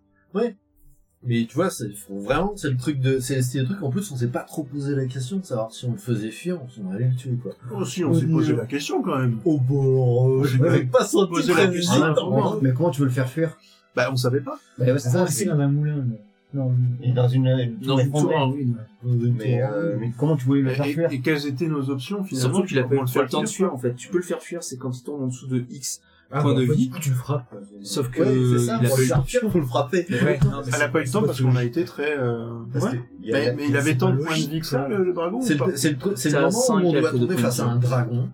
[1.23, 4.15] Mais tu vois, c'est vraiment, c'est le truc de, c'est le truc en plus, on
[4.15, 7.09] s'est pas trop posé la question de savoir si on le faisait fuir, on allait
[7.09, 7.51] le tuer quoi.
[7.75, 9.37] Oh si, on s'est posé la question quand même.
[9.43, 12.01] Oh bon, je m'avais pas senti Posez la question.
[12.03, 13.57] Ah, mais comment tu veux le faire fuir?
[13.95, 14.57] Bah, on savait pas.
[14.77, 15.23] Bah ouais, c'est ça.
[15.23, 16.05] Ah, c'est- dans un moulin.
[16.53, 16.71] Non,
[17.03, 18.35] il est dans une, Dans une tour effondrée.
[18.35, 18.77] en ruine.
[19.03, 21.11] Mais, euh, mais comment tu voulais le faire fuir?
[21.11, 23.77] et quelles étaient nos options finalement Surtout qu'il a pas le temps de fuir, en
[23.77, 23.93] fait.
[23.95, 26.01] Tu peux le faire fuir, c'est quand il tombe en dessous de X
[26.31, 26.91] Ah, point bah, de fait, vie.
[27.01, 27.56] Tu le frappes.
[27.81, 30.06] Sauf que, Ouais, c'est ça, il a pour pas le eu le frapper.
[30.10, 32.18] Ouais, non, mais Elle c'est- a pas eu le temps parce qu'on a été très.
[32.19, 32.49] Euh...
[32.76, 33.01] Ouais.
[33.23, 35.14] il a- Mais, mais il avait tant de points de vie que ça, le, le
[35.14, 37.69] dragon C'est le, c'est le, c'est le moment où on doit tomber face à vie.
[37.72, 38.30] un dragon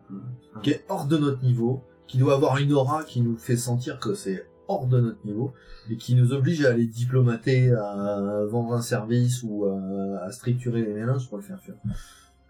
[0.62, 4.00] qui est hors de notre niveau, qui doit avoir une aura qui nous fait sentir
[4.00, 5.54] que c'est hors de notre niveau
[5.90, 10.82] et qui nous oblige à aller diplomater, à vendre un service ou à, à stricturer
[10.82, 11.76] les mélanges pour le faire fuir.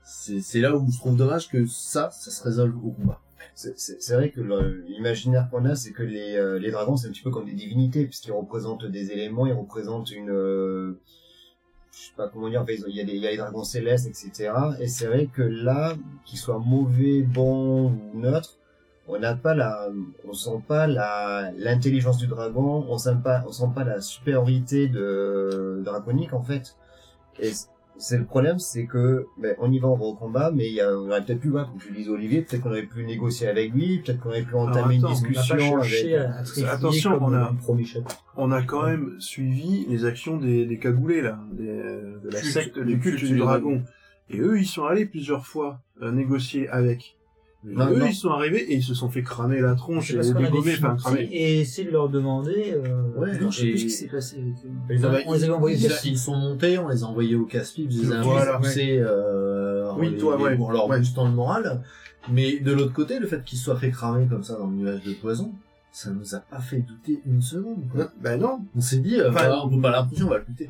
[0.03, 3.19] C'est c'est là où je trouve dommage que ça, ça se résolve au combat.
[3.55, 4.41] C'est- vrai que
[4.87, 7.53] l'imaginaire qu'on a, c'est que les, euh, les dragons, c'est un petit peu comme des
[7.53, 10.29] divinités, puisqu'ils représentent des éléments, ils représentent une...
[10.29, 10.99] euh,
[11.91, 14.53] je sais pas comment dire, il y, a des, y a les dragons célestes, etc.
[14.81, 15.95] Et c'est vrai que là,
[16.25, 18.57] qu'ils soient mauvais, bons ou neutres,
[19.07, 19.89] on n'a pas la,
[20.27, 24.87] on sent pas la, l'intelligence du dragon, on sent pas, on sent pas la supériorité
[24.89, 26.75] de, draconique, en fait.
[27.97, 30.73] C'est le problème, c'est que ben, on y va, on va au combat, mais il
[30.73, 32.83] y a, on aurait peut-être pu, ouais, comme tu le dis Olivier, peut-être qu'on aurait
[32.83, 36.15] pu négocier avec lui, peut-être qu'on aurait pu entamer attends, on une On discussion cherché
[36.17, 36.35] avec.
[36.65, 37.53] à, à Attention, on a-
[37.85, 38.23] chapitre.
[38.37, 42.53] On a quand même suivi les actions des, des cagoulés là, des, de la Culte,
[42.53, 43.83] secte du culte culte du du dragon.
[44.29, 47.15] Et eux, ils sont allés plusieurs fois euh, négocier avec.
[47.67, 48.05] Non, eux, non.
[48.05, 50.95] ils sont arrivés et ils se sont fait cramer la tronche et dégommer, des enfin
[50.95, 51.21] cramer.
[51.31, 52.73] et essayer de leur demander.
[52.75, 53.01] Euh...
[53.17, 54.69] Ouais, Non, je sais plus ce qui s'est passé avec eux.
[54.91, 56.17] Ils on les avait envoyés ils, casse-pipe.
[56.17, 60.11] sont montés, on les a envoyés au casse-pipe, ils les a Voilà, poussés, euh, Oui,
[60.11, 60.99] les- toi, ouais, en leur ouais.
[60.99, 61.81] boostant le moral.
[62.31, 64.75] Mais de l'autre côté, le fait qu'ils se soient fait cramer comme ça dans le
[64.75, 65.51] nuage de poison,
[65.91, 67.83] ça nous a pas fait douter une seconde.
[67.91, 68.11] Quoi.
[68.21, 70.43] Ben non, On s'est dit, euh, Enfin, bah, on peut pas l'impression, on va le
[70.47, 70.67] buter.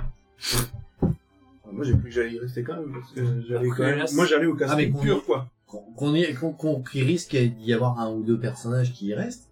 [1.71, 3.97] moi j'ai cru que j'allais y rester quand même parce que j'allais Après, quand même.
[3.99, 5.47] là, Moi j'allais au Ah, mais casse qu'on- pur quoi.
[5.67, 9.49] Qu'on y- qu'on- qu'on- qu'il risque d'y avoir un ou deux personnages qui y restent,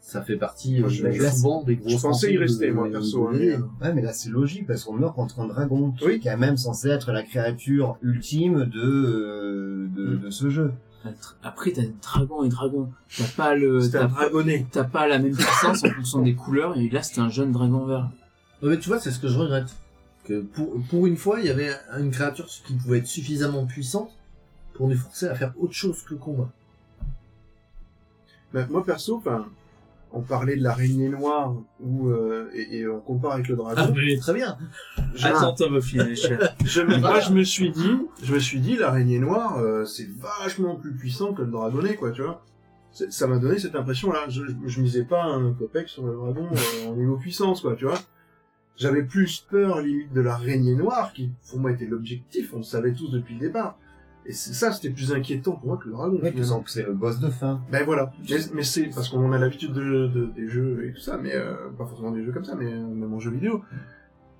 [0.00, 2.88] ça fait partie Moi, euh, je- souvent des grosses je pensais y rester, de- moi,
[2.88, 3.32] de- perso, hein,
[3.80, 6.12] Ouais, mais là c'est logique parce qu'on meurt contre un dragon qui Oui.
[6.14, 10.20] est quand même censé être la créature ultime de euh, de, Mm.
[10.20, 10.72] de ce jeu.
[11.42, 12.90] Après, t'as dragon et dragon.
[13.16, 14.66] T'as pas le, t'as dragonnet.
[14.70, 16.78] t'as pas la même puissance en fonction des couleurs.
[16.78, 18.10] Et là, c'était un jeune dragon vert.
[18.62, 19.68] Ouais, mais tu vois, c'est ce que je regrette.
[20.24, 24.10] Que pour, pour une fois, il y avait une créature qui pouvait être suffisamment puissante
[24.74, 26.50] pour nous forcer à faire autre chose que combat.
[28.52, 29.46] Ben, moi perso, enfin,
[30.12, 33.92] on parlait de l'araignée noire ou euh, et, et on compare avec le dragon.
[33.96, 34.56] mais très bien.
[35.14, 39.18] Je- Attends, Tom, je me- moi je me suis dit, je me suis dit l'araignée
[39.18, 42.44] noire, euh, c'est vachement plus puissant que le dragonnet, quoi, tu vois.
[42.92, 44.28] Ça m'a donné cette impression-là.
[44.28, 47.74] Je, je, je misais pas un copec sur le dragon euh, en niveau puissance, quoi,
[47.74, 47.98] tu vois.
[48.76, 52.52] J'avais plus peur limite de l'araignée noire qui, pour moi, était l'objectif.
[52.54, 53.76] On le savait tous depuis le départ.
[54.26, 56.18] Et c'est ça, c'était plus inquiétant pour moi que le dragon.
[56.44, 57.60] Sens que c'est le boss de fin.
[57.70, 58.12] Ben voilà.
[58.30, 61.34] Mais, mais c'est parce qu'on a l'habitude de, de- des jeux et tout ça, mais
[61.34, 63.62] euh, pas forcément des jeux comme ça, mais euh, même en jeu vidéo.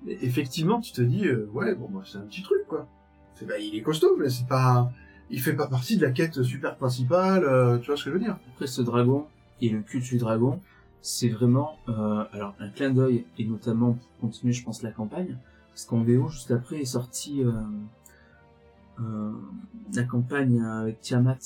[0.03, 2.87] Mais effectivement, tu te dis, euh, ouais, bon, bah, c'est un petit truc, quoi.
[3.35, 4.91] C'est, bah, il est costaud, mais c'est pas,
[5.29, 8.15] il fait pas partie de la quête super principale, euh, tu vois ce que je
[8.15, 9.25] veux dire Après, ce dragon
[9.61, 10.59] et le culte du dragon,
[11.01, 15.37] c'est vraiment euh, alors un clin d'œil et notamment pour continuer, je pense, la campagne,
[15.69, 17.43] parce qu'en VO juste après est sorti
[18.99, 19.31] euh, euh,
[19.93, 21.37] la campagne avec Tiamat,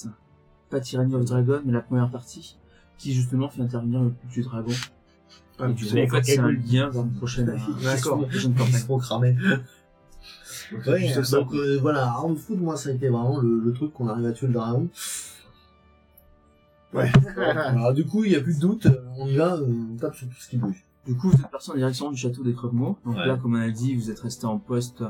[0.70, 2.58] pas Tyranny of Dragon, mais la première partie,
[2.98, 4.72] qui justement fait intervenir le culte du dragon.
[5.60, 7.46] Ah, et du coup, sais, en fait, c'est un lien vers une prochaine,
[7.84, 8.22] D'accord.
[8.22, 8.56] une prochaine
[8.88, 9.40] campagne.
[10.86, 11.40] Ouais, ça.
[11.40, 14.28] donc euh, voilà, Arm Food, moi, ça a été vraiment le, le truc qu'on arrive
[14.28, 14.88] à tuer le dragon.
[16.94, 17.12] Ouais.
[17.38, 19.96] Alors du coup, il y a plus de doute, euh, on y va, euh, on
[19.98, 20.84] tape sur tout ce qui bouge.
[21.08, 22.98] Du coup, vous êtes parti en direction du château des Croque-Mots.
[23.06, 23.26] Donc Ouais.
[23.26, 25.04] là, comme on a dit, vous êtes resté en poste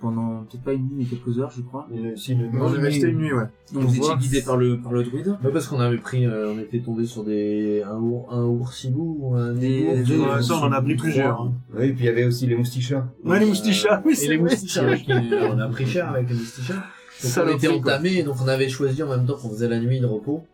[0.00, 1.88] pendant peut-être pas une nuit, mais quelques heures, je crois.
[1.90, 3.44] Une- si une- On est resté une nuit, ouais.
[3.72, 5.36] Donc On vous étiez guidé par le par le druide.
[5.42, 9.16] Ouais, parce qu'on avait pris, euh, on était tombé sur des un ours, un oursilou
[9.20, 11.40] ou un Des- ours, des- Ouais, ça, on en a pris plusieurs.
[11.40, 11.52] hein.
[11.74, 13.08] Oui, puis il y avait aussi les moustichats.
[13.24, 16.74] Ouais, les moustichats, oui, c'est les moustichats, qui- on a pris cher avec les moustichats.
[16.74, 19.80] Donc Ça on était entamé, donc on avait choisi en même temps qu'on faisait la
[19.80, 20.44] nuit de repos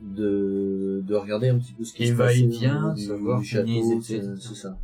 [0.00, 2.94] de, de regarder un petit peu ce qui se va passait et au vient, niveau
[2.94, 4.22] du, savoir du château, c'est
[4.54, 4.76] ça.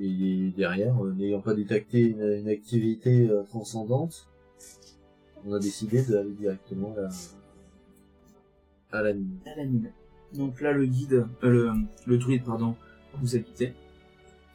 [0.00, 4.26] Et derrière, euh, n'ayant pas détecté une, une activité euh, transcendante,
[5.46, 6.94] on a décidé d'aller directement
[8.92, 9.36] à, à la mine.
[9.46, 9.90] à la mine.
[10.34, 11.72] Donc là, le guide, euh, le,
[12.06, 12.74] le druide, pardon,
[13.20, 13.74] vous a quitté.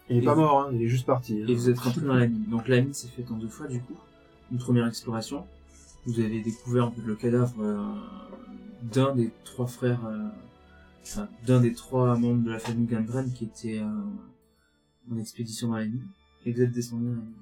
[0.09, 1.41] Il est Et pas vous- mort, hein, il est juste parti.
[1.41, 1.45] hein.
[1.47, 2.45] Et vous êtes rentré dans la mine.
[2.49, 3.95] Donc la mine s'est faite en deux fois, du coup.
[4.51, 5.45] Une première exploration.
[6.05, 7.77] Vous avez découvert en fait, le cadavre euh,
[8.81, 10.30] d'un des trois frères, euh,
[11.03, 13.85] enfin, d'un des trois membres de la famille Gandren qui était euh,
[15.11, 16.07] en expédition dans la mine.
[16.45, 17.34] Et vous êtes descendu dans la mine.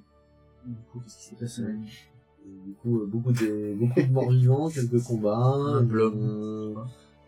[0.65, 1.89] Du coup, qu'est-ce qui s'est passé dans la mine
[2.65, 5.57] Du coup, euh, beaucoup de, beaucoup de morts vivants, quelques combats,
[5.91, 6.73] euh,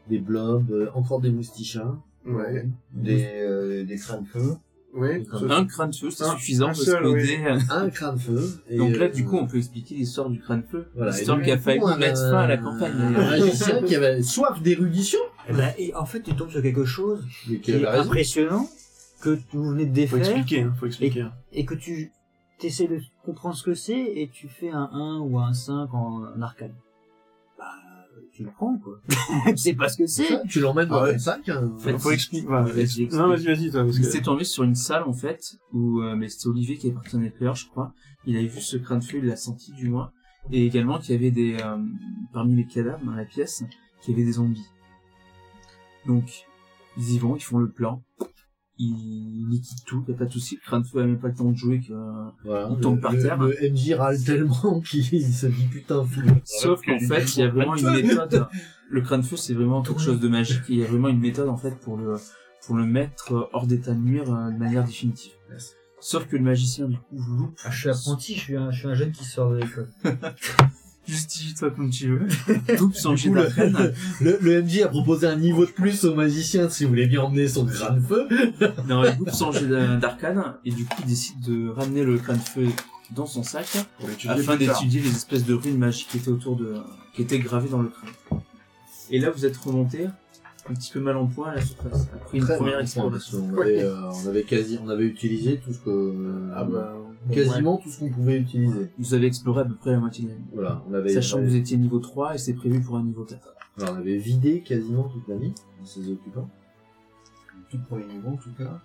[0.10, 1.96] des blobs, euh, encore des moustichats.
[2.26, 2.66] Ouais.
[2.92, 4.58] Des, euh, des crânes de feu.
[4.94, 5.24] Ouais.
[5.50, 7.38] Un crâne feu, c'est suffisant parce seul, que oui.
[7.70, 8.50] Un crâne de feu.
[8.70, 10.88] et, Donc là, du coup, on peut expliquer l'histoire du crâne feu.
[10.96, 12.94] Voilà, l'histoire qui a failli mettre fin à la campagne.
[13.00, 15.20] Un magicien qui avait soif d'érudition.
[15.50, 17.26] Eh ben, et en fait, tu tombes sur quelque chose
[17.62, 18.68] qui est impressionnant,
[19.22, 21.22] que vous venez de Faut défaire, expliquer, hein, faut expliquer.
[21.22, 21.34] hein.
[21.52, 22.12] et que tu
[22.62, 26.24] essaies de comprendre ce que c'est, et tu fais un 1 ou un 5 en,
[26.36, 26.76] en arcane.
[27.58, 27.66] Bah,
[28.34, 29.00] tu le prends, quoi.
[29.48, 30.42] tu sais pas ce que c'est.
[30.48, 31.14] Tu l'emmènes dans Ah ouais.
[31.14, 31.50] ton sac.
[31.50, 31.72] hein.
[31.80, 32.48] fait, Faut expliquer.
[32.48, 32.78] explique.
[32.84, 33.12] explique.
[33.14, 34.08] Non, vas-y, vas-y, toi, parce Il que.
[34.12, 35.40] s'est tombé sur une salle en fait
[35.74, 37.94] où euh, mais c'était Olivier qui est parti en éclaireur, je crois.
[38.26, 40.12] Il avait vu ce crâne de feu, il l'a senti du moins,
[40.52, 41.78] et également qu'il y avait des euh,
[42.34, 43.64] parmi les cadavres dans la pièce,
[44.02, 44.66] qu'il y avait des zombies.
[46.06, 46.46] Donc
[46.98, 48.02] ils y vont, ils font le plan,
[48.80, 50.56] ils liquident tout, y a pas de souci.
[50.56, 51.94] Le crâne de feu a même pas le temps de jouer que.
[52.46, 53.38] Voilà, Il tombe le- par le- terre.
[53.38, 56.22] Le MJ râle tellement qu'il se dit putain fou.
[56.46, 58.48] Sauf qu'en fait, il y a vraiment une méthode.
[58.90, 60.62] Le crâne de feu, c'est vraiment quelque chose de magique.
[60.70, 62.16] et Il y a vraiment une méthode en fait pour le
[62.66, 65.32] pour le mettre hors d'état de nuire euh, de manière définitive.
[65.52, 65.76] Yes.
[66.00, 68.80] Sauf que le magicien du coup loupe Ah, je suis apprenti, je suis un, je
[68.80, 69.90] suis un jeune qui sort de l'école.
[71.08, 72.28] Justifie-toi comme tu veux.
[72.78, 73.94] Loupe son jet d'arcane.
[74.20, 77.22] Le, le MJ a proposé un niveau de plus au magicien si vous voulez bien
[77.22, 78.28] emmener son crâne feu.
[78.88, 79.68] Non, il loupe son jet
[80.00, 82.68] d'arcane et du coup il décide de ramener le crâne de feu
[83.16, 83.68] dans son sac
[84.28, 86.76] afin d'étudier les espèces de runes magiques qui étaient autour de,
[87.14, 88.42] qui étaient gravées dans le crâne.
[89.10, 90.08] Et là vous êtes remonté
[90.70, 93.50] un petit peu mal en point à la surface après une Très première exploration.
[93.54, 96.14] On avait, euh, on avait quasi, on avait utilisé tout ce que,
[96.54, 96.94] Ah bah.
[97.34, 98.90] Quasiment tout ce qu'on pouvait utiliser.
[98.98, 100.46] Vous avez exploré à peu près la moitié de la nuit.
[100.54, 103.04] Voilà, on avait, Sachant on que vous étiez niveau 3 et c'est prévu pour un
[103.04, 103.54] niveau 4.
[103.82, 106.50] alors, on avait vidé quasiment toute la vie, ses occupants.
[107.70, 108.80] Tout premier niveau, en tout cas.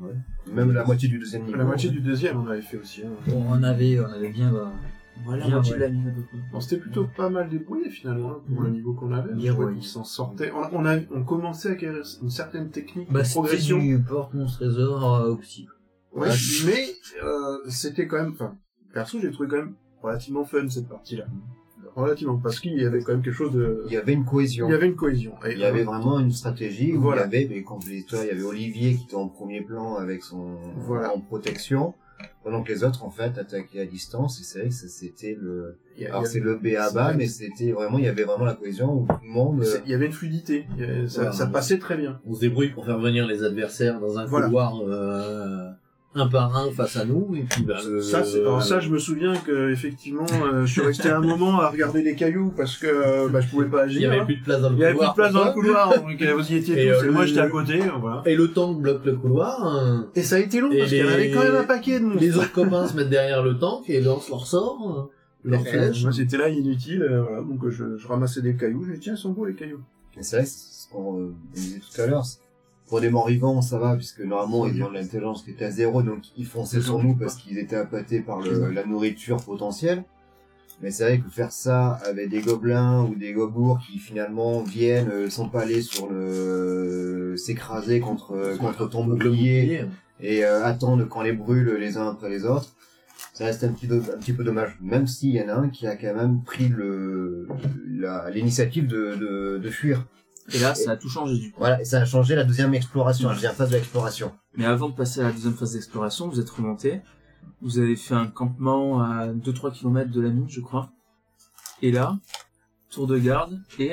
[0.00, 0.14] Ouais.
[0.52, 1.56] Même la moitié du deuxième niveau.
[1.56, 3.02] La moitié du deuxième, on avait fait aussi.
[3.02, 3.10] hein.
[3.28, 4.70] Bon, on avait, on avait bien, bah,
[5.24, 5.78] Voilà, la Bien, moitié ouais.
[5.78, 6.38] de la nuit à peu près.
[6.52, 9.32] Bon, c'était plutôt pas mal débrouillé finalement hein, pour le niveau qu'on avait.
[9.32, 9.80] Bien, ouais.
[9.80, 10.52] s'en sortait.
[10.52, 13.78] On, on, a, on commençait à acquérir une certaine technique bah de progression.
[13.78, 15.68] du porte monstre trésor euh, optique.
[16.12, 16.28] Ouais,
[16.66, 16.86] mais
[17.22, 18.32] euh, c'était quand même.
[18.32, 18.56] Enfin,
[18.92, 21.26] perso, j'ai trouvé quand même relativement fun cette partie-là.
[21.94, 23.82] relativement, parce qu'il y avait quand même quelque chose de...
[23.86, 24.68] Il y avait une cohésion.
[24.68, 25.32] Il y avait une cohésion.
[25.46, 27.22] Et, Il y avait euh, vraiment une stratégie où Voilà.
[27.26, 29.28] il y avait, mais quand je disais toi, il y avait Olivier qui était en
[29.28, 31.14] premier plan avec son Voilà.
[31.14, 31.94] en protection,
[32.44, 34.40] pendant que les autres en fait attaquaient à distance.
[34.40, 36.40] Et c'est vrai que ça, c'était le, il y a- alors il y a- c'est
[36.40, 39.18] le B à bas, mais c'était vraiment, il y avait vraiment la cohésion où tout
[39.22, 39.64] le monde.
[39.64, 40.66] c'est- il y avait une fluidité.
[40.76, 41.32] Il y avait- ça, Voilà.
[41.36, 42.20] ça passait très bien.
[42.26, 44.46] On se débrouille pour faire venir les adversaires dans un Voilà.
[44.46, 45.70] couloir euh,
[46.16, 48.90] un par un face à nous, et puis bah, le- Ça, c'est- alors ça, je
[48.90, 52.76] me souviens que effectivement, euh, je suis resté un moment à regarder les cailloux parce
[52.76, 54.00] que euh, bah, je pouvais pas agir.
[54.00, 54.24] il y avait hein.
[54.24, 55.12] plus de place dans le Il y avait plus couloir.
[55.14, 57.26] de place dans le couloir, donc euh, vous y étiez Et, tous, euh, et moi
[57.26, 57.98] j'étais à côté, voilà.
[58.00, 58.22] toi.
[58.26, 59.64] Et le tank bloque le couloir.
[59.66, 60.08] hein.
[60.14, 62.00] Et ça a été long Et parce qu'il y en avait quand même un paquet
[62.00, 62.20] de monstres.
[62.20, 65.08] Les autres copains se mettent derrière le tank et lancent leur sort,
[65.44, 66.02] euh, leur Euh, flèche.
[66.02, 69.00] moi j'étais là inutile, euh, voilà, donc euh, je, je ramassais des cailloux, je dis
[69.00, 69.80] tiens, ils sont beaux les cailloux.
[70.18, 72.24] Et c'est vrai, ce qu'on euh, on disait tout à l'heure.
[72.88, 75.70] Pour des morts vivants, ça va, puisque normalement, ils ont de l'intelligence qui était à
[75.70, 80.04] zéro, donc ils fonçaient sur nous parce qu'ils étaient appâtés par le- la nourriture potentielle.
[80.82, 85.08] Mais c'est vrai que faire ça avec des gobelins ou des gobours qui finalement viennent
[85.10, 89.84] euh, s'empaler sur le, s'écraser contre, contre ton bouclier
[90.20, 92.68] et euh, attendre quand les brûle les uns après les autres,
[93.32, 94.76] ça reste un petit, peu, un petit peu dommage.
[94.80, 97.48] Même s'il y en a un qui a quand même pris le
[97.88, 100.06] la- l'initiative de, de, de fuir.
[100.52, 101.58] Et là, ça a tout changé du coup.
[101.58, 104.32] Voilà, et ça a changé la deuxième exploration, la deuxième phase de l'exploration.
[104.56, 107.00] Mais avant de passer à la deuxième phase d'exploration, vous êtes remonté.
[107.62, 110.90] Vous avez fait un campement à 2-3 km de la mine, je crois.
[111.82, 112.16] Et là,
[112.90, 113.92] tour de garde et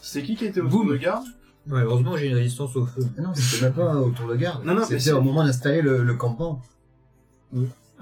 [0.00, 1.24] C'est qui qui était au tour de garde?
[1.68, 3.02] Ouais, heureusement, j'ai une résistance au feu.
[3.18, 4.64] Ah non, c'était même pas autour de garde.
[4.64, 6.62] Non, non, c'était c'est- au moment d'installer le, le campement.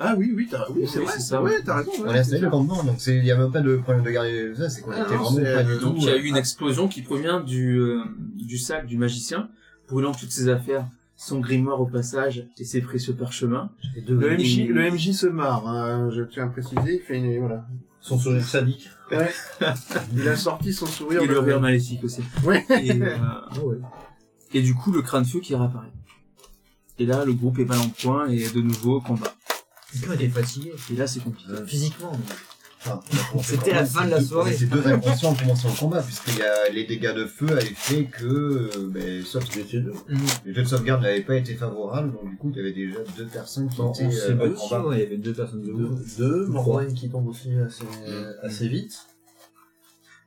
[0.00, 1.90] Ah oui, oui, t'as, oui, c'est Oui, vrai, ça, ouais, t'as raison.
[1.98, 3.76] On ouais, a c'est installé le campement, donc c'est- il y a même pas de
[3.76, 5.80] problème de garde et tout ça, c'est qu'on Ah était non, vraiment pas du donc
[5.80, 5.94] tout.
[5.98, 8.02] il y a euh, eu une explosion qui provient du, euh,
[8.36, 9.48] du sac du magicien,
[9.88, 13.70] brûlant toutes ses affaires, son grimoire au passage et ses précieux parchemins.
[14.06, 17.66] Le MJ, le MJ se marre, hein, je tiens à préciser, il fait une, voilà.
[18.00, 18.88] Son sourire sadique.
[19.10, 19.28] Ouais.
[20.14, 21.20] il a sorti son sourire.
[21.22, 22.22] Et le rire maléfique aussi.
[22.44, 22.64] Ouais.
[22.70, 23.16] Et, euh,
[24.54, 25.90] et du coup, le crâne feu qui réapparaît.
[27.00, 29.34] Et là, le groupe est mal en point et de nouveau combat.
[29.92, 30.72] Quelqu'un était fatigué.
[30.92, 31.50] Et là, c'est compliqué.
[31.66, 32.12] Physiquement.
[32.80, 34.54] enfin, on a commencé C'était la fin de la soirée.
[34.54, 37.74] Ces deux inconscients ont commencé le combat, puisqu'il y a les dégâts de feu avaient
[37.74, 39.94] fait que, euh, ben, sauf étiez deux.
[40.44, 42.98] Les jeux de sauvegarde n'avaient pas été favorables, donc du coup, il y avait déjà
[43.16, 44.94] deux personnes qui étaient euh, en combat.
[44.94, 45.72] il y avait deux personnes de
[46.18, 47.84] Deux, deux qui tombe aussi assez,
[48.42, 49.07] assez vite.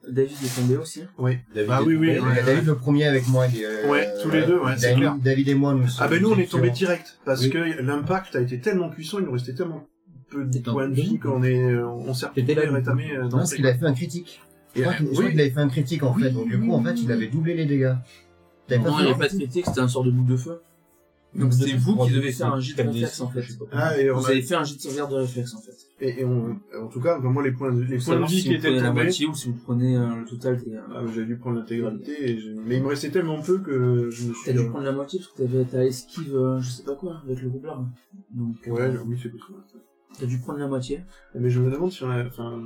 [0.10, 1.04] David est tombé aussi.
[1.18, 1.38] Oui.
[1.54, 2.30] David Ah est oui, oui, tombé.
[2.32, 3.46] Il y a David le premier avec moi.
[3.54, 5.16] il, euh, Ouais, tous les deux, ouais, c'est David, clair.
[5.24, 7.50] David et moi, nous Ah ben nous on est étions- tombé direct parce Oui.
[7.52, 9.88] que l'impact a été tellement puissant, il nous restait tellement
[10.30, 13.28] peu de points de vie qu'on est, on s'est T'étais retrouvé là, rétamé euh, Non,
[13.30, 14.42] dans parce qu'il avait fait un critique.
[14.76, 16.82] Je Et, crois qu'il avait fait un critique en Oui, fait, donc du coup, en
[16.84, 17.94] fait, il avait doublé les dégâts.
[18.70, 20.62] Non, il n'y avait pas de critique, c'était un sort de boule de feu.
[21.36, 23.42] Donc c'est vous qui de devez faire un jet de réflexe en fait.
[23.72, 25.72] Ah, et on, Vous a- avez fait un jet de sauvegarde de réflexe en fait.
[26.02, 28.50] Et, et on, en tout cas, vraiment les points, de- les points de vie si
[28.50, 30.74] qui étaient la moitié ou si vous prenez euh, le total des...
[30.74, 34.28] euh, Ah, j'ai dû prendre l'intégralité, et mais il me restait tellement peu que je
[34.28, 34.44] me suis.
[34.46, 37.22] T'as dû prendre la moitié parce que t'avais à esquive, euh, je sais pas quoi,
[37.24, 37.86] avec le roublard.
[38.32, 39.60] Donc, euh, Ouais, oui, c'est possible.
[40.20, 41.02] t'as dû prendre la moitié.
[41.36, 42.60] Mais je me demande si on a, enfin,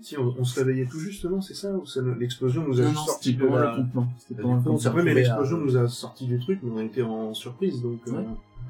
[0.00, 1.84] si on, on se réveillait tout justement, c'est ça, ou
[2.18, 3.70] l'explosion nous a Non, non, sorti c'était de la.
[3.70, 4.08] le campement.
[4.18, 4.76] C'était campement.
[4.76, 8.00] Ouais, mais l'explosion nous a sorti du truc, mais on était en surprise, donc.
[8.06, 8.24] Ouais.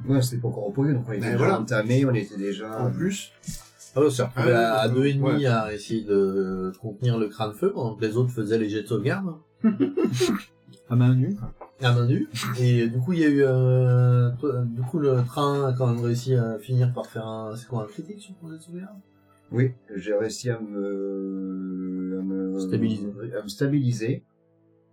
[0.09, 1.60] Ouais, c'était pas encore reposé, donc on était Ben déjà voilà.
[1.60, 2.81] entamé, on était déjà.
[2.82, 3.31] En plus,
[3.94, 5.47] Ah ouais, on s'est retrouvé Ah, à, deux et demi ouais.
[5.47, 8.86] à essayer de contenir le crâne feu pendant que les autres faisaient les jets de
[8.89, 9.35] sauvegarde
[10.90, 11.36] À main nue.
[11.81, 12.28] à main nue.
[12.60, 14.31] Et du coup, il y a eu, euh,
[14.64, 17.85] du coup, le train a quand même réussi à finir par faire un, c'est quoi,
[17.85, 18.98] un critique sur ton jet de sauvegarde?
[19.52, 23.06] Oui, j'ai réussi à me, à me Stabiliser.
[23.39, 24.24] à me stabiliser.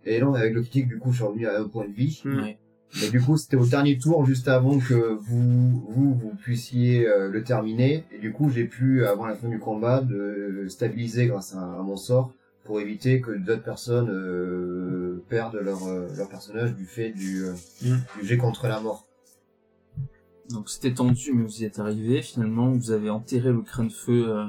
[0.04, 2.22] Et non, avec le critique, du coup, je suis revenu à un point de vie.
[2.24, 2.58] Ouais.
[3.00, 7.28] Mais du coup, c'était au dernier tour, juste avant que vous, vous, vous puissiez euh,
[7.28, 8.04] le terminer.
[8.10, 11.82] Et du coup, j'ai pu, avant la fin du combat, de stabiliser grâce à, à
[11.82, 12.32] mon sort
[12.64, 17.52] pour éviter que d'autres personnes euh, perdent leur, euh, leur personnage du fait du, euh,
[17.82, 17.96] Mm.
[18.20, 19.06] du jet contre la mort.
[20.50, 22.22] Donc c'était tendu, mais vous y êtes arrivé.
[22.22, 24.46] Finalement, vous avez enterré le crâne feu euh,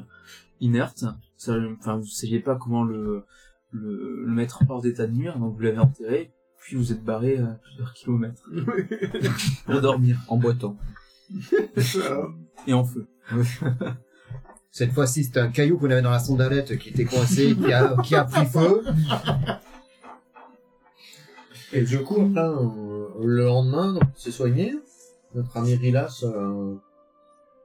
[0.59, 1.05] inerte.
[1.37, 3.23] Ça, enfin, vous saviez pas comment le,
[3.71, 6.31] le, le mettre hors d'état de nuire, donc vous l'avez enterré.
[6.61, 8.43] Puis vous êtes barré à plusieurs kilomètres
[9.65, 10.77] pour dormir En boitant.
[12.67, 13.07] et en feu.
[14.71, 17.95] Cette fois-ci, c'était un caillou qu'on avait dans la sandalette qui était coincé, qui a,
[18.03, 18.83] qui a pris feu.
[21.73, 24.73] Et du coup, après, euh, le lendemain, donc, on s'est soigné.
[25.35, 26.75] Notre ami Rilas, euh,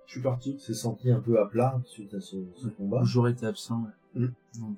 [0.06, 0.58] je suis parti.
[0.58, 3.02] s'est senti un peu à plat suite à ce, ce combat.
[3.04, 3.84] J'aurais été absent.
[4.14, 4.22] ouais.
[4.26, 4.32] Mm.
[4.60, 4.76] Donc,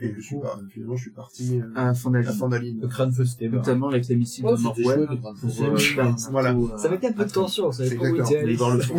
[0.00, 2.32] Et je suis pas, finalement, je suis parti euh, À à Fandaline.
[2.32, 2.80] Fandaline.
[2.80, 3.58] Le crâne feu, c'était bien.
[3.58, 5.08] Notamment avec les missiles Ouais, de feu.
[5.10, 6.52] euh, Voilà.
[6.54, 8.52] euh, Ça mettait un peu de tension, on savait pas où était allé.
[8.52, 8.94] Le fond.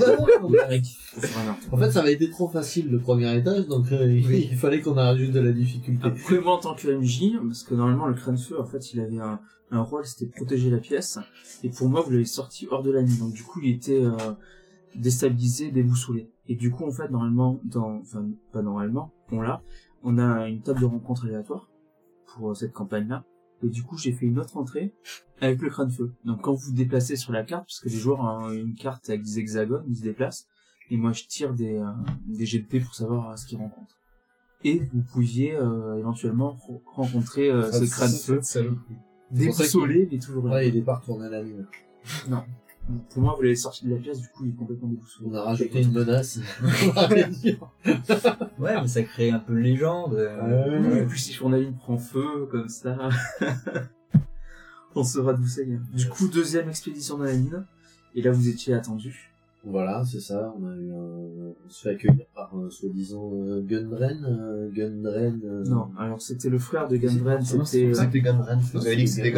[1.71, 4.93] En fait, ça avait été trop facile le premier étage, donc euh, il fallait qu'on
[4.93, 6.05] rajoute de la difficulté.
[6.05, 8.99] Après, moi, en tant que MJ, parce que normalement, le crâne feu, en fait, il
[8.99, 9.39] avait un,
[9.71, 11.17] un rôle, c'était de protéger la pièce.
[11.63, 13.17] Et pour moi, vous l'avez sorti hors de la nuit.
[13.19, 14.11] Donc, du coup, il était euh,
[14.95, 16.30] déstabilisé, déboussolé.
[16.47, 19.61] Et du coup, en fait, normalement, dans, enfin, pas normalement, on l'a,
[20.03, 21.69] on a une table de rencontre aléatoire
[22.27, 23.23] pour euh, cette campagne-là.
[23.63, 24.93] Et du coup, j'ai fait une autre entrée
[25.41, 26.13] avec le crâne feu.
[26.23, 29.09] Donc, quand vous vous déplacez sur la carte, parce que les joueurs ont une carte
[29.09, 30.47] avec des hexagones, ils se déplacent.
[30.91, 31.85] Et moi, je tire des, euh,
[32.26, 33.97] des de dés pour savoir euh, ce qu'ils rencontrent.
[34.63, 38.41] Et vous pouviez euh, éventuellement re- rencontrer euh, ce crâne feu
[39.31, 40.55] déboussolé, mais toujours là.
[40.55, 41.65] Ouais, il est pas retourné à la ligne.
[42.30, 42.43] Non.
[43.11, 45.30] Pour moi, vous l'avez sorti de la pièce, du coup, il est complètement déboussolé.
[45.32, 46.40] On a rajouté une menace.
[48.60, 50.14] Ouais, mais ça crée un peu de légende.
[50.16, 53.10] euh, Oui, et puis si Journaline prend feu, comme ça,
[54.95, 55.82] on saura d'où ça vient.
[55.94, 57.66] Du coup, deuxième expédition dans la mine,
[58.16, 59.32] et là, vous étiez attendu.
[59.66, 60.53] Voilà, c'est ça.
[60.60, 65.40] On a eu, un- on se fait accueillir par euh, soi-disant euh, Gundren, euh, Gundren.
[65.44, 67.94] euh, Non, alors c'était le frère de Gandren, Non, c'était...
[67.94, 68.60] C'était Gunren.
[68.74, 69.32] Vous avez dit que c'était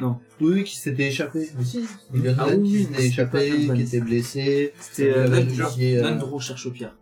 [0.00, 0.08] Oui,
[0.40, 1.48] oui, qui s'était échappé.
[1.58, 3.76] Mais si, Gundren Ah oui, qui oui, s'était pas échappé, Gundren.
[3.76, 4.72] qui était blessé.
[4.80, 6.96] C'était euh, Il Nandro- réussi, euh, Nandro Cherche-Pierre.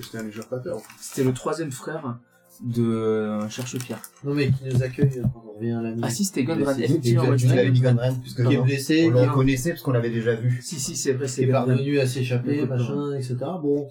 [0.00, 0.78] C'était un usurpateur.
[1.00, 2.18] C'était le troisième frère
[2.62, 4.00] de euh, Cherche-Pierre.
[4.24, 6.00] Non, mais qui nous accueille quand on revient à la mine.
[6.02, 7.22] Ah si, c'était Gandren, Tu effectivement.
[7.24, 8.06] ouais, l'avais dit Gundren.
[8.08, 10.60] Gunren, puisque Qui est blessé, on le reconnaissait parce qu'on l'avait déjà vu.
[10.62, 13.36] Si, si, c'est vrai, qui c'est est parvenu à s'échapper, machin, etc.
[13.62, 13.88] Bon.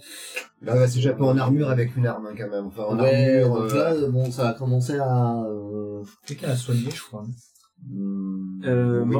[0.61, 2.65] Là, bah, c'est déjà pas en armure avec une arme, hein, quand même.
[2.67, 3.61] Enfin, en ouais, armure.
[3.61, 5.43] donc euh, là, bon, ça a commencé à...
[5.43, 7.23] euh, Quelqu'un l'a soigné, je crois.
[7.91, 9.15] Hum, Euh, oui.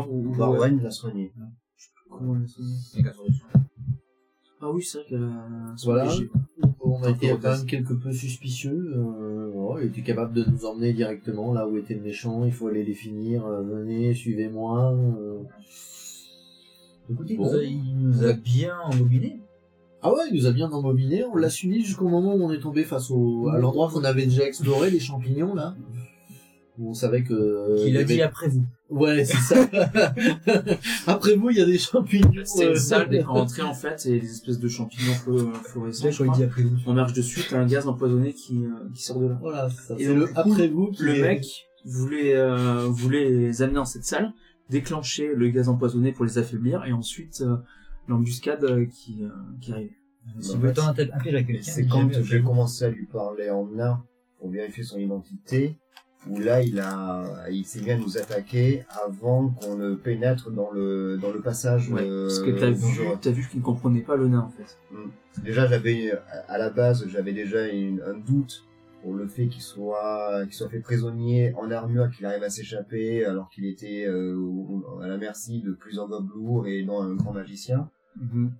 [0.82, 1.32] l'a soigné.
[2.10, 3.46] Comment sonné Avec la solution.
[4.62, 5.76] Ah oui, c'est vrai qu'elle a...
[5.84, 6.10] Voilà.
[6.80, 8.94] On a été quand même quelque peu suspicieux.
[8.96, 12.46] Euh, il était capable de nous emmener directement là où était le méchant.
[12.46, 13.46] Il faut aller les finir.
[13.46, 14.94] euh, venez, suivez-moi.
[14.94, 15.40] euh.
[17.12, 17.46] Écoutez, il Bon.
[17.52, 19.40] nous a- il nous a bien embobiné.
[20.02, 21.24] Ah ouais, il nous a bien embobiné.
[21.26, 24.26] On l'a suivi jusqu'au moment où on est tombé face au à l'endroit qu'on avait
[24.26, 25.76] déjà exploré, les champignons là.
[26.78, 27.34] Où on savait que.
[27.34, 28.66] euh, Qu'il a avait- dit après vous.
[28.90, 29.56] Ouais, c'est ça.
[31.08, 32.30] Après vous, il y a des champignons.
[32.60, 36.04] Euh, une salle dès qu'on rentrait en fait, et des espèces de champignons flo- fluorescents.
[36.04, 36.78] C'est je dit après vous.
[36.86, 39.38] On marche dessus, t'as un gaz empoisonné qui, euh, qui sort de là.
[39.42, 39.96] Voilà, c'est ça.
[39.98, 41.46] Et C'est donc, le coup, après vous qui Le est- mec
[41.86, 44.34] voulait, euh, voulait les amener dans cette salle,
[44.70, 47.56] déclencher le gaz empoisonné pour les affaiblir, et ensuite euh,
[48.08, 49.30] l'embuscade euh, qui, euh,
[49.62, 49.92] qui arrive.
[50.42, 52.86] Si En vous fait, êtes un tel- un piège à quelqu'un, C'est quand j'ai commencé
[52.86, 54.04] à lui parler en nain
[54.40, 55.78] pour vérifier son identité,
[56.30, 60.72] où là il a, il s'est mis à nous attaquer avant qu'on ne pénètre dans
[60.72, 61.90] le dans le passage.
[61.92, 64.50] Ouais, euh, parce que t'as vu, t'as vu qu'il ne comprenait pas le nain en
[64.50, 64.78] fait.
[65.44, 66.14] Déjà j'avais
[66.48, 68.66] à- la base j'avais déjà une- un doute
[69.02, 73.24] pour le fait qu'il soit qu'il soit fait prisonnier en armure, qu'il arrive à s'échapper
[73.26, 74.36] alors qu'il était euh,
[75.04, 77.90] à la merci de plusieurs gobes lourds et non un grand magicien.
[78.20, 78.52] Mhm.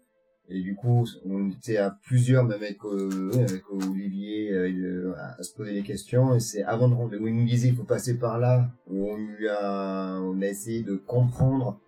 [0.50, 5.44] Et du coup, on était à plusieurs, même avec, euh, avec Olivier, euh, à, à
[5.44, 6.36] se poser des questions.
[6.36, 9.10] Et c'est avant de rentrer, où il nous disait il faut passer par là, où
[9.10, 11.80] on lui a, on a essayé de comprendre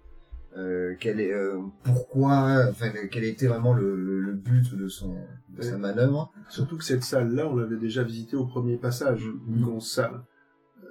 [0.57, 5.15] euh, quel est, euh, pourquoi, enfin, quel était vraiment le, le, but de son,
[5.49, 6.31] de sa manœuvre.
[6.49, 9.23] Surtout que cette salle-là, on l'avait déjà visitée au premier passage.
[9.47, 10.21] Une grosse salle.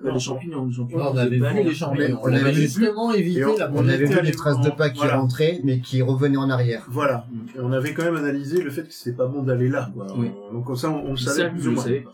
[0.04, 0.98] Bah, les champignons, les champignons.
[1.00, 2.18] Ouais, on avait vu les champignons.
[2.22, 4.98] on On avait justement évité on- la On avait vu les traces de pas qui
[4.98, 5.16] voilà.
[5.18, 6.84] rentraient, mais qui revenaient en arrière.
[6.88, 7.26] Voilà.
[7.56, 9.90] Et on avait quand même analysé le fait que c'était pas bon d'aller là.
[9.94, 10.06] quoi.
[10.16, 10.30] Oui.
[10.52, 11.84] Donc comme ça, on, on le Ça, savait lui, plus il ou le moins.
[11.84, 12.12] savait pas.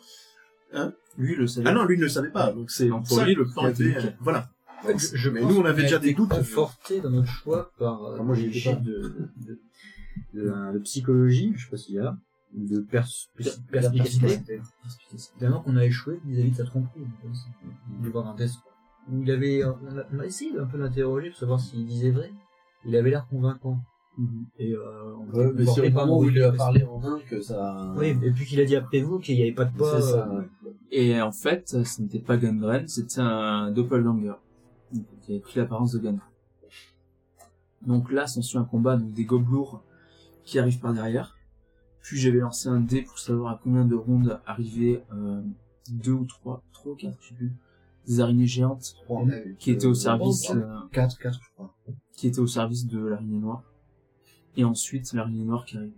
[0.74, 1.68] Hein Lui, le savait.
[1.68, 2.52] Ah non, lui il ne le savait pas.
[2.52, 3.94] Donc c'est Donc, pour ça lui, le plan était.
[4.20, 4.48] Voilà.
[4.86, 6.30] Donc, Je, je mais pense nous, on avait déjà des doutes.
[6.30, 8.76] conforté dans notre choix par euh, Ah, moi, j'y des étais pas.
[8.76, 9.28] chiffres de, de,
[10.34, 12.16] de, de, de psychologie, je sais pas s'il y a,
[12.54, 13.06] de pers
[13.36, 14.60] pers- perspicacité.
[15.38, 17.00] Finalement qu'on a échoué vis-à-vis de sa tromperie.
[18.02, 18.56] peut voir un test.
[19.10, 22.30] Il avait, on a, on a essayé d'un peu l'interroger pour savoir s'il disait vrai.
[22.84, 23.78] Il avait l'air convaincant.
[24.18, 24.46] Mhm.
[24.58, 27.40] Et euh, on Ouais, mais par moment où il lui a parlé en main que
[27.40, 27.94] ça.
[27.96, 30.00] Oui, et puis qu'il a dit après vous qu'il n'y avait pas de pas.
[30.00, 30.28] Ça.
[30.28, 30.48] euh, ouais.
[30.90, 34.34] Et en fait, ce n'était pas Gundren, c'était un doppelganger.
[35.22, 36.20] Qui avait pris l'apparence de Gundren.
[37.86, 39.82] Donc là, s'ensuit un combat, donc des gobelours
[40.44, 41.36] qui arrivent par derrière.
[42.02, 45.40] Puis j'avais lancé un dé pour savoir à combien de rondes arrivaient euh,
[45.88, 47.52] deux ou trois, trois ou quatre, je sais plus,
[48.06, 48.96] des araignées géantes
[49.58, 51.74] qui étaient au euh, service, euh, 4, 4, je crois.
[52.12, 53.62] qui étaient au service de l'araignée noire.
[54.56, 55.94] Et ensuite, l'araignée noire qui arrive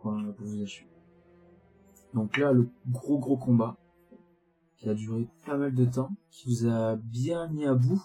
[0.00, 0.88] pour, pour vous achever.
[2.14, 3.76] Donc là, le gros gros combat
[4.78, 8.02] qui a duré pas mal de temps, qui vous a bien mis à bout,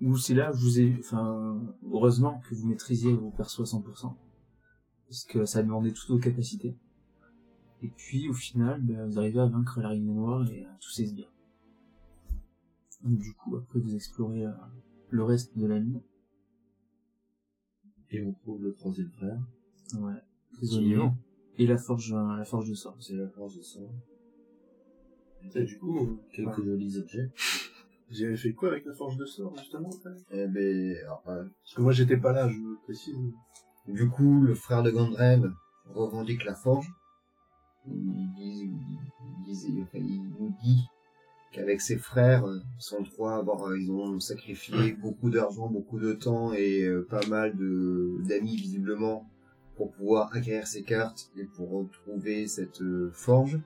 [0.00, 3.78] où c'est là que je vous ai, enfin, heureusement que vous maîtrisiez vos persos à
[3.78, 4.14] 100%,
[5.08, 6.76] parce que ça demandait toutes vos capacités.
[7.82, 11.06] Et puis, au final, ben, vous arrivez à vaincre l'araignée noire et à tous ses
[11.06, 11.32] sbires.
[13.02, 14.52] Donc, du coup, après, vous explorez euh,
[15.10, 16.00] le reste de la mine.
[18.10, 19.38] Et on trouve le troisième frère.
[19.98, 20.14] Ouais.
[20.52, 21.10] Prisonnier.
[21.58, 22.96] Et la forge, euh, la forge de sort.
[23.00, 23.90] C'est la force de sang.
[25.54, 26.64] Et du coup, Quelques ouais.
[26.64, 27.30] jolis objets.
[28.08, 29.90] vous avez fait quoi avec la forge de sort, justement
[30.30, 33.14] Eh ben, alors, euh, Parce que moi, j'étais pas là, je précise.
[33.88, 35.52] Du coup, le frère de Gandren
[35.94, 36.90] revendique la forge.
[37.86, 38.72] Il,
[40.38, 40.80] nous dit
[41.52, 42.46] qu'avec ses frères,
[42.78, 47.24] sont trois, avoir, euh, ils ont sacrifié beaucoup d'argent, beaucoup de temps et euh, pas
[47.26, 47.54] mal
[48.26, 49.28] d'amis visiblement
[49.76, 53.60] pour pouvoir acquérir ces cartes et pour retrouver cette euh, forge.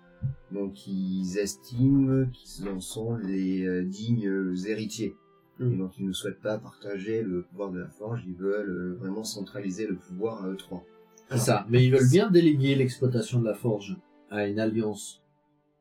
[0.51, 5.15] Donc ils estiment qu'ils en sont les dignes héritiers.
[5.61, 8.97] Et donc ils ne souhaitent pas partager le pouvoir de la forge, ils veulent euh,
[9.01, 10.85] vraiment centraliser le pouvoir à eux trois.
[11.31, 11.67] C'est ça.
[11.69, 13.97] Mais ils veulent bien déléguer l'exploitation de la forge
[14.31, 15.21] à une alliance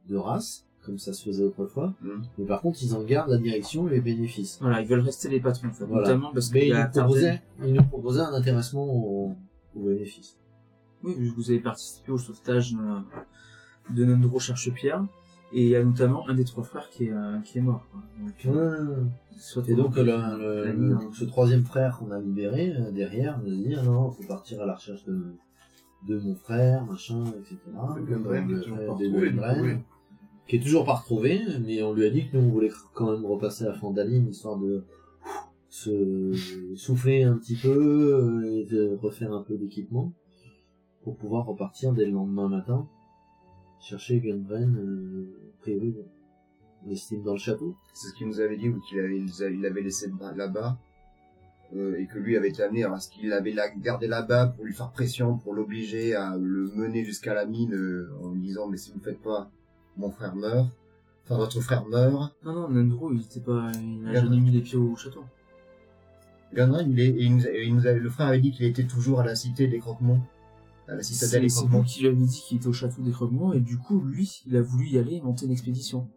[0.10, 1.94] de races, comme ça se faisait autrefois.
[2.02, 2.24] Mhm.
[2.38, 4.58] Mais par contre, ils en gardent la direction et les bénéfices.
[4.62, 5.86] Voilà, ils veulent rester les patrons, en fait.
[5.86, 6.08] Voilà.
[6.08, 7.68] Notamment parce qu'il Mais y ils a nous, proposaient, Tarden.
[7.68, 9.36] ils nous proposaient un intéressement au,
[9.76, 10.38] au bénéfice.
[11.04, 12.76] Oui, vu que vous avez participé au sauvetage
[13.90, 15.06] de Nandro Cherche-Pierre.
[15.54, 17.88] Et il y a notamment un des trois frères qui est, euh, qui est mort.
[17.92, 18.02] quoi.
[18.20, 19.04] Donc,
[19.38, 23.76] soit Et donc, le, ce troisième frère qu'on a libéré, euh, derrière, nous a dit,
[23.86, 25.36] non, faut partir à la recherche de,
[26.08, 27.58] de mon frère, machin, etc.
[27.96, 29.76] Le Gundren, qui est toujours pas des retrouvé, Gundren, du coup, oui.
[30.48, 33.12] qui est toujours pas retrouvé, mais on lui a dit que nous, on voulait quand
[33.12, 34.84] même repasser à Fandaline, histoire de
[35.70, 36.34] se
[36.76, 40.12] souffler un petit peu et de refaire un peu d'équipement
[41.04, 42.88] pour pouvoir repartir dès le lendemain matin
[43.80, 45.96] chercher Gundren euh, a priori
[46.86, 49.62] on estime dans le château C'est ce qu'il nous avait dit, ou qu'il avait, il
[49.62, 50.78] l'avait laissé là-bas,
[51.76, 54.64] euh, et que lui avait été amené, alors est-ce qu'il avait la, gardé là-bas pour
[54.64, 58.68] lui faire pression, pour l'obliger à le mener jusqu'à la mine, euh, en lui disant,
[58.68, 59.50] mais si vous ne faites pas,
[59.98, 60.70] mon frère meurt,
[61.26, 62.36] enfin votre frère meurt.
[62.44, 64.24] Non, non, Nandro, il était pas, il n'a Gundren.
[64.32, 65.24] jamais mis les pieds au château.
[66.54, 68.86] Gandrin, il est, et il nous, il nous avait, le frère avait dit qu'il était
[68.86, 70.37] toujours à la cité des Croquements, à
[70.96, 73.54] la citadelle C'est des vous qui lui avez dit qu'il était au château des Croquements,
[73.54, 76.08] et du coup, lui, il a voulu y aller et monter une expédition.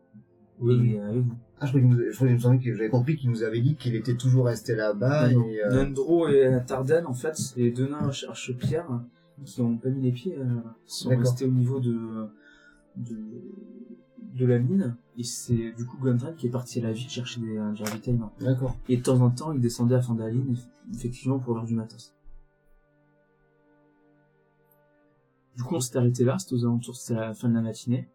[0.60, 0.92] Oui.
[0.92, 1.34] Et avec vous.
[1.58, 3.94] Ah, je croyais qu'il nous, je croyais, que j'avais compris qu'il nous avait dit qu'il
[3.94, 5.46] était toujours resté là-bas, Non, non.
[5.46, 9.00] et, euh, Nandro et Tardan, en fait, c'est les deux nains Cherche-Pierre
[9.44, 10.44] qui ont pas mis les pieds, euh,
[10.86, 11.24] sont D'accord.
[11.24, 11.96] restés au niveau de,
[12.96, 13.16] de,
[14.34, 17.40] de la mine, et c'est du coup Gundren qui est parti à la ville chercher
[17.40, 18.32] des, euh, du ravitaillement.
[18.40, 18.76] d'accord.
[18.88, 22.14] Et de temps en temps, il descendait à Fandaline, eff- effectivement, pour l'heure du matos.
[25.56, 27.60] Du coup, on s'est arrêté là, c'était aux alentours, c'était à la fin de la
[27.62, 28.08] matinée.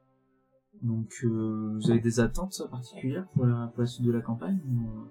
[0.82, 4.60] Donc, euh, vous avez des attentes particulières pour la, pour la suite de la campagne
[4.68, 5.04] ou, euh,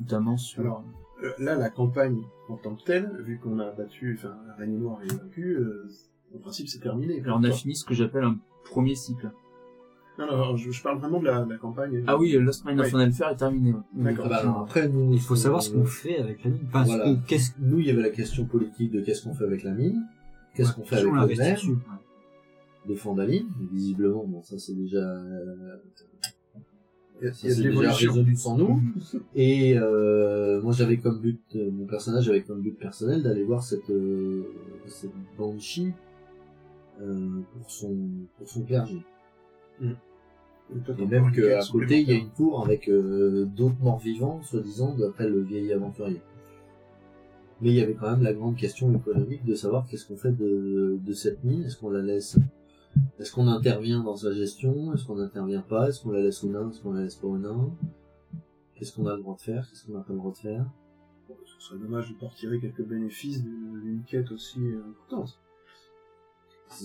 [0.00, 0.60] Notamment sur...
[0.60, 0.84] Alors,
[1.22, 2.20] Euh, là, la campagne
[2.50, 5.88] en tant que telle, vu qu'on a battu, enfin, la Reine Noire est vaincue, euh,
[6.34, 7.22] en principe, c'est terminé.
[7.22, 9.30] Alors, on a fini ce que j'appelle un premier cycle.
[10.18, 12.02] Non, non, je, je parle vraiment de la, de la campagne.
[12.06, 13.04] Ah oui, Lost Mine of Ouais.
[13.08, 13.74] Est terminé.
[13.94, 14.26] D'accord.
[14.30, 16.62] Ah bah après nous Il faut savoir ce qu'on fait avec la mine.
[16.68, 17.14] Enfin, voilà.
[17.26, 20.02] qu'est-ce nous il y avait la question politique de qu'est-ce qu'on fait avec la mine
[20.56, 21.60] qu'est-ce qu'on fait avec le verre
[22.88, 25.00] de Fandaline visiblement bon ça c'est déjà
[27.20, 28.80] Il y a, de déjà résolu sans nous.
[29.34, 33.62] Et euh, moi j'avais comme but, euh, mon personnage avait comme but personnel d'aller voir
[33.62, 34.42] cette, euh,
[34.86, 35.92] cette banshee
[36.98, 37.94] pour son
[38.38, 39.02] pour son clergé.
[39.82, 44.40] Et toi, Et même qu'à côté il y a une tour avec d'autres morts vivants,
[44.42, 46.20] soi-disant d'après le vieil aventurier.
[47.60, 50.32] Mais il y avait quand même la grande question économique de savoir qu'est-ce qu'on fait
[50.32, 51.64] de, de cette mine.
[51.64, 52.38] Est-ce qu'on la laisse
[53.18, 54.92] Est-ce qu'on intervient dans sa gestion?
[54.92, 55.88] Est-ce qu'on n'intervient pas?
[55.88, 57.70] Est-ce qu'on la laisse aux nains Est-ce qu'on la laisse pas aux nains
[58.74, 59.66] Qu'est-ce qu'on a le droit de faire?
[59.70, 60.66] Qu'est-ce qu'on n'a pas le droit de faire?
[61.46, 65.40] Ce serait dommage de pas retirer quelques bénéfices d'une quête aussi euh, importante.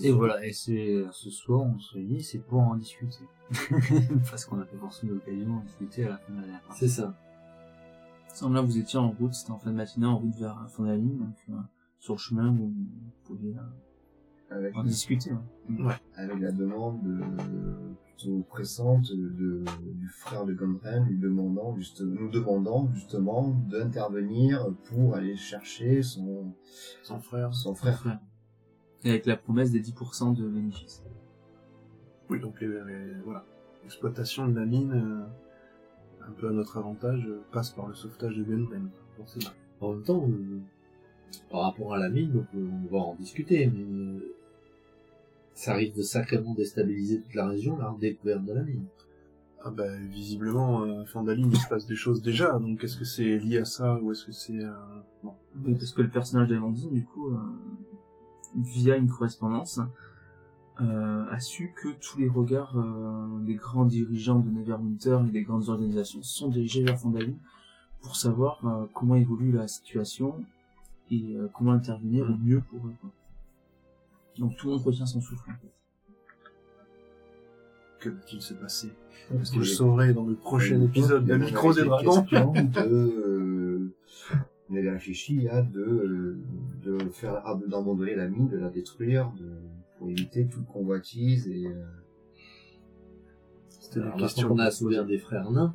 [0.02, 3.24] Et voilà, et c'est ce soir on se réunit, c'est pour en discuter.
[4.30, 6.80] Parce qu'on a pas forcément l'occasion d'en discuter à la fin de la dernière partie.
[6.80, 7.14] C'est ça.
[8.34, 10.68] Semble là vous étiez en route, c'était en fin de matinée, en route vers la
[10.68, 11.54] fin de la ligne, donc euh,
[11.98, 15.32] sur le chemin vous, vous pouviez euh, Avec, en discuter.
[15.68, 15.94] ouais.
[16.16, 19.64] avec la demande euh, plutôt pressante de,
[19.94, 26.52] du frère de Gundren lui demandant juste, nous demandant justement d'intervenir pour aller chercher son,
[27.02, 27.52] Son frère.
[27.54, 27.98] son frère.
[28.00, 28.20] Frère.
[29.04, 31.02] Et avec la promesse des 10% de bénéfices.
[32.30, 33.44] Oui, donc les, les- voilà.
[33.82, 35.26] L'exploitation de la mine, euh,
[36.28, 38.88] un peu à notre avantage, euh, passe par le sauvetage de Gundren.
[39.16, 39.50] forcément.
[39.80, 40.60] En même temps, euh,
[41.50, 44.34] par rapport à la mine, donc, euh, on va en discuter, mais euh,
[45.54, 48.84] ça risque de sacrément déstabiliser toute la région, la découverte de la mine.
[49.64, 53.04] Ah bah visiblement, euh, à Fandaline, il se passe des choses déjà, donc est-ce que
[53.04, 54.58] c'est lié à ça ou est-ce que c'est...
[54.58, 54.72] Euh...
[55.22, 55.34] Bon.
[55.78, 57.38] Parce que le personnage d'Amandine, du coup, euh,
[58.56, 59.78] via une correspondance,
[60.80, 65.42] euh, a su que tous les regards euh, des grands dirigeants de Neverwinter et des
[65.42, 67.34] grandes organisations sont dirigés vers Fandalin
[68.00, 70.44] pour savoir euh, comment évolue la situation
[71.10, 72.94] et euh, comment intervenir au mieux pour eux.
[73.00, 73.10] quoi.
[74.38, 75.50] Donc tout le monde retient son souffle.
[75.50, 75.72] en fait.
[78.00, 78.90] Que va-t-il se passer?
[79.30, 83.94] Parce que je saurai dans le prochain épisode de Micros et Dragons de, euh,
[84.70, 86.38] on avait réfléchi à de, euh,
[86.82, 89.48] de faire à- d'abandonner la mine, de la détruire, de,
[90.02, 91.84] pour éviter toute convoitise et euh,
[93.68, 95.72] C'était la question qu'on a sauvé un des frères nains,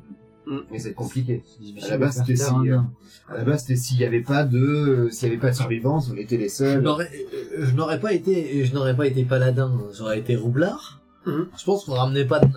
[0.70, 1.42] mais c'est compliqué.
[1.82, 2.92] À la base, c'était si, euh, nain.
[3.28, 6.10] À la base, c'était s'il y avait pas de, s'il y avait pas de survivance,
[6.12, 6.82] on était les je seuls.
[6.82, 7.10] n'aurais,
[7.56, 11.00] euh, je n'aurais pas été, je n'aurais pas été paladin, j'aurais été roublard.
[11.24, 11.48] Mhm.
[11.58, 12.52] Je pense qu'on ramenait pas de nains.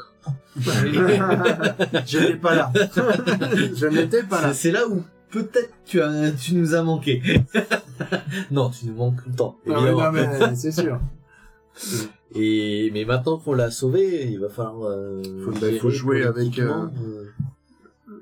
[2.06, 2.72] Je n'étais pas là.
[2.76, 4.54] je n'étais pas là.
[4.54, 7.24] C'est là où peut-être tu as, tu nous as manqué.
[8.52, 9.58] non, tu nous manques tout le temps.
[9.66, 10.40] Non, mais, évidemment.
[10.40, 11.00] non, mais c'est sûr.
[12.34, 14.84] Et mais maintenant qu'on l'a sauvé, il va falloir.
[14.84, 17.26] Euh, Faut- bah, faut jouer avec, politiquement, euh,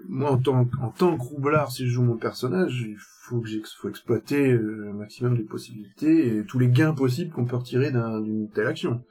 [0.07, 3.49] Moi, en tant, en tant que roublard, si je joue mon personnage, il faut que
[3.79, 7.91] faut exploiter euh, un maximum les possibilités et tous les gains possibles qu'on peut retirer
[7.91, 9.03] d'un- d'une telle action.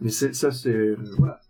[0.00, 1.40] Mais ça, c'est, euh, voilà.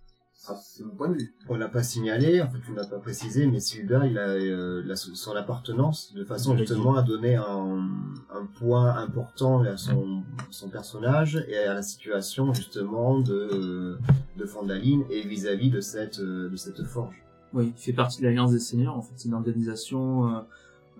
[0.46, 1.34] Ça, c'est mon point de vue.
[1.48, 4.82] On l'a pas signalé, en fait, on l'a pas précisé, mais Sylvain, il a euh,
[4.84, 7.88] la- son appartenance de façon justement à donner un,
[8.30, 13.98] un point important à son, son personnage et à la situation justement de,
[14.36, 17.14] de Fandaline et vis-à-vis de cette, euh, de cette forge.
[17.54, 18.96] Oui, il fait partie de l'Alliance des Seigneurs.
[18.98, 20.40] En fait, c'est une organisation euh,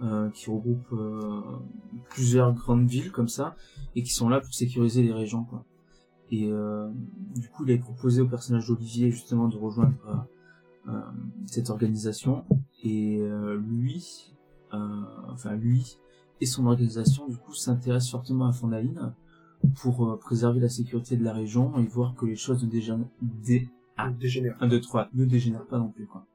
[0.02, 0.88] euh, qui regroupe
[2.08, 3.56] plusieurs grandes villes comme ça
[3.94, 5.44] et qui sont là pour sécuriser les régions.
[5.44, 5.64] Quoi.
[6.30, 6.88] Et euh,
[7.36, 11.00] du coup, il a proposé au personnage d'Olivier justement de rejoindre euh, euh,
[11.46, 12.44] cette organisation.
[12.82, 14.32] Et euh, lui,
[14.72, 14.78] euh,
[15.30, 15.98] enfin lui
[16.40, 19.14] et son organisation, du coup, s'intéressent fortement à Fondaline
[19.76, 23.06] pour euh, préserver la sécurité de la région et voir que les choses ne dégénèrent,
[23.22, 23.68] dé...
[23.96, 24.10] Ah.
[24.10, 24.56] Dégénère.
[24.60, 26.06] 1, 2, 3, ne dégénèrent pas non plus.
[26.06, 26.26] Quoi.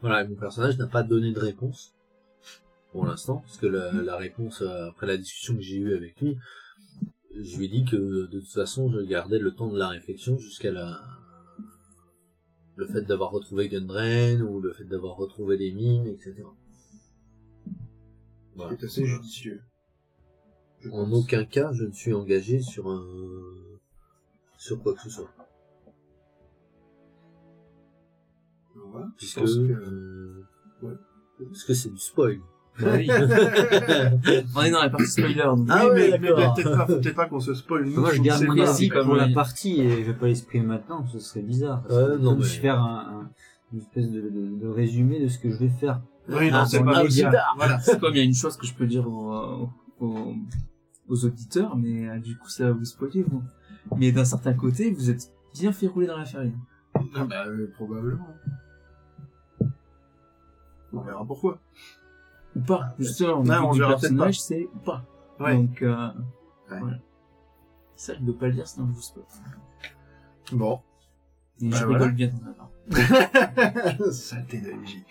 [0.00, 1.94] Voilà, et mon personnage n'a pas donné de réponse
[2.90, 6.36] pour l'instant, parce que la, la réponse après la discussion que j'ai eue avec lui,
[7.42, 10.38] je lui ai dit que de toute façon je gardais le temps de la réflexion
[10.38, 11.00] jusqu'à la
[12.76, 16.44] le fait d'avoir retrouvé Gundrain ou le fait d'avoir retrouvé des mines, etc.
[18.54, 18.76] Voilà.
[18.78, 19.60] C'est assez judicieux.
[20.80, 21.24] Je En pense.
[21.24, 23.04] aucun cas je ne suis engagé sur un
[24.58, 25.30] sur quoi que ce soit.
[28.74, 28.80] Je
[29.16, 30.44] puisque que- euh,
[30.82, 30.94] Ouais.
[31.46, 32.38] parce que c'est du spoil.
[32.80, 33.08] Bah oui.
[34.56, 35.34] On est dans la partie spoiler.
[35.42, 35.66] donc.
[35.70, 37.84] Ah oui, mais, mais peut-être pas, peut-être pas qu'on se spoil.
[37.86, 41.18] Nous, Moi, je garde comme pour la partie et je vais pas l'exprimer maintenant, ce
[41.18, 41.82] serait bizarre.
[41.90, 43.30] Non, Comme mais- si faire un, un-
[43.72, 46.00] une espèce de, de, de résumé de ce que je vais faire.
[46.28, 47.28] Oui, non, Ah, c'est pas possible.
[47.28, 47.54] bizarre.
[47.56, 47.78] Voilà.
[47.80, 49.68] C'est comme il y a une chose que je peux dire aux,
[50.00, 50.34] aux,
[51.08, 53.42] aux auditeurs, mais euh, du coup ça va vous spoiler vous.
[53.96, 56.58] Mais d'un certain côté, vous êtes bien fait rouler dans la farine.
[57.14, 58.28] Ah bah, euh, probablement.
[60.92, 61.58] On verra pourquoi.
[62.58, 63.42] Ou pas, justement.
[63.42, 65.04] Non, le on but du personnage, c'est ou pas.
[65.40, 65.56] Ouais.
[65.56, 66.08] Donc, euh,
[66.70, 66.80] Ouais.
[66.80, 66.98] voilà.
[67.96, 69.24] Ça, je ne peux pas le dire, sinon je vous spoil.
[70.52, 70.80] Bon.
[71.60, 71.98] Et Bah, je voilà.
[72.04, 74.12] rigole bien dans ma part.
[74.12, 75.04] Saleté d'AJ.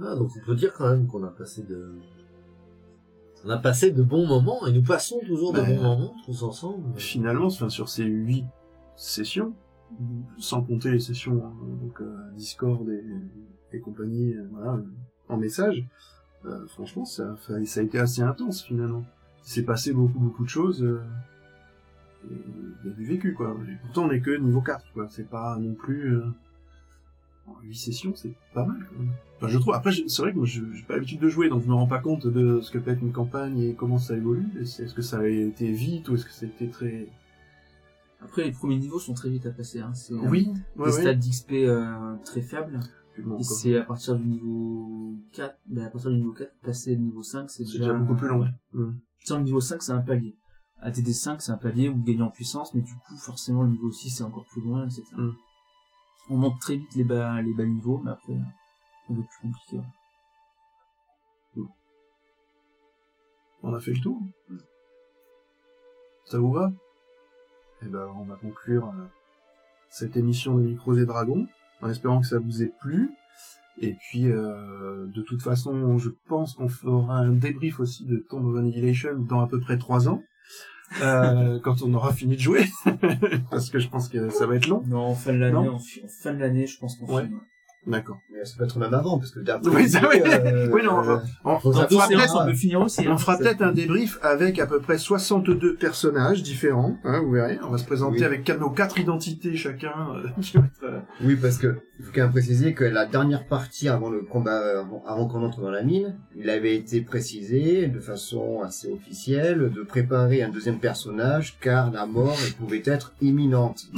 [0.00, 1.98] Ah, donc on peut dire quand même qu'on a passé de...
[3.44, 6.82] On a passé de bons moments, et nous passons toujours de bons moments, tous ensemble.
[6.98, 8.44] Finalement, enfin, sur ces huit
[8.96, 9.54] sessions,
[10.38, 13.04] sans compter les sessions donc, euh, Discord et,
[13.76, 14.84] et compagnie, euh, voilà, euh,
[15.28, 15.84] en message,
[16.46, 19.04] euh, franchement, ça, ça, ça a été assez intense finalement.
[19.44, 20.82] Il s'est passé beaucoup, beaucoup de choses.
[20.82, 21.00] Euh,
[22.30, 23.56] il y a du vécu, quoi.
[23.68, 25.06] Et pourtant, on est que niveau 4, quoi.
[25.08, 26.16] C'est pas non plus...
[26.16, 26.24] Euh,
[27.62, 28.76] 8 sessions, c'est pas mal.
[29.36, 29.74] Enfin, je trouve.
[29.74, 31.86] Après, c'est vrai que moi, je j'ai pas l'habitude de jouer, donc je me rends
[31.86, 34.48] pas compte de ce que peut être une campagne et comment ça évolue.
[34.60, 37.08] Est-ce que ça a été vite ou est-ce que c'était très...
[38.22, 39.80] Après, les premiers niveaux sont très vite à passer.
[39.80, 39.92] Hein.
[39.94, 42.80] C'est Oui, des ouais, stats d'XP euh, très faibles.
[43.24, 47.00] Bon, c'est à partir du niveau 4, ben à partir du niveau 4, passer le
[47.02, 48.40] niveau 5, c'est C'est déjà, déjà beaucoup plus long.
[48.40, 48.48] Ouais.
[48.72, 48.98] Mm.
[49.20, 50.36] Sur le niveau 5, c'est un palier.
[50.80, 53.70] ATD 5, c'est un palier où vous gagnez en puissance, mais du coup, forcément, le
[53.70, 55.02] niveau 6, c'est encore plus loin, etc.
[55.16, 55.30] Mm.
[56.30, 59.78] On monte très vite les bas, les bas niveaux, mais après, va être plus compliqué.
[59.78, 61.64] ouais.
[63.62, 64.20] On a fait le tour.
[66.24, 66.70] Ça vous va?
[67.82, 69.06] Eh ben, on va conclure euh,
[69.88, 71.46] cette émission de Micros et Dragons,
[71.82, 73.10] en espérant que ça vous ait plu.
[73.80, 78.44] Et puis, euh, de toute façon, je pense qu'on fera un débrief aussi de Tomb
[78.46, 80.22] of Annihilation dans à peu près trois ans,
[81.00, 82.64] euh, quand on aura fini de jouer,
[83.50, 84.82] parce que je pense que ça va être long.
[84.86, 87.22] Non, en fin de l'année, en, fi- en fin de l'année, je pense qu'on Ouais.
[87.26, 87.40] filme.
[87.86, 88.18] D'accord.
[88.32, 89.70] Mais ça peut être même avant, parce que d'après...
[89.70, 90.20] Oui, ça, oui.
[90.26, 93.08] euh, Oui, non, euh, On, on savoir, fera peut-être on peut finir aussi.
[93.08, 93.16] on hein.
[93.16, 97.58] fera peut-être un débrief avec à peu près 62 personnages différents, hein, vous verrez.
[97.62, 98.24] On va se présenter Oui.
[98.24, 99.92] avec nos quatre identités chacun.
[100.16, 100.28] euh,
[101.20, 104.80] Oui, parce que il faut quand même préciser que la dernière partie avant le combat,
[104.80, 109.70] avant, avant qu'on entre dans la mine, il avait été précisé de façon assez officielle
[109.74, 113.86] de préparer un deuxième personnage car la mort elle pouvait être imminente.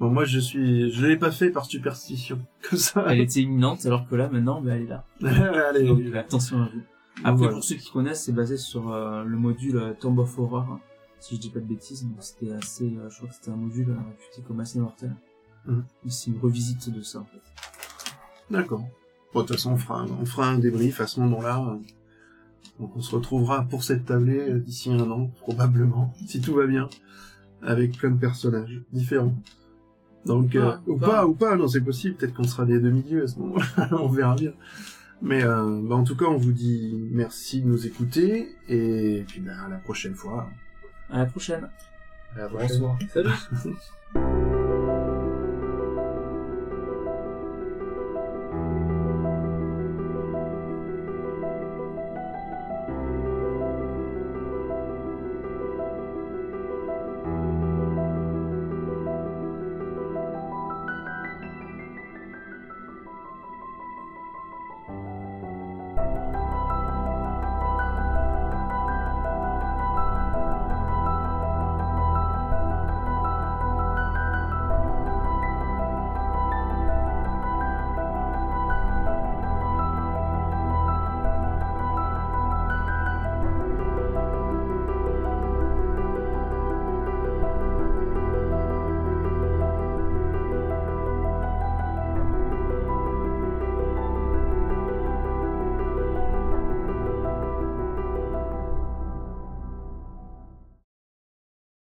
[0.00, 2.40] bon, moi, je suis, je l'ai pas fait par superstition.
[2.68, 3.04] Comme ça.
[3.08, 5.04] Elle était imminente, alors que là, maintenant, bah, elle est là.
[5.70, 5.86] Allez.
[5.86, 6.80] Donc, attention à vous.
[7.24, 7.52] Après, Voilà.
[7.52, 10.66] pour ceux qui connaissent, c'est basé sur euh, le module euh, Tomb of Horror.
[10.70, 10.80] hein.
[11.22, 13.56] Si je dis pas de bêtises, donc c'était assez, euh, je crois que c'était un
[13.56, 15.14] module euh, réputé comme assez mortel.
[15.66, 15.84] Mhm.
[16.08, 17.40] C'est une revisite de ça, en fait.
[18.50, 18.84] D'accord.
[19.32, 21.78] Bon, de toute façon, on fera, un- on fera un débrief à ce moment-là.
[22.80, 26.66] Donc, on se retrouvera pour cette tablée euh, d'ici un an, probablement, si tout va
[26.66, 26.88] bien,
[27.62, 29.34] avec plein de personnages différents.
[30.26, 31.06] Donc, euh, Ah, ou bah.
[31.06, 32.16] pas, ou pas, non, c'est possible.
[32.16, 33.88] Peut-être qu'on sera des demi-dieux à ce moment-là.
[33.92, 34.52] on verra bien.
[35.20, 39.40] Mais, euh, bah, en tout cas, on vous dit merci de nous écouter et puis,
[39.40, 40.48] bah, à la prochaine fois.
[41.10, 41.68] À la prochaine.
[42.34, 42.68] À la prochaine.
[42.68, 42.98] Bonsoir.
[43.12, 43.78] Salut